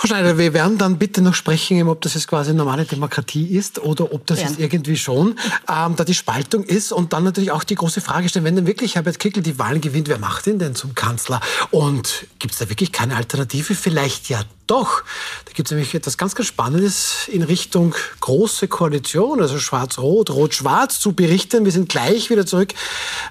Frau 0.00 0.06
Schneider, 0.06 0.38
wir 0.38 0.54
werden 0.54 0.78
dann 0.78 0.96
bitte 0.96 1.20
noch 1.20 1.34
sprechen, 1.34 1.86
ob 1.86 2.00
das 2.00 2.14
jetzt 2.14 2.26
quasi 2.26 2.54
normale 2.54 2.86
Demokratie 2.86 3.48
ist 3.48 3.80
oder 3.80 4.14
ob 4.14 4.26
das 4.26 4.40
ja. 4.40 4.48
jetzt 4.48 4.58
irgendwie 4.58 4.96
schon 4.96 5.38
ähm, 5.68 5.94
da 5.94 6.04
die 6.04 6.14
Spaltung 6.14 6.64
ist 6.64 6.90
und 6.90 7.12
dann 7.12 7.22
natürlich 7.22 7.50
auch 7.50 7.64
die 7.64 7.74
große 7.74 8.00
Frage 8.00 8.30
stellen, 8.30 8.46
wenn 8.46 8.56
denn 8.56 8.66
wirklich 8.66 8.94
Herbert 8.94 9.18
Kickl 9.18 9.42
die 9.42 9.58
Wahlen 9.58 9.82
gewinnt, 9.82 10.08
wer 10.08 10.18
macht 10.18 10.46
ihn 10.46 10.58
denn 10.58 10.74
zum 10.74 10.94
Kanzler? 10.94 11.42
Und 11.70 12.26
gibt 12.38 12.54
es 12.54 12.60
da 12.60 12.70
wirklich 12.70 12.92
keine 12.92 13.14
Alternative? 13.14 13.74
Vielleicht 13.74 14.30
ja 14.30 14.40
doch. 14.66 15.02
Da 15.44 15.52
gibt 15.52 15.68
es 15.68 15.70
nämlich 15.70 15.94
etwas 15.94 16.16
ganz, 16.16 16.34
ganz 16.34 16.46
Spannendes 16.46 17.28
in 17.28 17.42
Richtung 17.42 17.94
große 18.20 18.68
Koalition, 18.68 19.42
also 19.42 19.58
Schwarz-Rot, 19.58 20.30
Rot-Schwarz 20.30 20.98
zu 20.98 21.12
berichten. 21.12 21.66
Wir 21.66 21.72
sind 21.72 21.90
gleich 21.90 22.30
wieder 22.30 22.46
zurück. 22.46 22.72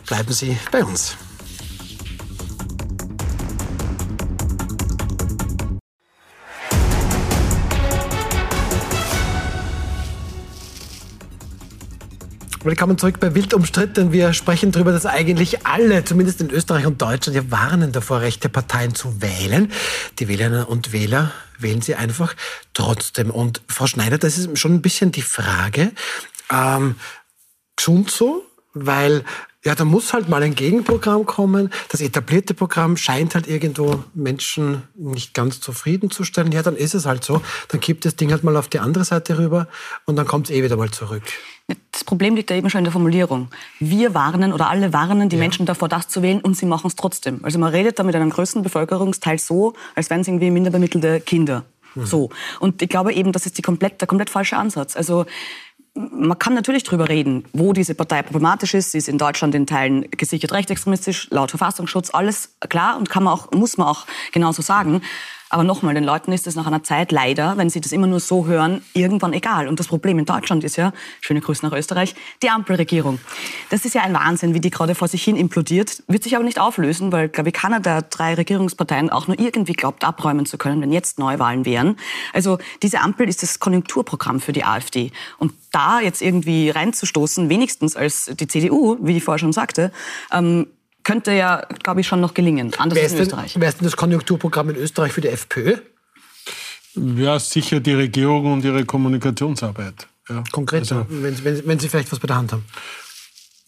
Bleiben 0.05 0.31
Sie 0.31 0.55
bei 0.71 0.85
uns. 0.85 1.15
Willkommen 12.69 12.99
zurück 12.99 13.19
bei 13.19 13.33
Wild 13.33 13.55
umstritten. 13.55 14.11
Wir 14.11 14.31
sprechen 14.31 14.71
darüber, 14.71 14.91
dass 14.91 15.07
eigentlich 15.07 15.65
alle, 15.65 16.05
zumindest 16.05 16.39
in 16.39 16.51
Österreich 16.51 16.85
und 16.85 17.01
Deutschland, 17.01 17.35
ja 17.35 17.49
warnen 17.49 17.91
davor, 17.91 18.21
rechte 18.21 18.47
Parteien 18.47 18.93
zu 18.93 19.23
wählen. 19.23 19.71
Die 20.19 20.27
Wählerinnen 20.27 20.65
und 20.65 20.93
Wähler 20.93 21.31
wählen 21.57 21.81
sie 21.81 21.95
einfach 21.95 22.35
trotzdem. 22.75 23.31
Und 23.31 23.63
Frau 23.67 23.87
Schneider, 23.87 24.19
das 24.19 24.37
ist 24.37 24.59
schon 24.59 24.75
ein 24.75 24.81
bisschen 24.83 25.11
die 25.11 25.23
Frage. 25.23 25.93
Ähm, 26.51 26.93
gesund 27.75 28.11
so, 28.11 28.45
weil 28.75 29.23
ja, 29.65 29.73
da 29.73 29.83
muss 29.83 30.13
halt 30.13 30.29
mal 30.29 30.43
ein 30.43 30.53
Gegenprogramm 30.53 31.25
kommen. 31.25 31.71
Das 31.89 32.01
etablierte 32.01 32.53
Programm 32.53 32.97
scheint 32.97 33.33
halt 33.33 33.47
irgendwo 33.47 34.03
Menschen 34.13 34.83
nicht 34.93 35.33
ganz 35.33 35.59
zufrieden 35.59 36.11
zu 36.11 36.23
stellen. 36.23 36.51
Ja, 36.51 36.61
dann 36.61 36.75
ist 36.75 36.93
es 36.93 37.07
halt 37.07 37.23
so. 37.23 37.41
Dann 37.69 37.81
kippt 37.81 38.05
das 38.05 38.15
Ding 38.15 38.31
halt 38.31 38.43
mal 38.43 38.55
auf 38.55 38.67
die 38.67 38.77
andere 38.77 39.05
Seite 39.05 39.39
rüber 39.39 39.67
und 40.05 40.17
dann 40.17 40.27
kommt 40.27 40.51
es 40.51 40.55
eh 40.55 40.63
wieder 40.63 40.77
mal 40.77 40.91
zurück. 40.91 41.23
Das 41.91 42.03
Problem 42.03 42.35
liegt 42.35 42.49
ja 42.49 42.55
eben 42.55 42.69
schon 42.69 42.79
in 42.79 42.85
der 42.85 42.93
Formulierung. 42.93 43.49
Wir 43.79 44.13
warnen 44.13 44.53
oder 44.53 44.69
alle 44.69 44.93
warnen 44.93 45.29
die 45.29 45.35
ja. 45.35 45.41
Menschen 45.41 45.65
davor, 45.65 45.89
das 45.89 46.07
zu 46.07 46.21
wählen 46.21 46.41
und 46.41 46.55
sie 46.55 46.65
machen 46.65 46.87
es 46.87 46.95
trotzdem. 46.95 47.39
Also 47.43 47.59
man 47.59 47.71
redet 47.71 47.99
da 47.99 48.03
mit 48.03 48.15
einem 48.15 48.29
größten 48.29 48.61
Bevölkerungsteil 48.63 49.37
so, 49.37 49.73
als 49.95 50.09
wären 50.09 50.21
es 50.21 50.27
irgendwie 50.27 50.51
minderbemittelte 50.51 51.19
Kinder. 51.19 51.65
Mhm. 51.95 52.05
So. 52.05 52.29
Und 52.59 52.81
ich 52.81 52.89
glaube 52.89 53.13
eben, 53.13 53.31
das 53.31 53.45
ist 53.45 53.57
die 53.57 53.61
komplett, 53.61 54.01
der 54.01 54.07
komplett 54.07 54.29
falsche 54.29 54.57
Ansatz. 54.57 54.95
Also 54.95 55.25
man 55.95 56.37
kann 56.37 56.53
natürlich 56.53 56.83
darüber 56.83 57.09
reden, 57.09 57.45
wo 57.51 57.73
diese 57.73 57.95
Partei 57.95 58.21
problematisch 58.21 58.73
ist. 58.73 58.91
Sie 58.91 58.97
ist 58.97 59.09
in 59.09 59.17
Deutschland 59.17 59.55
in 59.55 59.65
Teilen 59.65 60.09
gesichert 60.11 60.53
rechtsextremistisch, 60.53 61.27
laut 61.31 61.49
Verfassungsschutz, 61.49 62.13
alles 62.13 62.55
klar 62.69 62.97
und 62.97 63.09
kann 63.09 63.23
man 63.23 63.33
auch, 63.33 63.51
muss 63.51 63.77
man 63.77 63.87
auch 63.87 64.05
genauso 64.31 64.61
sagen. 64.61 65.01
Aber 65.49 65.63
nochmal, 65.63 65.95
den 65.95 66.03
Leuten 66.03 66.31
ist 66.31 66.45
es 66.45 66.55
nach 66.55 66.67
einer 66.67 66.83
Zeit 66.83 67.11
leider, 67.11 67.57
wenn 67.57 67.69
sie 67.69 67.81
das 67.81 67.91
immer 67.91 68.05
nur 68.05 68.19
so 68.19 68.45
hören, 68.45 68.83
irgendwann 68.93 69.33
egal. 69.33 69.67
Und 69.67 69.79
das 69.79 69.87
Problem 69.87 70.19
in 70.19 70.25
Deutschland 70.25 70.63
ist 70.63 70.75
ja, 70.77 70.93
schöne 71.21 71.41
Grüße 71.41 71.65
nach 71.65 71.73
Österreich, 71.73 72.13
die 72.43 72.49
Ampelregierung. 72.49 73.19
Das 73.71 73.83
ist 73.83 73.95
ja 73.95 74.03
ein 74.03 74.13
Wahnsinn, 74.13 74.53
wie 74.53 74.61
die 74.61 74.69
gerade 74.69 74.93
vor 74.93 75.07
sich 75.07 75.23
hin 75.23 75.35
implodiert, 75.35 76.03
wird 76.07 76.23
sich 76.23 76.35
aber 76.35 76.45
nicht 76.45 76.59
auflösen, 76.59 77.11
weil, 77.11 77.29
glaube 77.29 77.49
ich, 77.49 77.55
keiner 77.55 77.79
der 77.79 78.03
drei 78.03 78.35
Regierungsparteien 78.35 79.09
auch 79.09 79.27
nur 79.27 79.39
irgendwie 79.39 79.73
glaubt, 79.73 80.03
abräumen 80.03 80.45
zu 80.45 80.57
können, 80.57 80.81
wenn 80.81 80.91
jetzt 80.91 81.17
Neuwahlen 81.17 81.65
wären. 81.65 81.97
Also 82.33 82.59
diese 82.83 83.01
Ampel 83.01 83.27
ist 83.27 83.41
das 83.41 83.59
Konjunkturprogramm 83.59 84.39
für 84.39 84.53
die 84.53 84.63
AfD. 84.63 85.11
Und 85.39 85.53
da 85.71 85.99
jetzt 85.99 86.21
irgendwie 86.21 86.69
reinzustoßen, 86.69 87.49
wenigstens 87.49 87.95
als 87.95 88.25
die 88.25 88.47
CDU, 88.47 88.97
wie 89.01 89.17
ich 89.17 89.23
vorher 89.23 89.39
schon 89.39 89.53
sagte, 89.53 89.91
ähm, 90.31 90.67
könnte 91.09 91.31
ja, 91.31 91.65
glaube 91.81 92.01
ich, 92.01 92.07
schon 92.07 92.21
noch 92.21 92.35
gelingen. 92.35 92.71
Anders 92.77 92.99
wer 92.99 93.05
ist 93.07 93.13
in 93.13 93.21
Österreich. 93.21 93.53
Denn, 93.53 93.61
wer 93.63 93.69
ist 93.69 93.79
denn 93.79 93.85
das 93.85 93.97
Konjunkturprogramm 93.97 94.69
in 94.69 94.75
Österreich 94.75 95.11
für 95.11 95.21
die 95.21 95.29
FPÖ? 95.29 95.77
Ja, 96.93 97.39
sicher 97.39 97.79
die 97.79 97.93
Regierung 97.93 98.53
und 98.53 98.63
ihre 98.63 98.85
Kommunikationsarbeit. 98.85 100.07
Ja. 100.29 100.43
Konkret, 100.51 100.81
also, 100.81 101.07
wenn, 101.09 101.43
wenn, 101.43 101.65
wenn 101.65 101.79
Sie 101.79 101.89
vielleicht 101.89 102.11
was 102.11 102.19
bei 102.19 102.27
der 102.27 102.35
Hand 102.35 102.51
haben. 102.51 102.63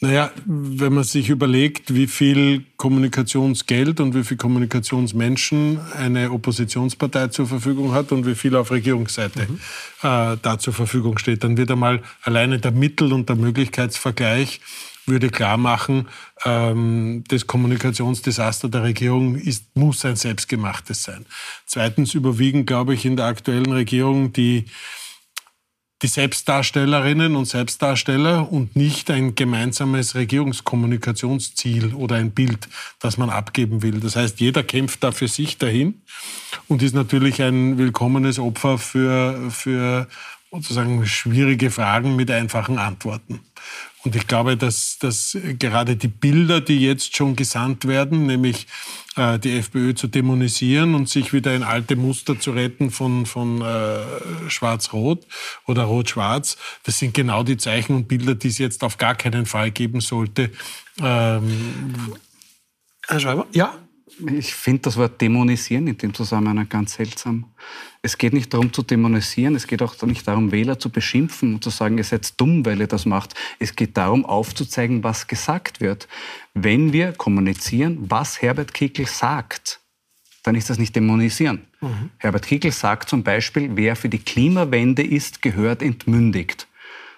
Naja, 0.01 0.31
wenn 0.45 0.93
man 0.93 1.03
sich 1.03 1.29
überlegt, 1.29 1.95
wie 1.95 2.05
viel 2.05 2.63
Kommunikationsgeld 2.77 3.99
und 3.99 4.13
wie 4.13 4.23
viel 4.23 4.37
Kommunikationsmenschen 4.37 5.79
eine 5.97 6.31
Oppositionspartei 6.31 7.27
zur 7.27 7.47
Verfügung 7.47 7.93
hat 7.93 8.11
und 8.11 8.27
wie 8.27 8.35
viel 8.35 8.55
auf 8.55 8.69
Regierungsseite 8.69 9.47
mhm. 9.47 9.59
äh, 10.03 10.37
da 10.39 10.59
zur 10.59 10.73
Verfügung 10.73 11.17
steht, 11.17 11.43
dann 11.43 11.57
wird 11.57 11.71
einmal 11.71 12.03
alleine 12.21 12.59
der 12.59 12.71
Mittel- 12.71 13.13
und 13.13 13.29
der 13.29 13.35
Möglichkeitsvergleich 13.35 14.61
würde 15.05 15.29
klar 15.29 15.57
machen, 15.57 16.07
ähm, 16.45 17.23
das 17.27 17.47
Kommunikationsdesaster 17.47 18.69
der 18.69 18.83
Regierung 18.83 19.35
ist, 19.35 19.75
muss 19.75 20.05
ein 20.05 20.15
selbstgemachtes 20.15 21.03
sein. 21.03 21.25
Zweitens 21.65 22.13
überwiegen, 22.13 22.65
glaube 22.65 22.93
ich, 22.93 23.05
in 23.05 23.17
der 23.17 23.25
aktuellen 23.25 23.71
Regierung 23.71 24.33
die, 24.33 24.65
die 26.01 26.07
Selbstdarstellerinnen 26.07 27.35
und 27.35 27.45
Selbstdarsteller 27.45 28.51
und 28.51 28.75
nicht 28.75 29.11
ein 29.11 29.35
gemeinsames 29.35 30.15
Regierungskommunikationsziel 30.15 31.93
oder 31.93 32.15
ein 32.15 32.31
Bild, 32.31 32.67
das 32.99 33.17
man 33.17 33.29
abgeben 33.29 33.83
will. 33.83 33.99
Das 33.99 34.15
heißt, 34.15 34.39
jeder 34.39 34.63
kämpft 34.63 35.03
da 35.03 35.11
für 35.11 35.27
sich 35.27 35.57
dahin 35.57 36.01
und 36.67 36.81
ist 36.81 36.95
natürlich 36.95 37.41
ein 37.41 37.77
willkommenes 37.77 38.39
Opfer 38.39 38.77
für, 38.77 39.51
für 39.51 40.07
sozusagen 40.51 41.05
schwierige 41.05 41.71
Fragen 41.71 42.15
mit 42.15 42.29
einfachen 42.29 42.77
Antworten. 42.77 43.39
Und 44.03 44.15
ich 44.15 44.27
glaube, 44.27 44.57
dass, 44.57 44.97
dass 44.99 45.37
gerade 45.59 45.95
die 45.95 46.07
Bilder, 46.07 46.59
die 46.59 46.79
jetzt 46.79 47.15
schon 47.15 47.35
gesandt 47.35 47.87
werden, 47.87 48.25
nämlich 48.25 48.67
äh, 49.15 49.37
die 49.39 49.57
FPÖ 49.57 49.93
zu 49.93 50.07
dämonisieren 50.07 50.95
und 50.95 51.07
sich 51.07 51.33
wieder 51.33 51.55
in 51.55 51.63
alte 51.63 51.95
Muster 51.95 52.39
zu 52.39 52.51
retten 52.51 52.89
von, 52.89 53.25
von 53.25 53.61
äh, 53.61 54.49
Schwarz-Rot 54.49 55.25
oder 55.67 55.83
Rot-Schwarz, 55.83 56.57
das 56.83 56.97
sind 56.97 57.13
genau 57.13 57.43
die 57.43 57.57
Zeichen 57.57 57.95
und 57.95 58.07
Bilder, 58.07 58.35
die 58.35 58.47
es 58.47 58.57
jetzt 58.57 58.83
auf 58.83 58.97
gar 58.97 59.15
keinen 59.15 59.45
Fall 59.45 59.71
geben 59.71 60.01
sollte. 60.01 60.51
Ähm, 60.99 62.15
Herr 63.07 63.19
Schreiber? 63.19 63.45
Ja? 63.51 63.73
Ich 64.37 64.53
finde 64.53 64.83
das 64.83 64.97
Wort 64.97 65.19
dämonisieren 65.21 65.87
in 65.87 65.97
dem 65.97 66.13
Zusammenhang 66.13 66.67
ganz 66.69 66.93
seltsam. 66.93 67.45
Es 68.01 68.17
geht 68.17 68.33
nicht 68.33 68.53
darum 68.53 68.73
zu 68.73 68.81
dämonisieren, 68.81 69.55
es 69.55 69.67
geht 69.67 69.81
auch 69.81 69.99
nicht 70.03 70.27
darum, 70.27 70.51
Wähler 70.51 70.79
zu 70.79 70.89
beschimpfen 70.89 71.55
und 71.55 71.63
zu 71.63 71.69
sagen, 71.69 71.97
ihr 71.97 72.03
seid 72.03 72.39
dumm, 72.39 72.65
weil 72.65 72.79
ihr 72.79 72.87
das 72.87 73.05
macht. 73.05 73.35
Es 73.59 73.75
geht 73.75 73.97
darum, 73.97 74.25
aufzuzeigen, 74.25 75.03
was 75.03 75.27
gesagt 75.27 75.81
wird. 75.81 76.07
Wenn 76.53 76.93
wir 76.93 77.13
kommunizieren, 77.13 77.97
was 78.09 78.41
Herbert 78.41 78.73
Kickl 78.73 79.05
sagt, 79.05 79.79
dann 80.43 80.55
ist 80.55 80.69
das 80.69 80.79
nicht 80.79 80.95
dämonisieren. 80.95 81.67
Mhm. 81.81 82.09
Herbert 82.17 82.45
Kickl 82.47 82.71
sagt 82.71 83.09
zum 83.09 83.23
Beispiel, 83.23 83.71
wer 83.75 83.95
für 83.95 84.09
die 84.09 84.19
Klimawende 84.19 85.03
ist, 85.03 85.41
gehört 85.41 85.81
entmündigt. 85.81 86.67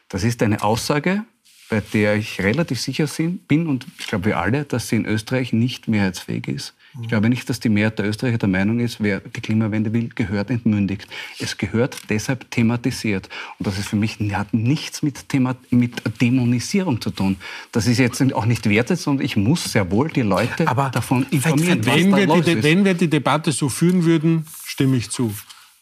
Das 0.10 0.24
ist 0.24 0.44
eine 0.44 0.62
Aussage, 0.62 1.24
bei 1.70 1.82
der 1.94 2.16
ich 2.16 2.42
relativ 2.42 2.80
sicher 2.80 3.08
bin, 3.48 3.68
und 3.68 3.88
ich 3.98 4.08
glaube 4.08 4.26
wir 4.26 4.38
alle, 4.38 4.66
dass 4.66 4.90
sie 4.90 4.98
in 4.98 5.06
Österreich 5.06 5.54
nicht 5.54 5.88
mehrheitsfähig 5.88 6.48
ist. 6.48 6.76
Ich 7.02 7.08
glaube 7.08 7.28
nicht, 7.28 7.50
dass 7.50 7.60
die 7.60 7.70
Mehrheit 7.70 7.98
der 7.98 8.08
Österreicher 8.08 8.38
der 8.38 8.50
Meinung 8.50 8.80
ist, 8.80 9.02
wer 9.02 9.20
die 9.20 9.42
Klimawende 9.42 9.92
will, 9.94 10.10
gehört 10.14 10.52
entmündigt. 10.52 11.08
Es 11.40 11.58
gehört 11.58 11.98
deshalb 12.10 12.50
thematisiert. 12.52 13.30
Und 13.58 13.66
das 13.66 13.80
ist 13.80 13.88
für 13.88 13.96
mich 13.96 14.20
hat 14.34 14.54
nichts 14.54 15.02
mit, 15.02 15.28
Thema, 15.28 15.56
mit 15.72 16.02
Dämonisierung 16.22 17.02
zu 17.02 17.10
tun. 17.10 17.38
Das 17.72 17.88
ist 17.88 17.98
jetzt 17.98 18.22
auch 18.34 18.46
nicht 18.46 18.70
wertet, 18.70 19.00
sondern 19.00 19.26
ich 19.26 19.36
muss 19.36 19.64
sehr 19.64 19.90
wohl 19.90 20.10
die 20.10 20.22
Leute 20.22 20.68
Aber 20.68 20.90
davon 20.90 21.26
informieren, 21.32 21.84
wenn 21.84 22.12
was 22.12 22.28
da 22.28 22.36
wir 22.36 22.42
die, 22.44 22.52
ist. 22.52 22.64
Wenn 22.64 22.86
wir 22.86 22.94
die 22.94 23.10
Debatte 23.10 23.52
so 23.52 23.70
führen 23.70 24.06
würden, 24.06 24.46
stimme 24.64 24.98
ich 24.98 25.10
zu. 25.10 25.34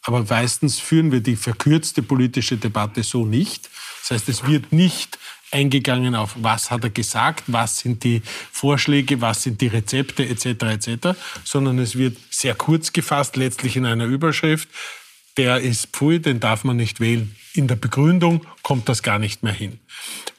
Aber 0.04 0.24
meistens 0.28 0.80
führen 0.80 1.12
wir 1.12 1.20
die 1.20 1.36
verkürzte 1.36 2.02
politische 2.02 2.56
Debatte 2.56 3.02
so 3.02 3.26
nicht. 3.26 3.68
Das 4.00 4.12
heißt, 4.12 4.28
es 4.30 4.46
wird 4.46 4.72
nicht 4.72 5.18
eingegangen 5.52 6.14
auf, 6.14 6.34
was 6.36 6.70
hat 6.70 6.84
er 6.84 6.90
gesagt, 6.90 7.44
was 7.46 7.78
sind 7.78 8.04
die 8.04 8.22
Vorschläge, 8.50 9.20
was 9.20 9.42
sind 9.42 9.60
die 9.60 9.68
Rezepte 9.68 10.26
etc. 10.26 10.46
etc., 10.46 11.08
sondern 11.44 11.78
es 11.78 11.96
wird 11.96 12.16
sehr 12.30 12.54
kurz 12.54 12.92
gefasst, 12.92 13.36
letztlich 13.36 13.76
in 13.76 13.86
einer 13.86 14.06
Überschrift. 14.06 14.68
Der 15.36 15.60
ist 15.60 15.86
Pfui, 15.92 16.20
den 16.20 16.40
darf 16.40 16.64
man 16.64 16.76
nicht 16.76 17.00
wählen. 17.00 17.34
In 17.54 17.68
der 17.68 17.76
Begründung 17.76 18.46
kommt 18.62 18.88
das 18.88 19.02
gar 19.02 19.18
nicht 19.18 19.42
mehr 19.42 19.52
hin. 19.52 19.78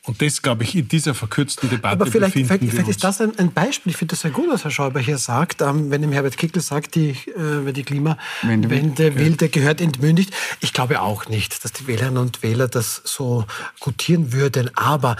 Und 0.05 0.21
das, 0.21 0.41
glaube 0.41 0.63
ich, 0.63 0.75
in 0.75 0.87
dieser 0.87 1.13
verkürzten 1.13 1.69
Debatte 1.69 1.93
Aber 1.93 2.05
vielleicht, 2.05 2.33
vielleicht, 2.33 2.63
vielleicht 2.63 2.89
ist 2.89 3.03
das 3.03 3.21
ein, 3.21 3.37
ein, 3.39 3.53
Beispiel. 3.53 3.91
Ich 3.91 3.97
finde 3.97 4.11
das 4.11 4.21
sehr 4.21 4.31
gut, 4.31 4.49
was 4.49 4.65
Herr 4.65 4.71
Schäuber 4.71 4.99
hier 4.99 5.17
sagt. 5.17 5.61
Ähm, 5.61 5.91
wenn 5.91 6.03
ihm 6.03 6.11
Herbert 6.11 6.37
Kickl 6.37 6.59
sagt, 6.59 6.95
die, 6.95 7.11
äh, 7.11 7.71
die 7.71 7.83
Klimawende 7.83 9.15
will, 9.15 9.37
der 9.37 9.47
gehört 9.47 9.79
entmündigt. 9.79 10.33
Ich 10.59 10.73
glaube 10.73 10.99
auch 11.01 11.29
nicht, 11.29 11.63
dass 11.63 11.71
die 11.71 11.87
Wählerinnen 11.87 12.17
und 12.17 12.43
Wähler 12.43 12.67
das 12.67 13.01
so 13.05 13.45
gutieren 13.79 14.33
würden. 14.33 14.75
Aber 14.75 15.15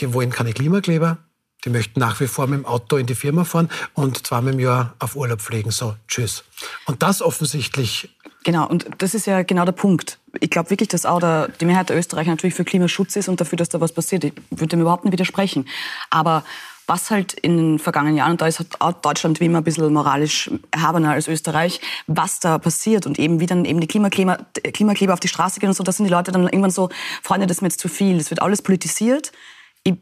die 0.00 0.12
wollen 0.14 0.30
keine 0.30 0.54
Klimakleber. 0.54 1.18
Die 1.66 1.70
möchten 1.70 2.00
nach 2.00 2.20
wie 2.20 2.28
vor 2.28 2.46
mit 2.46 2.60
dem 2.60 2.64
Auto 2.64 2.96
in 2.96 3.06
die 3.06 3.16
Firma 3.16 3.44
fahren 3.44 3.68
und 3.92 4.24
zweimal 4.26 4.54
im 4.54 4.60
Jahr 4.60 4.94
auf 5.00 5.16
Urlaub 5.16 5.40
fliegen. 5.40 5.72
So, 5.72 5.96
tschüss. 6.08 6.44
Und 6.86 7.02
das 7.02 7.20
offensichtlich 7.20 8.08
Genau, 8.44 8.68
und 8.68 8.86
das 8.98 9.12
ist 9.12 9.26
ja 9.26 9.42
genau 9.42 9.64
der 9.64 9.72
Punkt. 9.72 10.20
Ich 10.38 10.50
glaube 10.50 10.70
wirklich, 10.70 10.88
dass 10.88 11.04
auch 11.04 11.18
der, 11.18 11.48
die 11.48 11.64
Mehrheit 11.64 11.88
der 11.88 11.98
Österreicher 11.98 12.30
natürlich 12.30 12.54
für 12.54 12.64
Klimaschutz 12.64 13.16
ist 13.16 13.28
und 13.28 13.40
dafür, 13.40 13.56
dass 13.56 13.70
da 13.70 13.80
was 13.80 13.90
passiert. 13.90 14.22
Ich 14.22 14.34
würde 14.50 14.68
dem 14.68 14.82
überhaupt 14.82 15.04
nicht 15.04 15.10
widersprechen. 15.10 15.66
Aber 16.10 16.44
was 16.86 17.10
halt 17.10 17.32
in 17.32 17.56
den 17.56 17.78
vergangenen 17.80 18.16
Jahren, 18.16 18.30
und 18.32 18.40
da 18.40 18.46
ist 18.46 18.64
auch 18.78 18.92
Deutschland 18.92 19.40
wie 19.40 19.46
immer 19.46 19.58
ein 19.58 19.64
bisschen 19.64 19.92
moralisch 19.92 20.48
erhabener 20.70 21.10
als 21.10 21.26
Österreich, 21.26 21.80
was 22.06 22.38
da 22.38 22.58
passiert 22.58 23.06
und 23.06 23.18
eben 23.18 23.40
wie 23.40 23.46
dann 23.46 23.64
eben 23.64 23.80
die 23.80 23.88
Klimakleber 23.88 25.12
auf 25.12 25.18
die 25.18 25.26
Straße 25.26 25.58
gehen 25.58 25.70
und 25.70 25.74
so, 25.74 25.82
da 25.82 25.90
sind 25.90 26.04
die 26.04 26.12
Leute 26.12 26.30
dann 26.30 26.44
irgendwann 26.44 26.70
so, 26.70 26.88
Freunde, 27.24 27.48
das 27.48 27.56
ist 27.56 27.62
mir 27.62 27.68
jetzt 27.68 27.80
zu 27.80 27.88
viel, 27.88 28.18
das 28.18 28.30
wird 28.30 28.40
alles 28.40 28.62
politisiert. 28.62 29.32
Ich 29.86 29.94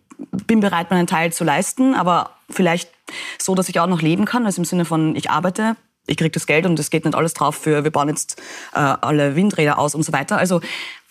bin 0.47 0.61
bereit, 0.61 0.91
meinen 0.91 1.07
Teil 1.07 1.32
zu 1.32 1.45
leisten, 1.45 1.95
aber 1.95 2.30
vielleicht 2.49 2.91
so, 3.39 3.55
dass 3.55 3.68
ich 3.68 3.78
auch 3.80 3.87
noch 3.87 4.03
leben 4.03 4.24
kann, 4.24 4.47
also 4.47 4.61
im 4.61 4.64
Sinne 4.64 4.85
von, 4.85 5.14
ich 5.14 5.30
arbeite 5.30 5.76
ich 6.07 6.16
kriege 6.16 6.30
das 6.30 6.47
Geld 6.47 6.66
und 6.66 6.78
es 6.78 6.91
geht 6.91 7.05
nicht 7.05 7.14
alles 7.14 7.35
drauf 7.35 7.57
für, 7.57 7.85
wir 7.85 7.91
bauen 7.91 8.09
jetzt 8.09 8.41
äh, 8.74 8.78
alle 8.78 9.37
Windräder 9.37 9.78
aus 9.78 9.95
und 9.95 10.03
so 10.03 10.12
weiter. 10.12 10.37
Also 10.37 10.61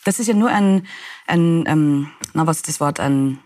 das 0.06 0.20
ist 0.20 0.28
ja 0.28 0.34
nur 0.34 0.50
ein, 0.50 0.86
ein 1.28 1.64
ähm, 1.68 2.12
na 2.34 2.46
was 2.46 2.58
ist 2.58 2.68
das 2.68 2.80
Wort, 2.80 3.00
ein 3.00 3.40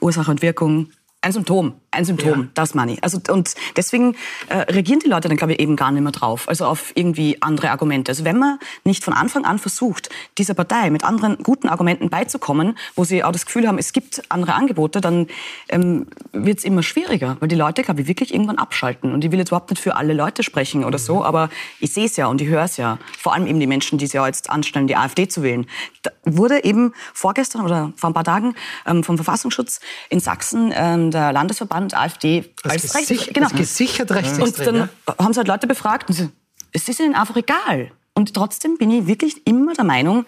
Ursache 0.00 0.30
und 0.30 0.42
Wirkung, 0.42 0.90
ein 1.20 1.32
Symptom, 1.32 1.80
ein 1.96 2.04
Symptom, 2.04 2.40
ja. 2.42 2.48
das 2.54 2.74
Money. 2.74 2.98
Also 3.00 3.18
und 3.30 3.54
deswegen 3.76 4.14
äh, 4.48 4.58
reagieren 4.72 5.00
die 5.00 5.08
Leute 5.08 5.28
dann 5.28 5.36
glaube 5.36 5.54
ich 5.54 5.60
eben 5.60 5.76
gar 5.76 5.90
nicht 5.90 6.02
mehr 6.02 6.12
drauf, 6.12 6.48
also 6.48 6.66
auf 6.66 6.92
irgendwie 6.94 7.38
andere 7.40 7.70
Argumente. 7.70 8.12
Also 8.12 8.24
wenn 8.24 8.38
man 8.38 8.58
nicht 8.84 9.02
von 9.02 9.14
Anfang 9.14 9.44
an 9.44 9.58
versucht, 9.58 10.10
dieser 10.38 10.54
Partei 10.54 10.90
mit 10.90 11.04
anderen 11.04 11.38
guten 11.42 11.68
Argumenten 11.68 12.10
beizukommen, 12.10 12.76
wo 12.94 13.04
sie 13.04 13.24
auch 13.24 13.32
das 13.32 13.46
Gefühl 13.46 13.66
haben, 13.66 13.78
es 13.78 13.92
gibt 13.92 14.22
andere 14.28 14.54
Angebote, 14.54 15.00
dann 15.00 15.26
ähm, 15.68 16.06
wird 16.32 16.58
es 16.58 16.64
immer 16.64 16.82
schwieriger, 16.82 17.36
weil 17.40 17.48
die 17.48 17.56
Leute 17.56 17.82
glaube 17.82 18.02
ich 18.02 18.08
wirklich 18.08 18.32
irgendwann 18.32 18.58
abschalten. 18.58 19.12
Und 19.12 19.24
ich 19.24 19.32
will 19.32 19.38
jetzt 19.38 19.48
überhaupt 19.48 19.70
nicht 19.70 19.82
für 19.82 19.96
alle 19.96 20.12
Leute 20.12 20.42
sprechen 20.42 20.84
oder 20.84 20.98
so, 20.98 21.24
aber 21.24 21.48
ich 21.80 21.92
sehe 21.92 22.06
es 22.06 22.16
ja 22.16 22.26
und 22.26 22.40
ich 22.40 22.48
höre 22.48 22.64
es 22.64 22.76
ja. 22.76 22.98
Vor 23.18 23.34
allem 23.34 23.46
eben 23.46 23.60
die 23.60 23.66
Menschen, 23.66 23.98
die 23.98 24.06
sich 24.06 24.14
ja 24.14 24.26
jetzt 24.26 24.50
anstellen, 24.50 24.86
die 24.86 24.96
AfD 24.96 25.28
zu 25.28 25.42
wählen. 25.42 25.66
Da 26.02 26.10
wurde 26.24 26.64
eben 26.64 26.92
vorgestern 27.14 27.62
oder 27.62 27.92
vor 27.96 28.10
ein 28.10 28.14
paar 28.14 28.24
Tagen 28.24 28.54
ähm, 28.86 29.02
vom 29.04 29.16
Verfassungsschutz 29.16 29.80
in 30.08 30.20
Sachsen 30.20 30.72
ähm, 30.74 31.10
der 31.10 31.32
Landesverband 31.32 31.85
AfD 31.94 32.52
als, 32.62 32.94
als 32.94 33.10
Rechts, 33.10 33.28
genau. 33.32 33.48
gesichert 33.50 34.10
rechtsextrem. 34.10 34.66
Und 34.66 34.80
dann 34.80 34.90
ja? 35.06 35.24
haben 35.24 35.32
sie 35.32 35.38
halt 35.38 35.48
Leute 35.48 35.66
befragt 35.66 36.08
und 36.08 36.14
sie, 36.14 36.30
es 36.72 36.88
ist 36.88 37.00
ihnen 37.00 37.14
einfach 37.14 37.36
egal. 37.36 37.90
Und 38.14 38.34
trotzdem 38.34 38.78
bin 38.78 38.90
ich 38.90 39.06
wirklich 39.06 39.46
immer 39.46 39.74
der 39.74 39.84
Meinung, 39.84 40.24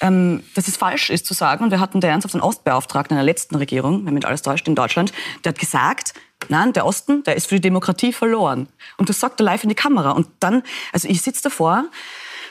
ähm, 0.00 0.42
dass 0.54 0.68
es 0.68 0.76
falsch 0.76 1.10
ist 1.10 1.26
zu 1.26 1.34
sagen, 1.34 1.64
und 1.64 1.70
wir 1.70 1.80
hatten 1.80 2.00
der 2.00 2.10
ernsthaft 2.10 2.34
einen 2.34 2.42
Ostbeauftragten 2.42 3.16
in 3.16 3.18
der 3.18 3.24
letzten 3.24 3.56
Regierung, 3.56 4.04
wenn 4.06 4.14
mich 4.14 4.26
alles 4.26 4.42
täuscht, 4.42 4.66
in 4.66 4.74
Deutschland, 4.74 5.12
der 5.44 5.50
hat 5.50 5.58
gesagt, 5.58 6.14
nein, 6.48 6.72
der 6.72 6.86
Osten, 6.86 7.22
der 7.24 7.36
ist 7.36 7.48
für 7.48 7.56
die 7.56 7.60
Demokratie 7.60 8.12
verloren. 8.12 8.68
Und 8.96 9.08
das 9.08 9.20
sagt 9.20 9.40
er 9.40 9.44
live 9.44 9.62
in 9.62 9.68
die 9.68 9.74
Kamera. 9.74 10.12
Und 10.12 10.28
dann, 10.40 10.62
also 10.92 11.08
ich 11.08 11.22
sitze 11.22 11.42
davor 11.42 11.84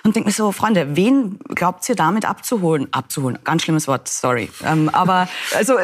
und 0.03 0.15
denke 0.15 0.29
mir 0.29 0.33
so, 0.33 0.51
Freunde, 0.51 0.95
wen 0.95 1.39
glaubt 1.49 1.87
ihr 1.89 1.95
damit 1.95 2.25
abzuholen? 2.25 2.87
Abzuholen, 2.91 3.39
ganz 3.43 3.63
schlimmes 3.63 3.87
Wort, 3.87 4.07
sorry. 4.07 4.49
Ähm, 4.63 4.89
aber, 4.89 5.27
also, 5.55 5.77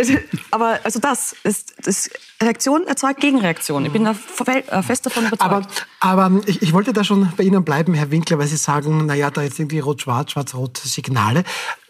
aber 0.52 0.80
also 0.84 1.00
das 1.00 1.36
ist, 1.44 1.76
das 1.84 2.10
Reaktion 2.42 2.88
erzeugt 2.88 3.20
Gegenreaktion. 3.20 3.86
Ich 3.86 3.92
bin 3.92 4.04
da 4.04 4.16
äh, 4.46 4.82
fest 4.84 5.06
davon 5.06 5.28
überzeugt. 5.28 5.86
Aber, 6.00 6.28
aber 6.28 6.42
ich, 6.48 6.62
ich, 6.62 6.74
wollte 6.74 6.94
da 6.94 7.04
schon 7.04 7.32
bei 7.38 7.44
Ihnen 7.44 7.64
bleiben, 7.64 7.94
Herr 7.94 8.12
Winkler, 8.12 8.40
weil 8.40 8.48
Sie 8.48 8.58
sagen, 8.58 9.06
naja, 9.06 9.32
da 9.32 9.42
jetzt 9.42 9.60
irgendwie 9.60 9.80
rot-schwarz, 9.80 10.32
schwarz-rot 10.32 10.78
Signale 10.78 11.44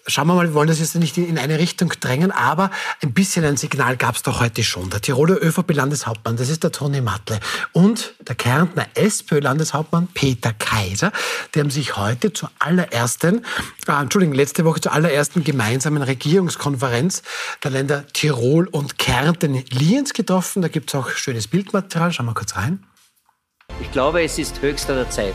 schauen 0.08 0.28
wir 0.28 0.36
mal, 0.36 0.48
wir 0.48 0.54
wollen 0.54 0.68
das 0.68 0.80
jetzt 0.80 0.96
nicht 0.96 1.18
in 1.18 1.38
eine 1.38 1.58
Richtung 1.60 1.92
drängen, 2.00 2.32
aber 2.32 2.72
ein 3.02 3.14
bisschen 3.14 3.44
ein 3.46 3.58
Signal 3.58 3.98
gab 3.98 4.16
es 4.16 4.24
doch 4.24 4.40
heute 4.40 4.64
schon. 4.64 4.90
Der 4.90 5.02
Tiroler 5.02 5.42
ÖVP-Landeshauptmann, 5.42 6.38
das 6.38 6.50
ist 6.50 6.64
der 6.64 6.72
Toni 6.72 7.02
Matle, 7.02 7.40
und 7.74 8.14
der 8.20 8.36
Kärntner 8.36 8.88
SPÖ-Landeshauptmann 8.94 10.08
Peter 10.14 10.54
Kaiser, 10.54 11.12
die 11.54 11.60
haben 11.60 11.72
sich 11.72 11.98
heute 11.98 12.34
zur 12.34 12.52
allerersten, 12.60 13.46
äh, 13.88 13.92
Entschuldigung, 13.92 14.36
letzte 14.36 14.66
Woche 14.66 14.82
zur 14.82 14.94
allerersten 14.94 15.44
gemeinsamen 15.44 16.04
Regierungskonferenz 16.04 17.24
der 17.64 17.72
Länder 17.72 18.06
Tirol 18.14 18.68
und 18.68 18.98
Kärnten 18.98 19.64
Lienz 19.72 20.14
getroffen. 20.14 20.62
Da 20.62 20.68
gibt 20.68 20.94
es 20.94 20.96
auch 20.96 21.10
schönes 21.10 21.48
Bildmaterial. 21.48 22.12
Schauen 22.14 22.28
wir 22.28 22.34
kurz 22.34 22.56
rein. 22.56 22.84
Ich 23.82 23.92
glaube, 23.92 24.24
es 24.24 24.38
ist 24.38 24.62
höchster 24.62 25.10
Zeit, 25.10 25.34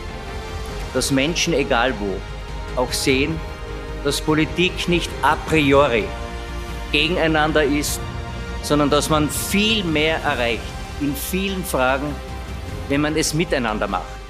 dass 0.93 1.11
Menschen, 1.11 1.53
egal 1.53 1.93
wo, 1.99 2.81
auch 2.81 2.93
sehen, 2.93 3.37
dass 4.03 4.21
Politik 4.21 4.87
nicht 4.87 5.09
a 5.21 5.35
priori 5.35 6.05
gegeneinander 6.91 7.63
ist, 7.63 7.99
sondern 8.63 8.89
dass 8.89 9.09
man 9.09 9.29
viel 9.29 9.83
mehr 9.83 10.21
erreicht 10.23 10.61
in 10.99 11.15
vielen 11.15 11.63
Fragen, 11.63 12.13
wenn 12.89 13.01
man 13.01 13.15
es 13.15 13.33
miteinander 13.33 13.87
macht. 13.87 14.21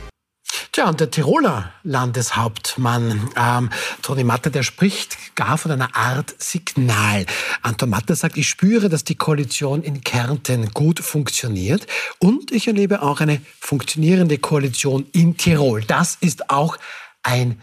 Tja, 0.74 0.88
und 0.88 1.02
der 1.02 1.12
Tiroler 1.12 1.74
Landeshauptmann 1.84 3.30
ähm, 3.36 3.70
Toni 4.02 4.24
Matter, 4.24 4.50
der 4.50 4.64
spricht 4.64 5.36
gar 5.36 5.58
von 5.58 5.72
einer 5.72 5.94
Art 5.98 6.34
Signal. 6.38 7.26
Anton 7.62 7.90
Matter 7.90 8.16
sagt, 8.16 8.38
ich 8.38 8.48
spüre, 8.48 8.88
dass 8.88 9.04
die 9.04 9.16
Koalition 9.16 9.84
in 9.84 10.02
Kärnten 10.02 10.70
gut 10.72 11.02
funktioniert 11.02 11.88
und 12.20 12.54
ich 12.54 12.68
erlebe 12.68 13.02
auch 13.02 13.20
eine 13.20 13.42
funktionierende 13.60 14.38
Koalition 14.38 15.08
in 15.12 15.36
Tirol. 15.36 15.84
Das 15.84 16.18
ist 16.22 16.50
auch 16.50 16.78
ein 17.22 17.62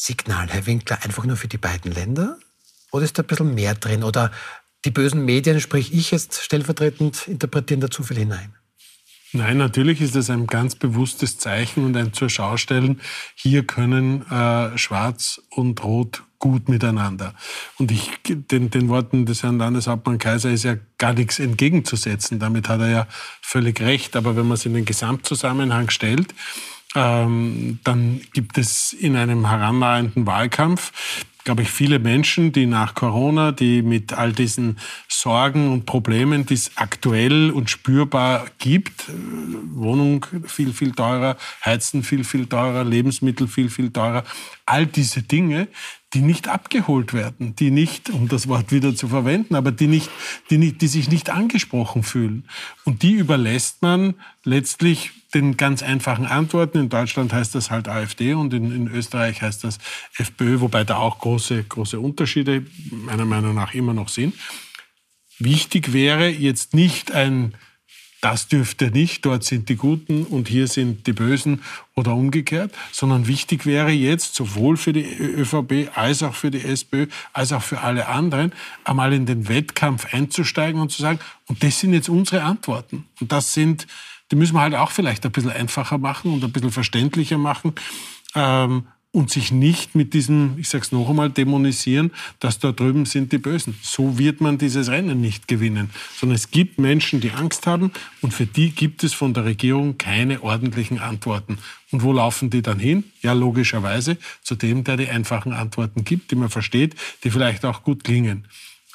Signal, 0.00 0.46
Herr 0.48 0.64
Winkler, 0.64 1.02
einfach 1.02 1.24
nur 1.24 1.36
für 1.36 1.48
die 1.48 1.58
beiden 1.58 1.90
Länder? 1.90 2.38
Oder 2.92 3.04
ist 3.04 3.18
da 3.18 3.24
ein 3.24 3.26
bisschen 3.26 3.54
mehr 3.54 3.74
drin? 3.74 4.04
Oder 4.04 4.30
die 4.84 4.92
bösen 4.92 5.24
Medien, 5.24 5.60
sprich 5.60 5.92
ich 5.92 6.12
jetzt 6.12 6.40
stellvertretend, 6.40 7.26
interpretieren 7.26 7.80
da 7.80 7.90
zu 7.90 8.04
viel 8.04 8.18
hinein? 8.18 8.54
Nein, 9.32 9.56
natürlich 9.58 10.00
ist 10.00 10.14
das 10.14 10.30
ein 10.30 10.46
ganz 10.46 10.76
bewusstes 10.76 11.38
Zeichen 11.38 11.84
und 11.84 11.96
ein 11.96 12.12
Zurschaustellen. 12.12 13.00
Hier 13.34 13.66
können 13.66 14.24
äh, 14.30 14.78
Schwarz 14.78 15.42
und 15.50 15.82
Rot 15.82 16.22
gut 16.38 16.68
miteinander. 16.68 17.34
Und 17.78 17.90
ich, 17.90 18.08
den, 18.24 18.70
den 18.70 18.88
Worten 18.88 19.26
des 19.26 19.42
Herrn 19.42 19.58
Landeshauptmann 19.58 20.18
Kaiser 20.18 20.50
ist 20.50 20.62
ja 20.62 20.76
gar 20.98 21.12
nichts 21.12 21.40
entgegenzusetzen. 21.40 22.38
Damit 22.38 22.68
hat 22.68 22.80
er 22.80 22.88
ja 22.88 23.06
völlig 23.42 23.80
recht. 23.80 24.14
Aber 24.14 24.36
wenn 24.36 24.46
man 24.46 24.54
es 24.54 24.64
in 24.64 24.74
den 24.74 24.84
Gesamtzusammenhang 24.84 25.90
stellt, 25.90 26.32
ähm, 26.94 27.78
dann 27.84 28.20
gibt 28.32 28.58
es 28.58 28.92
in 28.92 29.16
einem 29.16 29.48
herannahenden 29.48 30.26
Wahlkampf 30.26 30.92
glaube 31.48 31.62
ich, 31.62 31.70
viele 31.70 31.98
Menschen, 31.98 32.52
die 32.52 32.66
nach 32.66 32.94
Corona, 32.94 33.52
die 33.52 33.80
mit 33.80 34.12
all 34.12 34.34
diesen 34.34 34.76
Sorgen 35.08 35.72
und 35.72 35.86
Problemen, 35.86 36.44
die 36.44 36.52
es 36.52 36.72
aktuell 36.76 37.50
und 37.50 37.70
spürbar 37.70 38.44
gibt, 38.58 39.08
äh, 39.08 39.12
Wohnung 39.72 40.26
viel, 40.44 40.74
viel 40.74 40.92
teurer, 40.92 41.38
Heizen 41.64 42.02
viel, 42.02 42.24
viel 42.24 42.44
teurer, 42.44 42.84
Lebensmittel 42.84 43.48
viel, 43.48 43.70
viel 43.70 43.90
teurer, 43.90 44.24
all 44.66 44.84
diese 44.84 45.22
Dinge, 45.22 45.68
die 46.14 46.22
nicht 46.22 46.48
abgeholt 46.48 47.12
werden, 47.12 47.54
die 47.56 47.70
nicht, 47.70 48.08
um 48.08 48.28
das 48.28 48.48
Wort 48.48 48.72
wieder 48.72 48.94
zu 48.94 49.08
verwenden, 49.08 49.54
aber 49.54 49.72
die, 49.72 49.88
nicht, 49.88 50.10
die, 50.48 50.56
nicht, 50.56 50.80
die 50.80 50.88
sich 50.88 51.10
nicht 51.10 51.28
angesprochen 51.28 52.02
fühlen. 52.02 52.48
Und 52.84 53.02
die 53.02 53.12
überlässt 53.12 53.82
man 53.82 54.14
letztlich 54.42 55.12
den 55.34 55.58
ganz 55.58 55.82
einfachen 55.82 56.24
Antworten. 56.24 56.78
In 56.78 56.88
Deutschland 56.88 57.34
heißt 57.34 57.54
das 57.54 57.70
halt 57.70 57.88
AfD 57.88 58.32
und 58.32 58.54
in, 58.54 58.74
in, 58.74 58.88
Österreich 58.88 59.42
heißt 59.42 59.64
das 59.64 59.78
FPÖ, 60.16 60.60
wobei 60.60 60.84
da 60.84 60.96
auch 60.96 61.18
große, 61.18 61.64
große 61.64 62.00
Unterschiede 62.00 62.64
meiner 62.90 63.26
Meinung 63.26 63.54
nach 63.54 63.74
immer 63.74 63.92
noch 63.92 64.08
sind. 64.08 64.34
Wichtig 65.38 65.92
wäre 65.92 66.28
jetzt 66.28 66.72
nicht 66.72 67.12
ein 67.12 67.54
das 68.20 68.48
dürfte 68.48 68.90
nicht, 68.90 69.24
dort 69.24 69.44
sind 69.44 69.68
die 69.68 69.76
Guten 69.76 70.24
und 70.24 70.48
hier 70.48 70.66
sind 70.66 71.06
die 71.06 71.12
Bösen 71.12 71.62
oder 71.94 72.14
umgekehrt, 72.14 72.72
sondern 72.92 73.26
wichtig 73.26 73.64
wäre 73.64 73.90
jetzt 73.90 74.34
sowohl 74.34 74.76
für 74.76 74.92
die 74.92 75.04
ÖVP 75.04 75.90
als 75.94 76.22
auch 76.22 76.34
für 76.34 76.50
die 76.50 76.64
SPÖ, 76.64 77.06
als 77.32 77.52
auch 77.52 77.62
für 77.62 77.80
alle 77.80 78.08
anderen, 78.08 78.52
einmal 78.84 79.12
in 79.12 79.26
den 79.26 79.48
Wettkampf 79.48 80.12
einzusteigen 80.12 80.80
und 80.80 80.90
zu 80.90 81.02
sagen, 81.02 81.20
und 81.46 81.62
das 81.62 81.78
sind 81.80 81.94
jetzt 81.94 82.08
unsere 82.08 82.42
Antworten. 82.42 83.06
Und 83.20 83.32
das 83.32 83.54
sind 83.54 83.86
die 84.30 84.36
müssen 84.36 84.54
wir 84.54 84.60
halt 84.60 84.74
auch 84.74 84.90
vielleicht 84.90 85.24
ein 85.24 85.32
bisschen 85.32 85.50
einfacher 85.50 85.98
machen 85.98 86.32
und 86.32 86.44
ein 86.44 86.52
bisschen 86.52 86.72
verständlicher 86.72 87.38
machen. 87.38 87.74
Ähm, 88.34 88.86
und 89.10 89.30
sich 89.30 89.50
nicht 89.50 89.94
mit 89.94 90.12
diesem, 90.12 90.56
ich 90.58 90.68
sage 90.68 90.84
es 90.84 90.92
noch 90.92 91.08
einmal, 91.08 91.30
dämonisieren, 91.30 92.12
dass 92.40 92.58
da 92.58 92.72
drüben 92.72 93.06
sind 93.06 93.32
die 93.32 93.38
Bösen. 93.38 93.74
So 93.82 94.18
wird 94.18 94.40
man 94.40 94.58
dieses 94.58 94.90
Rennen 94.90 95.20
nicht 95.20 95.48
gewinnen. 95.48 95.90
Sondern 96.18 96.36
es 96.36 96.50
gibt 96.50 96.78
Menschen, 96.78 97.20
die 97.20 97.30
Angst 97.30 97.66
haben 97.66 97.90
und 98.20 98.34
für 98.34 98.44
die 98.44 98.70
gibt 98.70 99.02
es 99.04 99.14
von 99.14 99.32
der 99.32 99.44
Regierung 99.44 99.96
keine 99.96 100.42
ordentlichen 100.42 100.98
Antworten. 100.98 101.58
Und 101.90 102.02
wo 102.02 102.12
laufen 102.12 102.50
die 102.50 102.60
dann 102.60 102.78
hin? 102.78 103.04
Ja, 103.22 103.32
logischerweise 103.32 104.18
zu 104.42 104.56
dem, 104.56 104.84
der 104.84 104.98
die 104.98 105.08
einfachen 105.08 105.54
Antworten 105.54 106.04
gibt, 106.04 106.30
die 106.30 106.36
man 106.36 106.50
versteht, 106.50 106.94
die 107.24 107.30
vielleicht 107.30 107.64
auch 107.64 107.82
gut 107.82 108.04
klingen. 108.04 108.46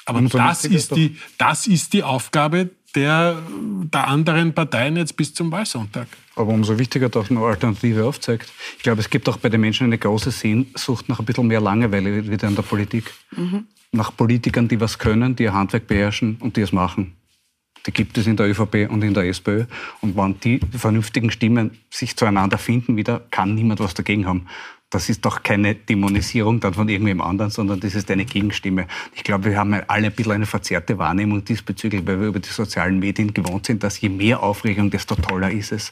Aber 0.06 0.20
das 0.20 0.64
ist, 0.64 0.94
die, 0.94 1.16
das 1.38 1.66
ist 1.66 1.92
die 1.92 2.02
Aufgabe 2.02 2.70
der, 2.94 3.36
der 3.92 4.08
anderen 4.08 4.52
Parteien 4.54 4.96
jetzt 4.96 5.16
bis 5.16 5.34
zum 5.34 5.50
Wahlsonntag. 5.50 6.06
Aber 6.36 6.52
umso 6.52 6.78
wichtiger, 6.78 7.08
dass 7.08 7.30
man 7.30 7.42
Alternative 7.42 8.04
aufzeigt. 8.04 8.52
Ich 8.76 8.82
glaube, 8.82 9.00
es 9.00 9.10
gibt 9.10 9.28
auch 9.28 9.36
bei 9.36 9.48
den 9.48 9.60
Menschen 9.60 9.84
eine 9.84 9.98
große 9.98 10.30
Sehnsucht 10.30 11.08
nach 11.08 11.18
ein 11.18 11.24
bisschen 11.24 11.46
mehr 11.46 11.60
Langeweile 11.60 12.28
wieder 12.28 12.48
in 12.48 12.56
der 12.56 12.62
Politik. 12.62 13.12
Mhm. 13.36 13.66
Nach 13.92 14.14
Politikern, 14.16 14.68
die 14.68 14.80
was 14.80 14.98
können, 14.98 15.36
die 15.36 15.44
ihr 15.44 15.54
Handwerk 15.54 15.86
beherrschen 15.86 16.36
und 16.40 16.56
die 16.56 16.62
es 16.62 16.72
machen. 16.72 17.14
Die 17.86 17.92
gibt 17.92 18.16
es 18.16 18.26
in 18.26 18.36
der 18.36 18.48
ÖVP 18.48 18.88
und 18.90 19.04
in 19.04 19.12
der 19.12 19.24
SPÖ. 19.24 19.66
Und 20.00 20.16
wenn 20.16 20.40
die 20.40 20.60
vernünftigen 20.76 21.30
Stimmen 21.30 21.78
sich 21.90 22.16
zueinander 22.16 22.58
finden 22.58 22.96
wieder, 22.96 23.20
kann 23.30 23.54
niemand 23.54 23.80
was 23.80 23.94
dagegen 23.94 24.26
haben 24.26 24.46
das 24.94 25.08
ist 25.08 25.24
doch 25.24 25.42
keine 25.42 25.74
Dämonisierung 25.74 26.60
dann 26.60 26.72
von 26.72 26.88
irgendwem 26.88 27.20
anderen, 27.20 27.50
sondern 27.50 27.80
das 27.80 27.96
ist 27.96 28.08
eine 28.12 28.24
Gegenstimme. 28.24 28.86
Ich 29.14 29.24
glaube, 29.24 29.46
wir 29.46 29.58
haben 29.58 29.74
alle 29.88 30.06
ein 30.06 30.12
bisschen 30.12 30.32
eine 30.32 30.46
verzerrte 30.46 30.98
Wahrnehmung 30.98 31.44
diesbezüglich, 31.44 32.06
weil 32.06 32.20
wir 32.20 32.28
über 32.28 32.38
die 32.38 32.48
sozialen 32.48 33.00
Medien 33.00 33.34
gewohnt 33.34 33.66
sind, 33.66 33.82
dass 33.82 34.00
je 34.00 34.08
mehr 34.08 34.40
Aufregung, 34.40 34.90
desto 34.90 35.16
toller 35.16 35.50
ist 35.50 35.72
es. 35.72 35.90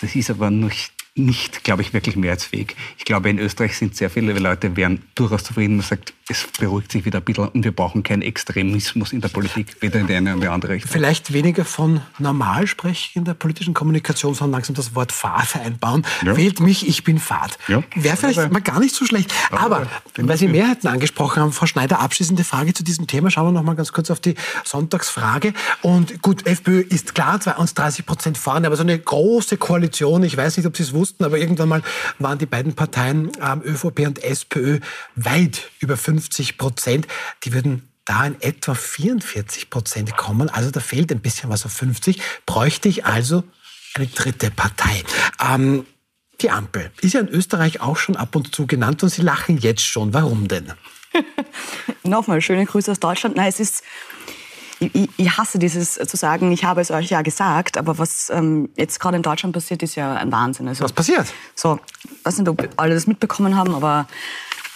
Das 0.00 0.16
ist 0.16 0.30
aber 0.30 0.50
nicht 0.50 0.97
nicht, 1.18 1.64
glaube 1.64 1.82
ich, 1.82 1.92
wirklich 1.92 2.16
mehrheitsfähig. 2.16 2.76
Ich 2.96 3.04
glaube, 3.04 3.30
in 3.30 3.38
Österreich 3.38 3.76
sind 3.76 3.96
sehr 3.96 4.10
viele 4.10 4.32
Leute, 4.32 4.76
wären 4.76 5.02
durchaus 5.14 5.44
zufrieden. 5.44 5.76
Man 5.76 5.86
sagt, 5.86 6.14
es 6.28 6.46
beruhigt 6.58 6.92
sich 6.92 7.04
wieder 7.04 7.18
ein 7.18 7.24
bisschen 7.24 7.48
und 7.48 7.64
wir 7.64 7.72
brauchen 7.72 8.02
keinen 8.02 8.22
Extremismus 8.22 9.12
in 9.12 9.20
der 9.20 9.28
Politik, 9.28 9.76
weder 9.80 10.00
in 10.00 10.06
die 10.06 10.14
eine 10.14 10.32
oder 10.32 10.40
die 10.40 10.48
andere 10.48 10.72
Richtung. 10.74 10.90
Vielleicht 10.90 11.32
weniger 11.32 11.64
von 11.64 12.02
normal 12.18 12.66
sprechen 12.66 13.20
in 13.20 13.24
der 13.24 13.34
politischen 13.34 13.74
Kommunikation, 13.74 14.34
sondern 14.34 14.58
langsam 14.58 14.74
das 14.74 14.94
Wort 14.94 15.12
Fahrt 15.12 15.56
einbauen. 15.56 16.04
Ja. 16.24 16.36
Wählt 16.36 16.60
mich, 16.60 16.86
ich 16.86 17.04
bin 17.04 17.18
Fahrt. 17.18 17.58
Ja. 17.68 17.82
Wäre 17.94 18.16
vielleicht 18.16 18.38
aber, 18.38 18.52
mal 18.52 18.60
gar 18.60 18.78
nicht 18.80 18.94
so 18.94 19.06
schlecht. 19.06 19.32
Aber, 19.50 19.76
aber 19.76 19.86
weil 20.18 20.36
Sie 20.36 20.48
Mehrheiten 20.48 20.88
angesprochen 20.88 21.42
haben, 21.42 21.52
Frau 21.52 21.66
Schneider, 21.66 22.00
abschließende 22.00 22.44
Frage 22.44 22.74
zu 22.74 22.84
diesem 22.84 23.06
Thema. 23.06 23.30
Schauen 23.30 23.46
wir 23.46 23.52
noch 23.52 23.62
mal 23.62 23.74
ganz 23.74 23.92
kurz 23.92 24.10
auf 24.10 24.20
die 24.20 24.34
Sonntagsfrage. 24.64 25.54
Und 25.82 26.20
gut, 26.22 26.46
FPÖ 26.46 26.80
ist 26.80 27.14
klar, 27.14 27.40
32 27.40 28.04
Prozent 28.04 28.38
vorne, 28.38 28.66
aber 28.66 28.76
so 28.76 28.82
eine 28.82 28.98
große 28.98 29.56
Koalition, 29.56 30.22
ich 30.22 30.36
weiß 30.36 30.56
nicht, 30.56 30.66
ob 30.66 30.76
Sie 30.76 30.82
es 30.82 30.92
wussten, 30.92 31.07
aber 31.18 31.38
irgendwann 31.38 31.68
mal 31.68 31.82
waren 32.18 32.38
die 32.38 32.46
beiden 32.46 32.74
Parteien, 32.74 33.32
ähm, 33.42 33.62
ÖVP 33.64 34.06
und 34.06 34.22
SPÖ, 34.22 34.80
weit 35.14 35.70
über 35.80 35.96
50 35.96 36.58
Prozent. 36.58 37.06
Die 37.44 37.52
würden 37.52 37.88
da 38.04 38.24
in 38.26 38.40
etwa 38.40 38.74
44 38.74 39.70
Prozent 39.70 40.16
kommen. 40.16 40.48
Also 40.48 40.70
da 40.70 40.80
fehlt 40.80 41.12
ein 41.12 41.20
bisschen 41.20 41.50
was 41.50 41.66
auf 41.66 41.72
50. 41.72 42.20
Bräuchte 42.46 42.88
ich 42.88 43.04
also 43.04 43.44
eine 43.94 44.06
dritte 44.06 44.50
Partei. 44.50 45.04
Ähm, 45.40 45.84
die 46.40 46.50
Ampel 46.50 46.90
ist 47.00 47.14
ja 47.14 47.20
in 47.20 47.28
Österreich 47.28 47.80
auch 47.80 47.96
schon 47.96 48.16
ab 48.16 48.36
und 48.36 48.54
zu 48.54 48.66
genannt 48.66 49.02
und 49.02 49.08
Sie 49.08 49.22
lachen 49.22 49.58
jetzt 49.58 49.84
schon. 49.84 50.14
Warum 50.14 50.48
denn? 50.48 50.72
Nochmal 52.04 52.40
schöne 52.40 52.64
Grüße 52.64 52.90
aus 52.90 53.00
Deutschland. 53.00 53.36
Nein, 53.36 53.48
es 53.48 53.60
ist 53.60 53.82
ich, 54.80 55.08
ich, 55.16 55.38
hasse 55.38 55.58
dieses 55.58 55.94
zu 55.94 56.16
sagen, 56.16 56.52
ich 56.52 56.64
habe 56.64 56.80
es 56.80 56.90
euch 56.90 57.10
ja 57.10 57.22
gesagt, 57.22 57.76
aber 57.76 57.98
was 57.98 58.30
ähm, 58.30 58.68
jetzt 58.76 59.00
gerade 59.00 59.16
in 59.16 59.22
Deutschland 59.22 59.54
passiert, 59.54 59.82
ist 59.82 59.96
ja 59.96 60.14
ein 60.14 60.30
Wahnsinn. 60.30 60.68
Also, 60.68 60.84
was 60.84 60.92
passiert? 60.92 61.26
So, 61.54 61.80
ich 62.04 62.24
weiß 62.24 62.38
nicht, 62.38 62.48
ob 62.48 62.68
alle 62.76 62.94
das 62.94 63.06
mitbekommen 63.06 63.56
haben, 63.56 63.74
aber 63.74 64.06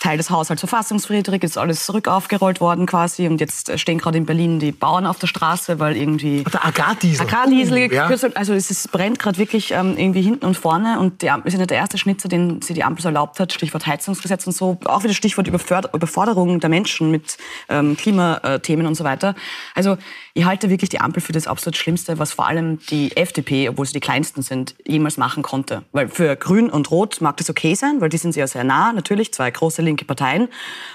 Teil 0.03 0.17
des 0.17 0.31
Haushaltsverfassungsfriedrig, 0.31 1.45
ist 1.45 1.57
alles 1.57 1.87
zurück 1.87 2.09
aufgerollt 2.09 2.61
worden 2.61 2.87
quasi 2.87 3.29
und 3.29 3.41
jetzt 3.41 3.79
stehen 3.79 3.99
gerade 3.99 4.19
in 4.19 4.27
Berlin 4.27 4.59
die 4.59 4.73
Bauern 4.73 5.07
auf 5.07 5.21
der 5.21 5.29
Straße, 5.29 5.79
weil 5.79 5.97
irgendwie... 5.97 6.43
Der 6.43 6.65
Agrardiesel. 6.65 7.25
Agrardiesel, 7.25 7.79
uh, 7.79 7.95
ja. 7.95 8.11
also 8.35 8.53
es 8.53 8.73
ist, 8.73 8.91
brennt 8.91 9.21
gerade 9.21 9.39
wirklich 9.39 9.71
ähm, 9.71 9.97
irgendwie 9.97 10.23
hinten 10.23 10.45
und 10.45 10.57
vorne 10.57 10.99
und 10.99 11.23
die, 11.23 11.27
wir 11.27 11.51
sind 11.51 11.61
ja 11.61 11.67
der 11.67 11.77
erste 11.77 11.99
Schnitzer, 11.99 12.29
den 12.29 12.61
sie 12.63 12.75
die 12.75 12.83
Ampel 12.83 13.01
so 13.01 13.11
erlaubt 13.11 13.39
hat, 13.39 13.53
Stichwort 13.53 13.87
Heizungsgesetz 13.87 14.45
und 14.45 14.57
so, 14.57 14.77
auch 14.87 15.05
wieder 15.05 15.15
Stichwort 15.15 15.47
Überforderung 15.47 16.59
der 16.59 16.69
Menschen 16.69 17.13
mit 17.13 17.39
ähm, 17.69 17.97
Klimathemen 17.97 18.87
und 18.87 18.97
so 18.97 19.05
weiter. 19.05 19.37
Also 19.77 19.99
ich 20.35 20.45
halte 20.45 20.69
wirklich 20.69 20.91
die 20.91 21.01
Ampel 21.01 21.23
für 21.23 21.33
das 21.33 21.47
absolut 21.47 21.77
Schlimmste, 21.77 22.19
was 22.19 22.33
vor 22.33 22.49
allem 22.49 22.81
die 22.91 23.17
FDP, 23.17 23.69
obwohl 23.69 23.87
sie 23.87 23.93
die 23.93 24.01
kleinsten 24.01 24.43
sind, 24.43 24.75
jemals 24.85 25.17
machen 25.17 25.45
konnte. 25.45 25.85
Weil 25.93 26.09
für 26.09 26.35
Grün 26.35 26.71
und 26.71 26.91
Rot 26.91 27.21
mag 27.21 27.37
das 27.37 27.49
okay 27.49 27.77
sein, 27.77 28.01
weil 28.01 28.09
die 28.09 28.17
sind 28.17 28.33
sehr, 28.33 28.49
sehr 28.49 28.65
nah, 28.65 28.93
natürlich, 28.93 29.33
zwei 29.33 29.51
große 29.51 29.81
linke 29.81 29.92
Parteien 29.97 30.49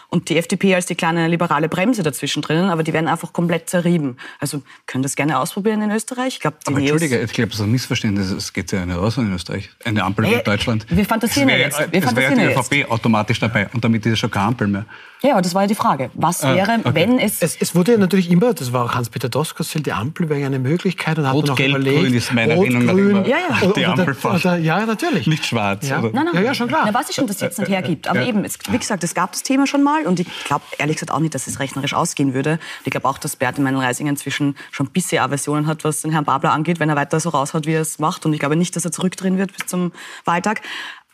und 0.10 0.30
die 0.30 0.38
FDP 0.38 0.76
als 0.76 0.86
die 0.86 0.96
kleine 0.96 1.28
liberale 1.28 1.70
Bremse 1.70 2.04
dazwischen 2.04 2.42
drinnen, 2.42 2.70
aber 2.70 2.84
die 2.84 2.94
werden 2.94 3.08
einfach 3.08 3.34
komplett 3.34 3.70
zerrieben. 3.70 4.18
Also 4.40 4.62
können 4.86 5.04
das 5.04 5.16
gerne 5.16 5.40
ausprobieren 5.40 5.82
in 5.82 5.92
Österreich. 5.92 6.36
Ich 6.36 6.40
glaub, 6.40 6.64
die 6.64 6.68
aber 6.68 6.80
Entschuldige, 6.80 7.20
ich 7.20 7.34
glaube, 7.34 7.50
das 7.50 7.60
ist 7.60 7.66
ein 7.66 7.72
Missverständnis. 7.72 8.32
Es 8.32 8.54
geht 8.54 8.72
ja 8.72 8.86
nicht 8.86 8.96
aus 8.96 9.18
in 9.18 9.34
Österreich. 9.34 9.70
Eine 9.84 10.04
Ampel 10.04 10.26
hey, 10.26 10.40
in 10.40 10.44
Deutschland. 10.44 10.86
Wir 10.90 11.06
fantasieren 11.06 11.50
ja 11.50 11.58
jetzt. 11.58 11.80
Wir 11.92 12.04
es 12.04 12.16
wäre 12.16 12.36
die 12.36 12.42
ÖVP 12.42 12.74
jetzt. 12.74 12.92
automatisch 12.92 13.40
dabei 13.40 13.70
und 13.74 13.84
damit 13.84 14.06
ist 14.06 14.14
es 14.14 14.20
schon 14.20 14.32
keine 14.32 14.48
Ampel 14.48 14.68
mehr. 14.68 14.86
Ja, 15.24 15.32
aber 15.32 15.42
das 15.42 15.56
war 15.56 15.64
ja 15.64 15.68
die 15.68 15.76
Frage. 15.76 16.12
Was 16.14 16.44
ah, 16.44 16.56
wäre, 16.56 16.80
okay. 16.80 16.92
wenn 16.94 17.20
es... 17.20 17.42
es... 17.42 17.58
es... 17.60 17.74
wurde 17.74 17.94
ja 17.94 17.98
natürlich 17.98 18.30
immer, 18.30 18.54
das 18.54 18.72
war 18.72 18.86
auch 18.86 18.94
Hans-Peter 18.94 19.30
Doskosel, 19.30 19.82
die 19.82 19.92
Ampel 19.92 20.30
wäre 20.30 20.40
ja 20.40 20.46
eine 20.46 20.60
Möglichkeit. 20.60 21.18
Und 21.18 21.28
hat 21.28 21.34
Rot, 21.34 21.56
Gelb, 21.56 21.70
überlegt, 21.70 22.02
Grün 22.02 22.14
ist 22.14 22.34
meine 22.34 22.54
Rot, 22.54 22.66
Erinnerung 22.66 22.96
grün, 22.96 23.26
ja, 23.26 23.38
ja. 23.38 23.72
Die 23.72 23.86
Ampel 23.86 24.16
oder, 24.24 24.36
oder, 24.36 24.58
Ja, 24.58 24.86
natürlich. 24.86 25.26
Nicht 25.26 25.46
schwarz. 25.46 25.88
Ja, 25.88 26.02
nein, 26.02 26.12
nein. 26.14 26.28
ja, 26.34 26.42
ja 26.42 26.54
schon 26.54 26.68
klar. 26.68 26.84
Na, 26.86 26.94
was 26.94 27.10
ich 27.10 27.16
schon 27.16 27.28
das 27.28 27.42
jetzt 27.42 27.58
nicht 27.58 27.70
hergibt. 27.70 28.08
Aber 28.08 28.22
ja. 28.22 28.28
eben, 28.28 28.46
es, 28.46 28.60
wie 28.70 28.78
gesagt, 28.78 29.04
es 29.04 29.16
gab 29.16 29.32
das 29.32 29.44
Thema 29.44 29.66
schon 29.66 29.82
mal 29.84 30.06
und 30.06 30.20
ich 30.20 30.28
glaube 30.46 30.64
ehrlich 30.78 30.98
gesagt 30.98 31.12
auch 31.12 31.20
nicht, 31.20 31.34
dass 31.34 31.48
es 31.48 31.60
rechnerisch 31.60 31.94
ausgehen 31.94 32.34
würde. 32.34 32.60
Ich 32.86 32.92
glaube 32.92 33.08
auch, 33.08 33.18
dass 33.18 33.36
Bert 33.36 33.58
Meinl-Reising 33.58 34.08
inzwischen 34.08 34.56
schon 34.72 34.88
ein 34.88 34.92
bisschen 34.92 35.24
Aversionen 35.24 35.66
hat, 35.68 35.84
was 35.84 36.02
den 36.02 36.12
Herrn 36.12 36.26
Babler 36.26 36.52
angeht, 36.52 36.80
wenn 36.80 36.90
er 36.90 36.96
weiter 36.96 37.20
so 37.20 37.30
raushaut, 37.30 37.66
wie 37.66 37.74
er 37.74 37.82
es 37.82 38.00
macht. 38.00 38.26
Und 38.26 38.34
ich 38.34 38.40
glaube 38.40 38.56
nicht, 38.56 38.76
dass 38.76 38.86
er 38.86 38.92
zurückdrehen 38.92 39.38
wird 39.38 39.56
bis 39.56 39.66
zum 39.66 39.92
Wahltag. 40.26 40.62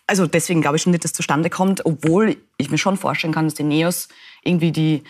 Also 0.07 0.27
deswegen 0.27 0.61
glaube 0.61 0.77
ich 0.77 0.83
schon 0.83 0.91
nicht, 0.91 1.03
dass 1.03 1.11
es 1.11 1.17
zustande 1.17 1.49
kommt, 1.49 1.85
obwohl 1.85 2.37
ich 2.57 2.69
mir 2.69 2.77
schon 2.77 2.97
vorstellen 2.97 3.33
kann, 3.33 3.45
dass 3.45 3.53
die 3.53 3.63
Neos 3.63 4.09
irgendwie 4.43 4.71
die 4.71 5.03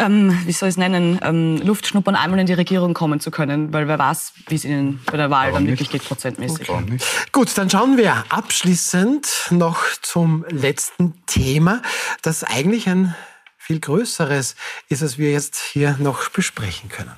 ähm, 0.00 0.36
wie 0.46 0.52
soll 0.52 0.68
ich 0.68 0.74
es 0.74 0.78
nennen, 0.78 1.20
ähm, 1.22 1.60
Luft 1.62 1.86
schnuppern, 1.86 2.14
einmal 2.14 2.40
in 2.40 2.46
die 2.46 2.54
Regierung 2.54 2.94
kommen 2.94 3.20
zu 3.20 3.30
können, 3.30 3.72
weil 3.72 3.86
wer 3.86 3.98
weiß, 3.98 4.32
wie 4.48 4.54
es 4.54 4.64
ihnen 4.64 5.00
bei 5.04 5.18
der 5.18 5.28
Wahl 5.30 5.48
Warum 5.48 5.54
dann 5.54 5.62
nicht? 5.64 5.72
wirklich 5.72 5.90
geht, 5.90 6.04
prozentmäßig. 6.04 6.70
Okay. 6.70 6.96
Gut, 7.32 7.56
dann 7.58 7.68
schauen 7.68 7.98
wir 7.98 8.24
abschließend 8.30 9.48
noch 9.50 9.84
zum 10.00 10.46
letzten 10.48 11.22
Thema, 11.26 11.82
das 12.22 12.44
eigentlich 12.44 12.88
ein 12.88 13.14
viel 13.58 13.78
größeres 13.78 14.56
ist, 14.88 15.02
als 15.02 15.18
wir 15.18 15.32
jetzt 15.32 15.60
hier 15.60 15.96
noch 15.98 16.30
besprechen 16.30 16.88
können. 16.88 17.12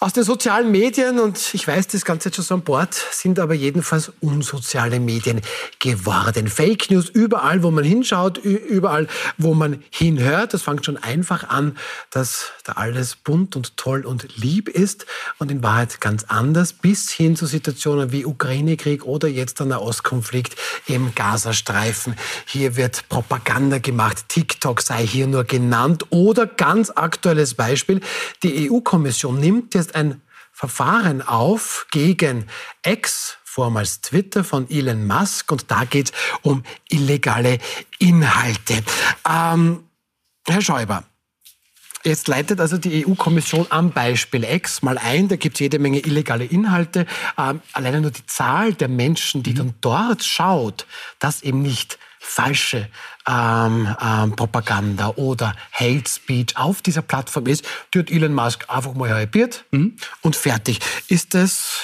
Aus 0.00 0.12
den 0.12 0.24
sozialen 0.24 0.70
Medien, 0.70 1.18
und 1.20 1.54
ich 1.54 1.66
weiß, 1.66 1.86
das 1.86 2.04
Ganze 2.04 2.28
jetzt 2.28 2.36
schon 2.36 2.44
so 2.44 2.54
an 2.54 2.62
Bord, 2.62 2.94
sind 2.94 3.38
aber 3.38 3.54
jedenfalls 3.54 4.12
unsoziale 4.20 4.98
Medien 4.98 5.40
geworden. 5.78 6.48
Fake 6.48 6.90
News 6.90 7.08
überall, 7.08 7.62
wo 7.62 7.70
man 7.70 7.84
hinschaut, 7.84 8.38
überall, 8.38 9.06
wo 9.38 9.54
man 9.54 9.82
hinhört. 9.90 10.52
Das 10.52 10.62
fängt 10.62 10.84
schon 10.84 10.96
einfach 10.96 11.48
an, 11.48 11.78
dass 12.10 12.52
da 12.64 12.72
alles 12.72 13.14
bunt 13.14 13.54
und 13.56 13.76
toll 13.76 14.04
und 14.04 14.36
lieb 14.36 14.68
ist 14.68 15.06
und 15.38 15.50
in 15.50 15.62
Wahrheit 15.62 16.00
ganz 16.00 16.24
anders, 16.24 16.72
bis 16.72 17.10
hin 17.10 17.36
zu 17.36 17.46
Situationen 17.46 18.10
wie 18.10 18.26
Ukraine-Krieg 18.26 19.04
oder 19.04 19.28
jetzt 19.28 19.60
der 19.60 19.66
Nahostkonflikt 19.66 20.56
im 20.86 21.14
Gazastreifen. 21.14 22.16
Hier 22.46 22.76
wird 22.76 23.08
Propaganda 23.08 23.78
gemacht, 23.78 24.24
TikTok 24.28 24.82
sei 24.82 25.06
hier 25.06 25.28
nur 25.28 25.44
genannt 25.44 26.06
oder 26.10 26.46
ganz 26.46 26.90
aktuelles 26.90 27.54
Beispiel, 27.54 28.00
die 28.42 28.70
EU-Kommission 28.70 29.38
nimmt 29.38 29.74
jetzt 29.74 29.83
ein 29.92 30.22
Verfahren 30.52 31.20
auf 31.20 31.86
gegen 31.90 32.46
Ex, 32.82 33.38
vormals 33.42 34.00
Twitter 34.00 34.44
von 34.44 34.70
Elon 34.70 35.06
Musk 35.06 35.50
und 35.50 35.70
da 35.70 35.84
geht 35.84 36.10
es 36.10 36.12
um 36.42 36.62
illegale 36.88 37.58
Inhalte. 37.98 38.82
Ähm, 39.28 39.84
Herr 40.46 40.62
Schäuber, 40.62 41.04
Jetzt 42.06 42.28
leitet 42.28 42.60
also 42.60 42.76
die 42.76 43.06
EU-Kommission 43.06 43.66
am 43.70 43.90
Beispiel 43.90 44.44
X 44.44 44.82
mal 44.82 44.98
ein, 44.98 45.28
da 45.28 45.36
gibt 45.36 45.56
es 45.56 45.60
jede 45.60 45.78
Menge 45.78 46.00
illegale 46.00 46.44
Inhalte. 46.44 47.06
Ähm, 47.38 47.62
alleine 47.72 48.02
nur 48.02 48.10
die 48.10 48.26
Zahl 48.26 48.74
der 48.74 48.88
Menschen, 48.88 49.42
die 49.42 49.52
mhm. 49.52 49.56
dann 49.56 49.74
dort 49.80 50.22
schaut, 50.22 50.86
dass 51.18 51.42
eben 51.42 51.62
nicht 51.62 51.98
falsche 52.24 52.88
ähm, 53.28 53.94
ähm, 54.00 54.34
Propaganda 54.34 55.08
oder 55.16 55.54
Hate 55.72 56.08
Speech 56.08 56.56
auf 56.56 56.82
dieser 56.82 57.02
Plattform 57.02 57.46
ist, 57.46 57.66
hat 57.94 58.10
Elon 58.10 58.34
Musk 58.34 58.64
einfach 58.68 58.94
mal 58.94 59.10
halbiert 59.10 59.64
mhm. 59.70 59.96
und 60.22 60.34
fertig. 60.34 60.80
Ist 61.08 61.34
das, 61.34 61.82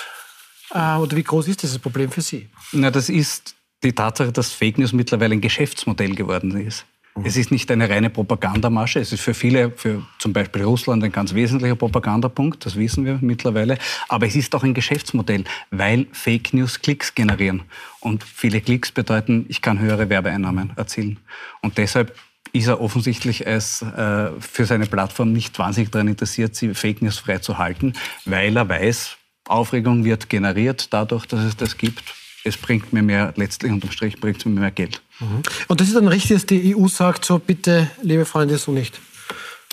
äh, 0.72 0.96
oder 0.96 1.16
wie 1.16 1.22
groß 1.22 1.48
ist 1.48 1.62
dieses 1.62 1.78
Problem 1.78 2.10
für 2.10 2.22
Sie? 2.22 2.48
Na, 2.72 2.90
das 2.90 3.08
ist 3.08 3.54
die 3.82 3.92
Tatsache, 3.92 4.32
dass 4.32 4.52
Fake 4.52 4.78
News 4.78 4.92
mittlerweile 4.92 5.34
ein 5.34 5.40
Geschäftsmodell 5.40 6.14
geworden 6.14 6.66
ist. 6.66 6.84
Mhm. 7.14 7.24
Es 7.24 7.36
ist 7.36 7.50
nicht 7.50 7.70
eine 7.70 7.88
reine 7.88 8.10
Propagandamasche. 8.10 9.00
Es 9.00 9.12
ist 9.12 9.20
für 9.20 9.34
viele, 9.34 9.70
für 9.70 10.02
zum 10.18 10.32
Beispiel 10.32 10.62
Russland, 10.62 11.02
ein 11.04 11.12
ganz 11.12 11.34
wesentlicher 11.34 11.76
Propagandapunkt. 11.76 12.64
Das 12.64 12.76
wissen 12.76 13.04
wir 13.04 13.18
mittlerweile. 13.20 13.78
Aber 14.08 14.26
es 14.26 14.36
ist 14.36 14.54
auch 14.54 14.62
ein 14.62 14.74
Geschäftsmodell, 14.74 15.44
weil 15.70 16.06
Fake 16.12 16.52
News 16.54 16.80
Klicks 16.80 17.14
generieren. 17.14 17.62
Und 18.00 18.24
viele 18.24 18.60
Klicks 18.60 18.92
bedeuten, 18.92 19.46
ich 19.48 19.62
kann 19.62 19.78
höhere 19.78 20.08
Werbeeinnahmen 20.08 20.72
erzielen. 20.76 21.18
Und 21.62 21.78
deshalb 21.78 22.16
ist 22.52 22.66
er 22.66 22.80
offensichtlich 22.80 23.46
als, 23.46 23.82
äh, 23.82 24.30
für 24.40 24.64
seine 24.64 24.86
Plattform 24.86 25.32
nicht 25.32 25.58
wahnsinnig 25.58 25.90
daran 25.90 26.08
interessiert, 26.08 26.56
sie 26.56 26.74
Fake 26.74 27.02
News 27.02 27.18
frei 27.18 27.38
zu 27.38 27.58
halten, 27.58 27.92
weil 28.24 28.56
er 28.56 28.68
weiß, 28.68 29.16
Aufregung 29.46 30.04
wird 30.04 30.28
generiert 30.28 30.92
dadurch, 30.92 31.26
dass 31.26 31.40
es 31.40 31.56
das 31.56 31.76
gibt 31.76 32.02
es 32.44 32.56
bringt 32.56 32.92
mir 32.92 33.02
mehr, 33.02 33.32
letztlich 33.36 33.72
unterm 33.72 33.90
Strich 33.90 34.20
bringt 34.20 34.38
es 34.38 34.44
mir 34.44 34.58
mehr 34.58 34.70
Geld. 34.70 35.02
Mhm. 35.20 35.42
Und 35.68 35.80
das 35.80 35.88
ist 35.88 35.96
dann 35.96 36.08
richtig, 36.08 36.32
dass 36.32 36.46
die 36.46 36.74
EU 36.74 36.88
sagt, 36.88 37.24
so 37.24 37.38
bitte, 37.38 37.90
liebe 38.02 38.24
Freunde, 38.24 38.56
so 38.58 38.72
nicht. 38.72 39.00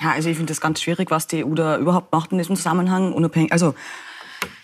Ja, 0.01 0.11
also 0.11 0.29
ich 0.29 0.37
finde 0.37 0.51
das 0.51 0.61
ganz 0.61 0.81
schwierig, 0.81 1.09
was 1.09 1.27
die 1.27 1.43
EU 1.43 1.53
da 1.55 1.77
überhaupt 1.77 2.11
macht 2.11 2.31
in 2.31 2.37
diesem 2.37 2.55
Zusammenhang, 2.55 3.13
unabhängig. 3.13 3.51
Also 3.51 3.73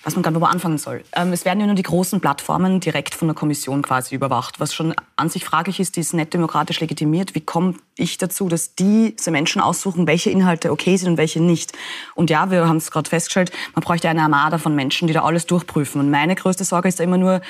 was 0.04 0.16
man 0.16 0.24
gar 0.24 0.32
nicht 0.32 0.42
wo 0.42 0.46
anfangen 0.46 0.78
soll. 0.78 1.04
Ähm, 1.16 1.32
es 1.32 1.46
werden 1.46 1.60
ja 1.60 1.66
nur 1.66 1.76
die 1.76 1.84
großen 1.84 2.20
Plattformen 2.20 2.80
direkt 2.80 3.16
von 3.16 3.28
der 3.28 3.36
Kommission 3.36 3.82
quasi 3.82 4.16
überwacht, 4.16 4.60
was 4.60 4.74
schon 4.74 4.94
an 5.16 5.30
sich 5.30 5.46
fraglich 5.46 5.80
ist, 5.80 5.96
die 5.96 6.02
ist 6.02 6.14
nicht 6.14 6.34
demokratisch 6.34 6.80
legitimiert. 6.80 7.36
Wie 7.36 7.42
komme 7.42 7.76
ich 7.96 8.18
dazu, 8.18 8.50
dass 8.50 8.76
diese 8.76 9.32
Menschen 9.32 9.62
aussuchen, 9.62 10.08
welche 10.08 10.30
Inhalte 10.30 10.72
okay 10.72 10.98
sind 10.98 11.12
und 11.12 11.18
welche 11.18 11.42
nicht? 11.42 11.72
Und 12.16 12.30
ja, 12.30 12.52
wir 12.52 12.68
haben 12.68 12.78
es 12.78 12.92
gerade 12.92 13.10
festgestellt, 13.10 13.52
man 13.76 13.84
bräuchte 13.84 14.10
eine 14.10 14.22
Armada 14.22 14.58
von 14.58 14.76
Menschen, 14.76 15.08
die 15.08 15.14
da 15.14 15.24
alles 15.24 15.46
durchprüfen. 15.46 16.02
Und 16.02 16.12
meine 16.12 16.36
größte 16.36 16.66
Sorge 16.66 16.90
ist 16.90 17.00
da 17.00 17.04
immer 17.04 17.18
nur, 17.18 17.42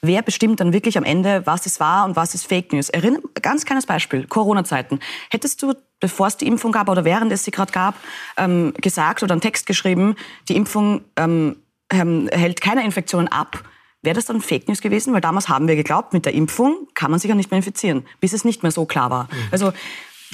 wer 0.00 0.22
bestimmt 0.22 0.60
dann 0.60 0.72
wirklich 0.72 0.96
am 0.96 1.04
Ende, 1.04 1.42
was 1.46 1.66
es 1.66 1.80
war 1.80 2.04
und 2.04 2.16
was 2.16 2.34
ist 2.34 2.46
Fake 2.46 2.72
News? 2.72 2.88
Erinner, 2.88 3.18
ganz 3.42 3.64
kleines 3.64 3.86
Beispiel, 3.86 4.26
Corona-Zeiten. 4.26 5.00
Hättest 5.30 5.62
du, 5.62 5.74
bevor 6.00 6.28
es 6.28 6.36
die 6.36 6.46
Impfung 6.46 6.72
gab 6.72 6.88
oder 6.88 7.04
während 7.04 7.32
es 7.32 7.44
sie 7.44 7.50
gerade 7.50 7.72
gab, 7.72 7.94
ähm, 8.36 8.72
gesagt 8.80 9.22
oder 9.22 9.32
einen 9.32 9.40
Text 9.40 9.66
geschrieben, 9.66 10.16
die 10.48 10.56
Impfung 10.56 11.02
ähm, 11.16 11.56
ähm, 11.90 12.28
hält 12.32 12.60
keine 12.60 12.84
Infektionen 12.84 13.28
ab, 13.28 13.64
wäre 14.02 14.14
das 14.14 14.26
dann 14.26 14.40
Fake 14.40 14.68
News 14.68 14.80
gewesen? 14.80 15.12
Weil 15.12 15.20
damals 15.20 15.48
haben 15.48 15.68
wir 15.68 15.76
geglaubt, 15.76 16.12
mit 16.12 16.24
der 16.24 16.34
Impfung 16.34 16.88
kann 16.94 17.10
man 17.10 17.18
sich 17.18 17.28
ja 17.28 17.34
nicht 17.34 17.50
mehr 17.50 17.58
infizieren, 17.58 18.06
bis 18.20 18.32
es 18.32 18.44
nicht 18.44 18.62
mehr 18.62 18.72
so 18.72 18.86
klar 18.86 19.10
war. 19.10 19.24
Mhm. 19.24 19.48
Also 19.50 19.72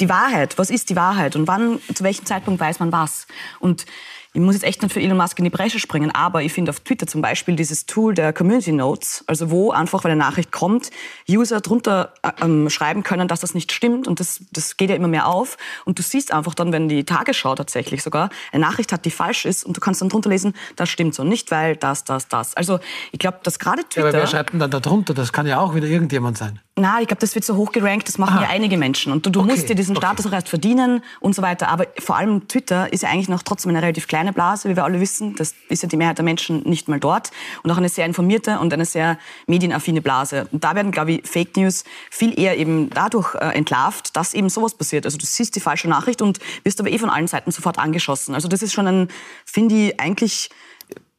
die 0.01 0.09
Wahrheit, 0.09 0.59
was 0.59 0.71
ist 0.71 0.91
die 0.91 0.97
Wahrheit 0.97 1.37
und 1.37 1.47
wann, 1.47 1.81
zu 1.95 2.05
welchem 2.05 2.27
Zeitpunkt 2.27 2.61
weiß 2.61 2.81
man 2.81 2.93
was? 2.93 3.27
Und 3.61 3.87
ich 4.35 4.41
muss 4.41 4.57
jetzt 4.57 4.65
echt 4.65 4.83
nicht 4.83 4.93
für 4.93 5.01
Elon 5.01 5.17
Musk 5.17 5.39
in 5.39 5.45
die 5.45 5.51
Bresche 5.51 5.79
springen, 5.79 6.11
aber 6.11 6.43
ich 6.43 6.53
finde 6.53 6.71
auf 6.71 6.81
Twitter 6.81 7.07
zum 7.07 7.23
Beispiel 7.23 7.55
dieses 7.55 7.87
Tool 7.87 8.15
der 8.15 8.33
Community 8.33 8.73
Notes, 8.73 9.23
also 9.29 9.53
wo 9.53 9.71
einfach, 9.71 10.03
wenn 10.03 10.11
eine 10.11 10.21
Nachricht 10.21 10.51
kommt, 10.51 10.91
User 11.31 11.61
drunter 11.61 12.13
äh, 12.23 12.33
ähm, 12.43 12.69
schreiben 12.69 13.05
können, 13.05 13.29
dass 13.29 13.41
das 13.41 13.55
nicht 13.55 13.71
stimmt 13.71 14.09
und 14.09 14.19
das, 14.19 14.41
das 14.51 14.77
geht 14.77 14.91
ja 14.91 14.97
immer 14.97 15.07
mehr 15.07 15.29
auf 15.29 15.57
und 15.85 16.01
du 16.01 16.03
siehst 16.03 16.33
einfach 16.33 16.55
dann, 16.55 16.73
wenn 16.73 16.89
die 16.89 17.05
Tagesschau 17.05 17.55
tatsächlich 17.55 18.03
sogar 18.03 18.29
eine 18.51 18.67
Nachricht 18.67 18.93
hat, 18.93 19.05
die 19.05 19.13
falsch 19.13 19.45
ist 19.45 19.65
und 19.65 19.77
du 19.77 19.81
kannst 19.81 20.03
dann 20.03 20.09
drunter 20.09 20.31
lesen, 20.31 20.55
das 20.75 20.91
stimmt 20.91 21.15
so, 21.15 21.23
nicht 21.23 21.53
weil 21.53 21.77
das, 21.77 22.03
das, 22.03 22.27
das. 22.27 22.57
Also 22.57 22.81
ich 23.13 23.21
glaube, 23.21 23.39
dass 23.45 23.61
gerade 23.61 23.83
Twitter... 23.83 24.01
Ja, 24.01 24.09
aber 24.09 24.19
wer 24.19 24.27
schreibt 24.27 24.53
denn 24.53 24.59
dann 24.59 24.73
da 24.73 24.81
drunter? 24.81 25.15
Das 25.15 25.33
kann 25.33 25.47
ja 25.47 25.61
auch 25.61 25.77
wieder 25.77 25.87
irgendjemand 25.87 26.39
sein. 26.39 26.59
Na, 26.77 27.01
ich 27.01 27.07
glaube, 27.07 27.21
das 27.21 27.37
wird 27.37 27.45
so 27.45 27.55
hoch 27.55 27.71
gerankt, 27.71 28.09
das 28.09 28.19
machen 28.19 28.39
Aha. 28.39 28.45
ja 28.45 28.49
einige 28.49 28.77
Menschen. 28.77 29.13
Und 29.13 29.25
du, 29.25 29.31
du 29.31 29.41
okay. 29.41 29.51
musst 29.53 29.69
dir 29.69 29.77
diesen 29.77 29.95
Status 29.95 30.27
okay. 30.27 30.33
auch 30.33 30.39
erst 30.39 30.49
verdienen 30.49 31.05
und 31.21 31.33
so 31.33 31.41
weiter. 31.41 31.69
Aber 31.69 31.87
vor 32.01 32.17
allem 32.17 32.49
Twitter 32.49 32.93
ist 32.93 33.05
ja 33.05 33.11
eigentlich 33.11 33.29
noch 33.29 33.43
trotzdem 33.43 33.71
eine 33.71 33.81
relativ 33.81 34.09
kleine 34.09 34.33
Blase, 34.33 34.69
wie 34.69 34.75
wir 34.75 34.83
alle 34.83 34.99
wissen. 34.99 35.37
Das 35.37 35.55
ist 35.69 35.85
ja 35.85 35.89
die 35.89 35.97
Mehrheit 35.97 36.19
der 36.19 36.25
Menschen 36.25 36.65
nicht 36.65 36.89
mal 36.89 36.99
dort. 36.99 37.31
Und 37.63 37.71
auch 37.71 37.77
eine 37.77 37.89
sehr 37.89 38.07
informierte 38.07 38.59
und 38.59 38.73
eine 38.73 38.87
sehr 38.87 39.19
medienaffine 39.47 40.03
Blase. 40.03 40.49
Und 40.51 40.65
da 40.65 40.75
werden, 40.75 40.91
glaube 40.91 41.13
ich, 41.13 41.29
Fake 41.29 41.57
News 41.57 41.85
viel 42.11 42.37
eher 42.37 42.59
eben 42.59 42.91
dadurch 42.91 43.37
äh, 43.37 43.57
entlarvt, 43.57 44.17
dass 44.17 44.35
eben 44.35 44.49
sowas 44.49 44.75
passiert. 44.75 45.05
Also 45.05 45.17
du 45.17 45.27
siehst 45.27 45.55
die 45.55 45.61
falsche 45.61 45.89
Nachricht 45.89 46.23
und 46.23 46.41
wirst 46.65 46.81
aber 46.81 46.91
eh 46.91 46.99
von 46.99 47.09
allen 47.09 47.29
Seiten 47.29 47.53
sofort 47.53 47.79
angeschossen. 47.79 48.35
Also 48.35 48.49
das 48.49 48.63
ist 48.63 48.73
schon 48.73 48.89
ein, 48.89 49.09
finde 49.45 49.77
ich, 49.77 50.01
eigentlich 50.01 50.51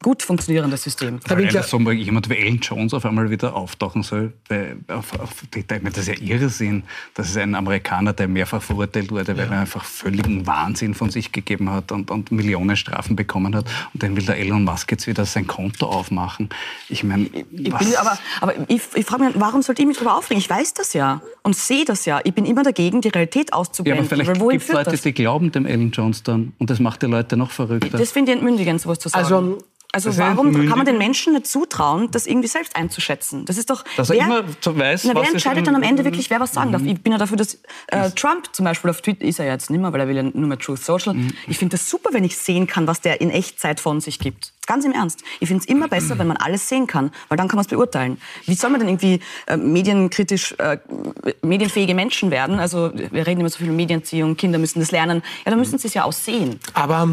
gut 0.04 0.22
funktionierendes 0.22 0.84
System. 0.84 1.20
Herr 1.26 1.38
Winkler, 1.38 1.62
dass 1.62 1.70
so 1.70 1.80
mal 1.80 1.94
jemand 1.94 2.30
wie 2.30 2.36
Ellen 2.36 2.60
Jones 2.60 2.94
auf 2.94 3.06
einmal 3.06 3.30
wieder 3.30 3.56
auftauchen 3.56 4.04
soll, 4.04 4.34
bei, 4.48 4.76
auf, 4.88 5.20
auf, 5.20 5.32
das 5.52 5.98
ist 5.98 6.08
ja 6.08 6.16
Irrsinn. 6.20 6.84
Das 7.14 7.30
ist 7.30 7.38
ein 7.38 7.56
Amerikaner, 7.56 8.14
der 8.14 8.28
mehrfach 8.28 8.62
verurteilt 8.62 9.10
wurde, 9.10 9.36
weil 9.38 9.48
ja. 9.48 9.54
er 9.54 9.62
einfach 9.62 9.84
völligen 9.84 10.46
Wahnsinn 10.46 10.94
von 10.94 11.10
sich 11.10 11.32
gegeben 11.32 11.72
hat 11.72 11.92
und, 11.92 12.12
und 12.12 12.32
Millionen 12.32 12.76
Strafen 12.76 13.16
bekommen 13.16 13.56
hat. 13.56 13.66
Und 13.94 14.04
dann 14.04 14.16
will 14.16 14.26
der 14.26 14.38
Elon 14.38 14.64
Musk 14.64 14.92
jetzt 14.92 15.08
wieder 15.08 15.26
sein 15.26 15.48
Konto 15.48 15.88
aufmachen. 15.88 16.50
Ich 16.90 17.04
meine, 17.04 17.30
aber, 17.98 18.20
aber 18.42 18.54
ich, 18.68 18.82
ich 18.94 19.06
frage 19.06 19.24
mich, 19.24 19.34
warum 19.38 19.62
sollte 19.62 19.82
ich 19.82 19.88
mich 19.88 19.98
darüber 19.98 20.18
aufregen? 20.18 20.40
Ich 20.40 20.50
weiß 20.50 20.74
das 20.76 20.94
ja 20.94 21.22
und 21.42 21.56
sehe 21.56 21.86
das 21.86 22.06
ja. 22.06 22.20
Ich 22.24 22.34
bin 22.34 22.46
immer 22.46 22.64
dagegen, 22.64 23.02
die 23.02 23.10
Realität 23.10 23.54
auszublenden. 23.54 24.06
Ja, 24.06 24.16
aber 24.16 24.24
vielleicht 24.24 24.52
gibt 24.52 24.64
es 24.64 24.72
Leute, 24.72 24.92
das? 24.92 25.02
die 25.02 25.14
glauben 25.14 25.52
dem 25.52 25.66
Ellen 25.66 25.92
Jones 25.92 26.22
dann 26.22 26.54
und 26.60 26.70
das 26.70 26.80
macht 26.80 27.02
die 27.02 27.08
Leute 27.08 27.38
noch 27.38 27.52
verrückter. 27.52 27.98
Das 27.98 28.12
finde 28.12 28.32
ich 28.32 28.38
entmündigend, 28.38 28.82
sowas 28.82 29.00
zu 29.00 29.10
sagen. 29.10 29.24
Also, 29.24 29.58
also 29.96 30.18
warum 30.18 30.54
kann 30.54 30.78
man 30.78 30.86
den 30.86 30.98
Menschen 30.98 31.34
nicht 31.34 31.48
zutrauen, 31.48 32.12
das 32.12 32.28
irgendwie 32.28 32.48
selbst 32.48 32.76
einzuschätzen? 32.76 33.46
Das 33.46 33.58
ist 33.58 33.70
doch. 33.70 33.84
Dass 33.98 34.10
er 34.10 34.18
wer, 34.18 34.26
immer 34.26 34.44
weiß, 34.44 35.06
na, 35.06 35.16
wer 35.16 35.30
entscheidet 35.30 35.66
dann 35.68 35.76
am 35.76 35.84
Ende 35.84 36.04
wirklich, 36.04 36.30
wer 36.30 36.40
was 36.40 36.54
sagen 36.54 36.70
mhm. 36.70 36.74
darf? 36.74 36.82
Ich 36.84 37.02
bin 37.02 37.12
ja 37.12 37.18
dafür, 37.18 37.38
dass 37.38 37.60
äh, 37.88 38.12
Trump 38.12 38.50
zum 38.52 38.66
Beispiel 38.66 38.90
auf 38.90 39.02
Twitter 39.02 39.26
ist 39.26 39.40
er 39.40 39.46
jetzt 39.46 39.70
nicht 39.70 39.80
mehr, 39.80 39.92
weil 39.94 40.02
er 40.02 40.08
will 40.08 40.16
ja 40.16 40.24
nur 40.24 40.48
mehr 40.48 40.60
Truth 40.60 40.84
Social. 40.84 41.14
Mhm. 41.14 41.30
Ich 41.48 41.58
finde 41.58 41.78
das 41.78 41.90
super, 41.90 42.10
wenn 42.14 42.24
ich 42.24 42.38
sehen 42.38 42.68
kann, 42.68 42.88
was 42.88 43.02
der 43.02 43.22
in 43.22 43.30
Echtzeit 43.30 43.80
von 43.80 44.02
sich 44.02 44.20
gibt. 44.20 44.54
Ganz 44.68 44.84
im 44.84 44.92
Ernst. 44.94 45.24
Ich 45.40 45.48
finde 45.48 45.62
es 45.64 45.70
immer 45.70 45.88
besser, 45.88 46.18
wenn 46.18 46.28
man 46.28 46.38
alles 46.38 46.68
sehen 46.68 46.88
kann, 46.88 47.12
weil 47.30 47.38
dann 47.38 47.48
kann 47.48 47.58
man 47.58 47.66
es 47.66 47.70
beurteilen. 47.70 48.20
Wie 48.46 48.56
soll 48.56 48.72
man 48.72 48.80
denn 48.80 48.90
irgendwie 48.90 49.20
äh, 49.48 49.58
medienkritisch, 49.58 50.56
äh, 50.58 50.78
medienfähige 51.44 51.94
Menschen 51.94 52.32
werden? 52.32 52.60
Also 52.60 52.92
wir 52.94 53.28
reden 53.28 53.42
immer 53.42 53.50
so 53.50 53.60
viel 53.60 53.68
über 53.68 53.76
Medienziehung, 53.76 54.36
Kinder 54.36 54.58
müssen 54.58 54.80
das 54.80 54.92
lernen. 54.92 55.22
Ja, 55.46 55.52
dann 55.52 55.60
müssen 55.60 55.78
sie 55.78 55.88
es 55.88 55.94
ja 55.94 56.04
auch 56.04 56.14
sehen. 56.14 56.60
Aber 56.74 57.08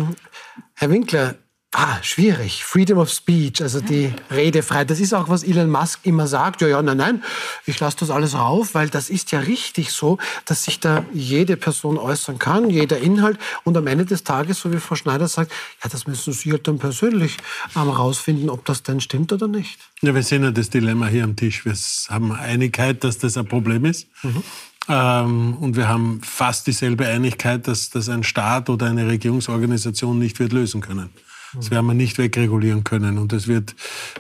Herr 0.75 0.91
Winkler, 0.91 1.35
Ah, 1.75 2.03
schwierig. 2.03 2.65
Freedom 2.65 2.99
of 2.99 3.09
Speech, 3.09 3.63
also 3.63 3.81
die 3.81 4.13
Redefreiheit. 4.31 4.91
Das 4.91 5.01
ist 5.01 5.15
auch, 5.15 5.31
was 5.31 5.43
Elon 5.43 5.71
Musk 5.71 6.01
immer 6.03 6.27
sagt. 6.27 6.61
Ja, 6.61 6.69
ja, 6.69 6.83
nein, 6.83 6.99
nein, 6.99 7.25
ich 7.65 7.81
lasse 7.81 7.97
das 8.01 8.11
alles 8.11 8.35
rauf, 8.35 8.75
weil 8.75 8.91
das 8.91 9.09
ist 9.09 9.33
ja 9.33 9.41
richtig 9.41 9.91
so, 9.91 10.19
dass 10.45 10.65
sich 10.65 10.81
da 10.81 11.07
jede 11.15 11.57
Person 11.57 11.97
äußern 11.97 12.39
kann, 12.39 12.69
jeder 12.69 12.99
Inhalt. 12.99 13.39
Und 13.65 13.75
am 13.79 13.87
Ende 13.87 14.05
des 14.05 14.23
Tages, 14.23 14.61
so 14.61 14.71
wie 14.71 14.77
Frau 14.77 14.97
Schneider 14.97 15.29
sagt, 15.29 15.51
ja, 15.83 15.89
das 15.89 16.07
müssen 16.07 16.35
Sie 16.35 16.53
halt 16.53 16.69
dann 16.69 16.79
persönlich 16.79 17.39
ähm, 17.75 17.89
rausfinden, 17.89 18.51
ob 18.51 18.67
das 18.67 18.83
denn 18.83 19.01
stimmt 19.01 19.33
oder 19.33 19.49
nicht. 19.49 19.79
Ja, 20.03 20.15
wir 20.15 20.23
sehen 20.23 20.45
ja 20.45 20.51
das 20.51 20.69
Dilemma 20.69 21.07
hier 21.07 21.25
am 21.25 21.37
Tisch. 21.37 21.65
Wir 21.65 21.73
haben 22.11 22.33
Einigkeit, 22.33 23.03
dass 23.03 23.17
das 23.17 23.39
ein 23.39 23.47
Problem 23.47 23.87
ist. 23.87 24.09
Mhm. 24.23 24.43
Ähm, 24.89 25.57
und 25.57 25.77
wir 25.77 25.89
haben 25.89 26.21
fast 26.23 26.67
dieselbe 26.67 27.07
Einigkeit, 27.07 27.67
dass 27.67 27.89
das 27.89 28.11
ein 28.11 28.25
Staat 28.25 28.69
oder 28.69 28.87
eine 28.87 29.07
Regierungsorganisation 29.07 30.19
nicht 30.19 30.39
wird 30.39 30.53
lösen 30.53 30.83
können. 30.83 31.09
Das 31.55 31.71
werden 31.71 31.87
wir 31.87 31.95
nicht 31.95 32.19
wegregulieren 32.19 32.83
können. 32.83 33.19
Und 33.19 33.33
es 33.33 33.47
wird 33.47 33.75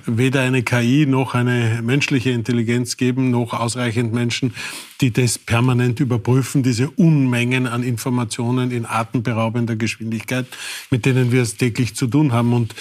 weder 0.05 0.43
eine 0.43 0.62
KI 0.62 1.07
noch 1.07 1.35
eine 1.35 1.80
menschliche 1.83 2.30
Intelligenz 2.30 2.97
geben, 2.97 3.30
noch 3.30 3.55
ausreichend 3.55 4.12
Menschen, 4.12 4.55
die 5.01 5.12
das 5.12 5.39
permanent 5.39 6.01
überprüfen, 6.01 6.62
diese 6.62 6.91
Unmengen 6.91 7.66
an 7.66 7.83
Informationen 7.83 8.70
in 8.70 8.85
atemberaubender 8.85 9.76
Geschwindigkeit, 9.76 10.47
mit 10.91 11.07
denen 11.07 11.33
wir 11.33 11.43
es 11.43 11.57
täglich 11.57 11.97
zu 11.97 12.07
tun 12.07 12.33
haben. 12.33 12.53
Und 12.53 12.74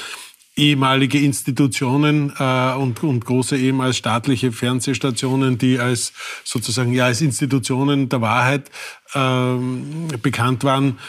ehemalige 0.56 1.20
Institutionen 1.20 2.34
äh, 2.38 2.74
und, 2.74 3.04
und 3.04 3.26
große 3.26 3.58
ehemals 3.58 3.97
staatliche 3.97 4.52
Fernsehstationen, 4.52 5.58
die 5.58 5.80
als 5.80 6.14
sozusagen 6.43 6.93
ja 6.93 7.06
als 7.06 7.22
Institutionen 7.22 8.10
der 8.10 8.22
Wahrheit 8.22 8.70
äh, 9.14 10.18
bekannt 10.18 10.64
waren, 10.64 10.99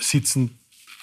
sitzen 0.00 0.59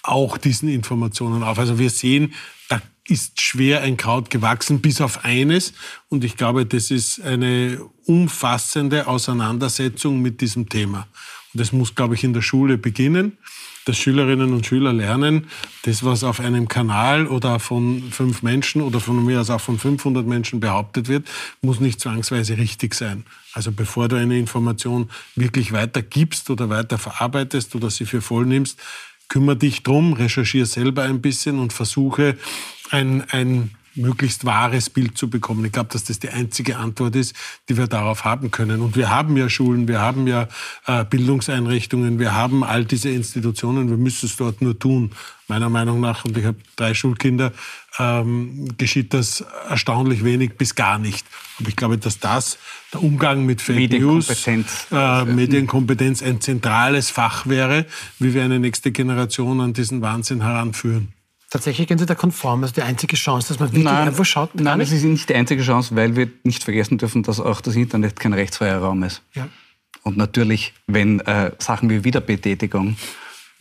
auch 0.07 0.37
diesen 0.37 0.69
Informationen 0.69 1.43
auf. 1.43 1.59
Also 1.59 1.79
wir 1.79 1.89
sehen, 1.89 2.33
da 2.69 2.81
ist 3.07 3.41
schwer 3.41 3.81
ein 3.81 3.97
Kraut 3.97 4.29
gewachsen, 4.29 4.81
bis 4.81 5.01
auf 5.01 5.23
eines. 5.23 5.73
Und 6.09 6.23
ich 6.23 6.37
glaube, 6.37 6.65
das 6.65 6.91
ist 6.91 7.21
eine 7.21 7.79
umfassende 8.05 9.07
Auseinandersetzung 9.07 10.21
mit 10.21 10.41
diesem 10.41 10.69
Thema. 10.69 11.07
Und 11.53 11.61
das 11.61 11.71
muss, 11.71 11.95
glaube 11.95 12.15
ich, 12.15 12.23
in 12.23 12.33
der 12.33 12.41
Schule 12.41 12.77
beginnen, 12.77 13.37
dass 13.85 13.97
Schülerinnen 13.97 14.53
und 14.53 14.65
Schüler 14.65 14.91
lernen, 14.91 15.47
das, 15.83 16.03
was 16.03 16.25
auf 16.25 16.41
einem 16.41 16.67
Kanal 16.67 17.25
oder 17.25 17.59
von 17.59 18.11
fünf 18.11 18.43
Menschen 18.43 18.81
oder 18.81 18.99
von 18.99 19.23
mir 19.23 19.39
aus 19.39 19.49
auch 19.49 19.61
von 19.61 19.79
500 19.79 20.27
Menschen 20.27 20.59
behauptet 20.59 21.07
wird, 21.07 21.25
muss 21.61 21.79
nicht 21.79 22.01
zwangsweise 22.01 22.57
richtig 22.57 22.93
sein. 22.93 23.23
Also 23.53 23.71
bevor 23.71 24.09
du 24.09 24.17
eine 24.17 24.37
Information 24.37 25.09
wirklich 25.35 25.71
weitergibst 25.71 26.49
oder 26.49 26.69
weiter 26.69 26.97
verarbeitest 26.97 27.75
oder 27.75 27.89
sie 27.89 28.05
für 28.05 28.21
voll 28.21 28.45
nimmst, 28.45 28.77
kümmere 29.27 29.57
dich 29.57 29.83
drum, 29.83 30.13
recherchiere 30.13 30.65
selber 30.65 31.03
ein 31.03 31.21
bisschen 31.21 31.59
und 31.59 31.73
versuche 31.73 32.37
ein, 32.91 33.23
ein 33.31 33.71
möglichst 33.97 34.45
wahres 34.45 34.89
Bild 34.89 35.17
zu 35.17 35.29
bekommen. 35.29 35.65
Ich 35.65 35.71
glaube, 35.71 35.89
dass 35.91 36.03
das 36.03 36.19
die 36.19 36.29
einzige 36.29 36.77
Antwort 36.77 37.15
ist, 37.15 37.35
die 37.67 37.77
wir 37.77 37.87
darauf 37.87 38.25
haben 38.25 38.51
können. 38.51 38.81
Und 38.81 38.95
wir 38.95 39.09
haben 39.09 39.35
ja 39.35 39.49
Schulen, 39.49 39.87
wir 39.87 39.99
haben 39.99 40.27
ja 40.27 40.47
äh, 40.85 41.03
Bildungseinrichtungen, 41.03 42.19
wir 42.19 42.33
haben 42.33 42.63
all 42.63 42.85
diese 42.85 43.09
Institutionen, 43.09 43.89
wir 43.89 43.97
müssen 43.97 44.27
es 44.27 44.37
dort 44.37 44.61
nur 44.61 44.77
tun. 44.77 45.11
Meiner 45.47 45.69
Meinung 45.69 46.01
nach, 46.01 46.25
und 46.25 46.37
ich 46.37 46.45
habe 46.45 46.57
drei 46.75 46.93
Schulkinder, 46.93 47.53
ähm, 47.99 48.67
geschieht 48.77 49.13
das 49.13 49.45
erstaunlich 49.69 50.23
wenig 50.23 50.57
bis 50.57 50.75
gar 50.75 50.99
nicht. 50.99 51.25
Aber 51.59 51.69
ich 51.69 51.75
glaube, 51.75 51.97
dass 51.97 52.19
das, 52.19 52.57
der 52.93 53.01
Umgang 53.01 53.45
mit 53.45 53.61
Fake 53.61 53.77
Medienkompetenz. 53.77 54.87
News, 54.91 55.01
äh, 55.01 55.25
Medienkompetenz 55.25 56.21
ein 56.21 56.41
zentrales 56.41 57.09
Fach 57.09 57.47
wäre, 57.47 57.85
wie 58.19 58.33
wir 58.33 58.43
eine 58.43 58.59
nächste 58.59 58.91
Generation 58.91 59.61
an 59.61 59.73
diesen 59.73 60.01
Wahnsinn 60.01 60.41
heranführen. 60.41 61.13
Tatsächlich 61.49 61.87
gehen 61.87 61.97
Sie 61.97 62.05
da 62.05 62.13
konform. 62.13 62.65
Ist 62.65 62.75
die 62.75 62.81
einzige 62.81 63.15
Chance, 63.15 63.47
dass 63.47 63.59
man 63.59 63.69
wirklich 63.69 63.85
nein, 63.85 64.09
einfach 64.09 64.25
schaut. 64.25 64.53
Nein, 64.55 64.79
das 64.79 64.91
ist 64.91 65.03
nicht 65.03 65.29
die 65.29 65.35
einzige 65.35 65.63
Chance, 65.63 65.95
weil 65.95 66.15
wir 66.17 66.29
nicht 66.43 66.63
vergessen 66.63 66.97
dürfen, 66.97 67.23
dass 67.23 67.39
auch 67.39 67.61
das 67.61 67.75
Internet 67.75 68.19
kein 68.19 68.33
rechtsfreier 68.33 68.79
Raum 68.79 69.03
ist. 69.03 69.21
Ja. 69.33 69.47
Und 70.03 70.17
natürlich, 70.17 70.73
wenn 70.87 71.21
äh, 71.21 71.51
Sachen 71.57 71.89
wie 71.89 72.03
Wiederbetätigung 72.03 72.97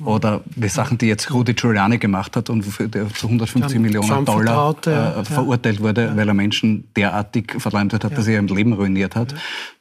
oder 0.04 0.42
die 0.54 0.68
Sachen, 0.68 0.98
die 0.98 1.06
jetzt 1.06 1.32
Rudi 1.32 1.54
Giuliani 1.54 1.98
gemacht 1.98 2.36
hat 2.36 2.50
und 2.50 2.64
der 2.78 3.08
zu 3.14 3.26
150 3.26 3.78
Millionen 3.78 4.24
Dollar 4.24 4.76
äh, 4.86 5.24
verurteilt 5.24 5.80
wurde, 5.80 6.06
ja. 6.06 6.16
weil 6.16 6.28
er 6.28 6.34
Menschen 6.34 6.88
derartig 6.94 7.54
verleumdet 7.58 8.04
hat, 8.04 8.10
ja. 8.10 8.16
dass 8.16 8.26
er 8.26 8.42
ihr 8.42 8.42
Leben 8.42 8.74
ruiniert 8.74 9.16
hat, 9.16 9.34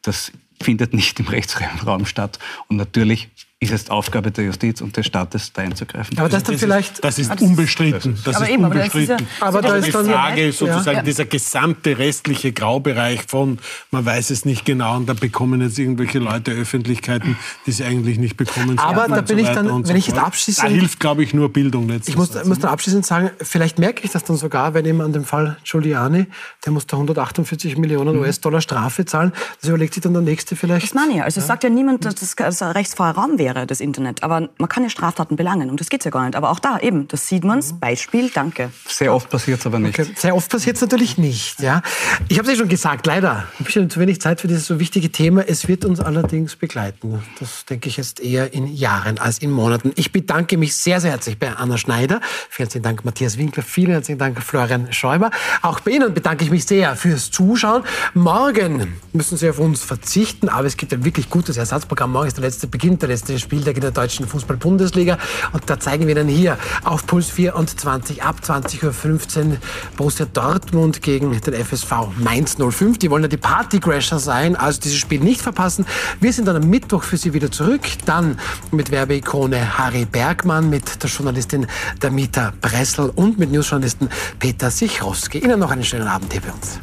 das 0.03 0.31
findet 0.61 0.93
nicht 0.93 1.19
im 1.19 1.27
rechtsfreien 1.27 1.79
Raum 1.85 2.05
statt. 2.05 2.39
Und 2.67 2.77
natürlich 2.77 3.29
ist 3.61 3.71
es 3.71 3.89
Aufgabe 3.89 4.31
der 4.31 4.43
Justiz 4.45 4.81
und 4.81 4.97
des 4.97 5.05
Staates, 5.05 5.53
da 5.53 5.61
einzugreifen. 5.61 6.19
Aber 6.19 6.27
das 6.27 6.43
dann 6.43 6.53
das 6.55 6.61
vielleicht. 6.61 6.91
Ist, 6.95 7.03
das 7.05 7.17
ist 7.19 7.41
unbestritten. 7.41 8.17
Das 8.25 8.35
Aber 8.35 8.49
ist 8.49 8.57
unbestritten. 8.57 9.17
ja- 9.17 9.25
Aber 9.47 9.61
da 9.61 9.69
Aber 9.69 9.77
ist 9.77 9.87
die 9.87 9.91
dann- 9.91 10.05
Frage 10.07 10.51
sozusagen 10.51 10.97
Ja. 10.97 11.01
dieser 11.03 11.25
gesamte 11.25 11.97
restliche 11.97 12.51
Graubereich 12.51 13.21
von, 13.27 13.59
man 13.91 14.05
weiß 14.05 14.29
es 14.31 14.43
nicht 14.43 14.65
genau 14.65 14.97
und 14.97 15.07
da 15.07 15.13
bekommen 15.13 15.61
jetzt 15.61 15.79
irgendwelche 15.79 16.19
Leute 16.19 16.51
Öffentlichkeiten, 16.51 17.37
die 17.65 17.71
sie 17.71 17.85
eigentlich 17.85 18.19
nicht 18.19 18.35
bekommen 18.35 18.77
Aber 18.77 19.07
da 19.07 19.21
bin 19.21 19.39
ich 19.39 19.47
weiter 19.47 19.63
dann, 19.63 19.87
wenn 19.87 19.95
ich 19.95 20.07
jetzt 20.07 20.19
abschließend- 20.19 20.61
Da 20.61 20.67
hilft, 20.67 20.99
glaube 20.99 21.23
ich, 21.23 21.33
nur 21.33 21.51
Bildung 21.51 21.87
letztens. 21.87 22.09
Ich 22.09 22.17
muss, 22.17 22.33
muss 22.45 22.59
dann 22.59 22.71
abschließend 22.71 23.05
sagen, 23.05 23.31
vielleicht 23.41 23.79
merke 23.79 24.03
ich 24.03 24.11
das 24.11 24.25
dann 24.25 24.35
sogar, 24.35 24.73
wenn 24.73 24.85
eben 24.85 24.99
an 24.99 25.13
dem 25.13 25.23
Fall 25.23 25.57
Giuliani, 25.63 26.27
der 26.65 26.73
muss 26.73 26.85
da 26.87 26.97
148 26.97 27.77
Millionen 27.77 28.17
US-Dollar 28.17 28.59
Strafe 28.59 29.05
zahlen. 29.05 29.31
Das 29.61 29.69
überlegt 29.69 29.93
sich 29.93 30.03
dann 30.03 30.13
der 30.13 30.21
Nächste 30.21 30.57
vielleicht. 30.57 30.85
Das 30.87 30.93
meine 30.93 31.13
ich. 31.15 31.23
Also 31.23 31.39
es 31.39 31.47
sagt 31.47 31.63
ja 31.63 31.69
niemand, 31.69 32.03
dass 32.03 32.15
das 32.15 32.61
ein 32.61 32.71
rechtsfreier 32.71 33.15
Raum 33.15 33.37
wäre, 33.39 33.54
das 33.65 33.79
Internet. 33.79 34.23
Aber 34.23 34.49
man 34.57 34.69
kann 34.69 34.83
ja 34.83 34.89
Straftaten 34.89 35.35
belangen 35.35 35.69
und 35.69 35.79
das 35.79 35.89
geht's 35.89 36.05
ja 36.05 36.11
gar 36.11 36.25
nicht. 36.25 36.35
Aber 36.35 36.49
auch 36.49 36.59
da 36.59 36.79
eben, 36.79 37.07
das 37.07 37.27
sieht 37.27 37.43
man's. 37.43 37.73
Beispiel, 37.73 38.29
danke. 38.29 38.71
Sehr 38.87 39.13
oft 39.13 39.29
passiert 39.29 39.59
es 39.59 39.65
aber 39.65 39.79
nicht. 39.79 39.97
Okay. 39.97 40.11
Sehr 40.15 40.35
oft 40.35 40.49
passiert 40.51 40.75
es 40.75 40.81
natürlich 40.81 41.17
nicht. 41.17 41.61
Ja. 41.61 41.81
Ich 42.27 42.37
habe 42.37 42.47
es 42.47 42.53
ja 42.53 42.59
schon 42.59 42.69
gesagt, 42.69 43.05
leider 43.05 43.45
ein 43.59 43.65
bisschen 43.65 43.89
zu 43.89 43.99
wenig 43.99 44.19
Zeit 44.19 44.41
für 44.41 44.47
dieses 44.47 44.65
so 44.65 44.79
wichtige 44.79 45.11
Thema. 45.11 45.43
Es 45.47 45.67
wird 45.67 45.85
uns 45.85 45.99
allerdings 45.99 46.55
begleiten. 46.55 47.23
Das 47.39 47.65
denke 47.65 47.87
ich 47.87 47.97
jetzt 47.97 48.19
eher 48.19 48.53
in 48.53 48.67
Jahren 48.67 49.19
als 49.19 49.39
in 49.39 49.51
Monaten. 49.51 49.91
Ich 49.95 50.11
bedanke 50.11 50.57
mich 50.57 50.75
sehr, 50.75 50.99
sehr 50.99 51.11
herzlich 51.11 51.39
bei 51.39 51.53
Anna 51.53 51.77
Schneider. 51.77 52.19
Vielen 52.49 52.65
herzlichen 52.65 52.83
Dank, 52.83 53.05
Matthias 53.05 53.37
Winkler. 53.37 53.63
Vielen 53.63 53.91
herzlichen 53.91 54.19
Dank, 54.19 54.41
Florian 54.41 54.91
Schäuber. 54.91 55.31
Auch 55.61 55.79
bei 55.79 55.91
Ihnen 55.91 56.13
bedanke 56.13 56.43
ich 56.43 56.51
mich 56.51 56.65
sehr 56.65 56.95
fürs 56.95 57.31
Zuschauen. 57.31 57.83
Morgen 58.13 58.95
müssen 59.13 59.37
Sie 59.37 59.49
auf 59.49 59.59
uns 59.59 59.81
verzichten, 59.83 60.49
aber 60.49 60.67
es 60.67 60.77
gibt 60.77 60.93
ein 60.93 61.05
wirklich 61.05 61.29
gutes 61.29 61.57
Ersatzprogramm. 61.57 62.11
Morgen 62.11 62.27
ist 62.27 62.37
der 62.37 62.43
letzte 62.43 62.67
Beginn, 62.67 62.97
der 62.97 63.09
letzte 63.35 63.39
Spieltag 63.39 63.75
in 63.75 63.81
der 63.81 63.91
deutschen 63.91 64.27
Fußball-Bundesliga. 64.27 65.17
Und 65.51 65.69
da 65.69 65.79
zeigen 65.79 66.07
wir 66.07 66.15
Ihnen 66.15 66.27
hier 66.27 66.57
auf 66.83 67.05
Puls 67.05 67.29
24 67.29 68.23
ab 68.23 68.37
20.15 68.41 69.51
Uhr 69.51 69.57
Borussia 69.97 70.25
Dortmund 70.25 71.01
gegen 71.01 71.39
den 71.39 71.53
FSV 71.53 71.91
Mainz 72.17 72.55
05. 72.57 72.97
Die 72.97 73.09
wollen 73.09 73.23
ja 73.23 73.27
die 73.27 73.37
Partycrasher 73.37 74.19
sein, 74.19 74.55
also 74.55 74.79
dieses 74.79 74.97
Spiel 74.97 75.19
nicht 75.19 75.41
verpassen. 75.41 75.85
Wir 76.19 76.31
sind 76.31 76.47
dann 76.47 76.55
am 76.55 76.69
Mittwoch 76.69 77.03
für 77.03 77.17
Sie 77.17 77.33
wieder 77.33 77.51
zurück. 77.51 77.81
Dann 78.05 78.39
mit 78.71 78.91
Werbeikone 78.91 79.77
Harry 79.77 80.05
Bergmann, 80.05 80.69
mit 80.69 81.03
der 81.03 81.09
Journalistin 81.09 81.67
Damita 81.99 82.53
Bressel 82.61 83.11
und 83.15 83.37
mit 83.37 83.51
Newsjournalisten 83.51 84.09
Peter 84.39 84.71
Sichrowski. 84.71 85.39
Ihnen 85.39 85.59
noch 85.59 85.71
einen 85.71 85.83
schönen 85.83 86.07
Abend 86.07 86.31
hier 86.31 86.41
bei 86.41 86.51
uns. 86.51 86.79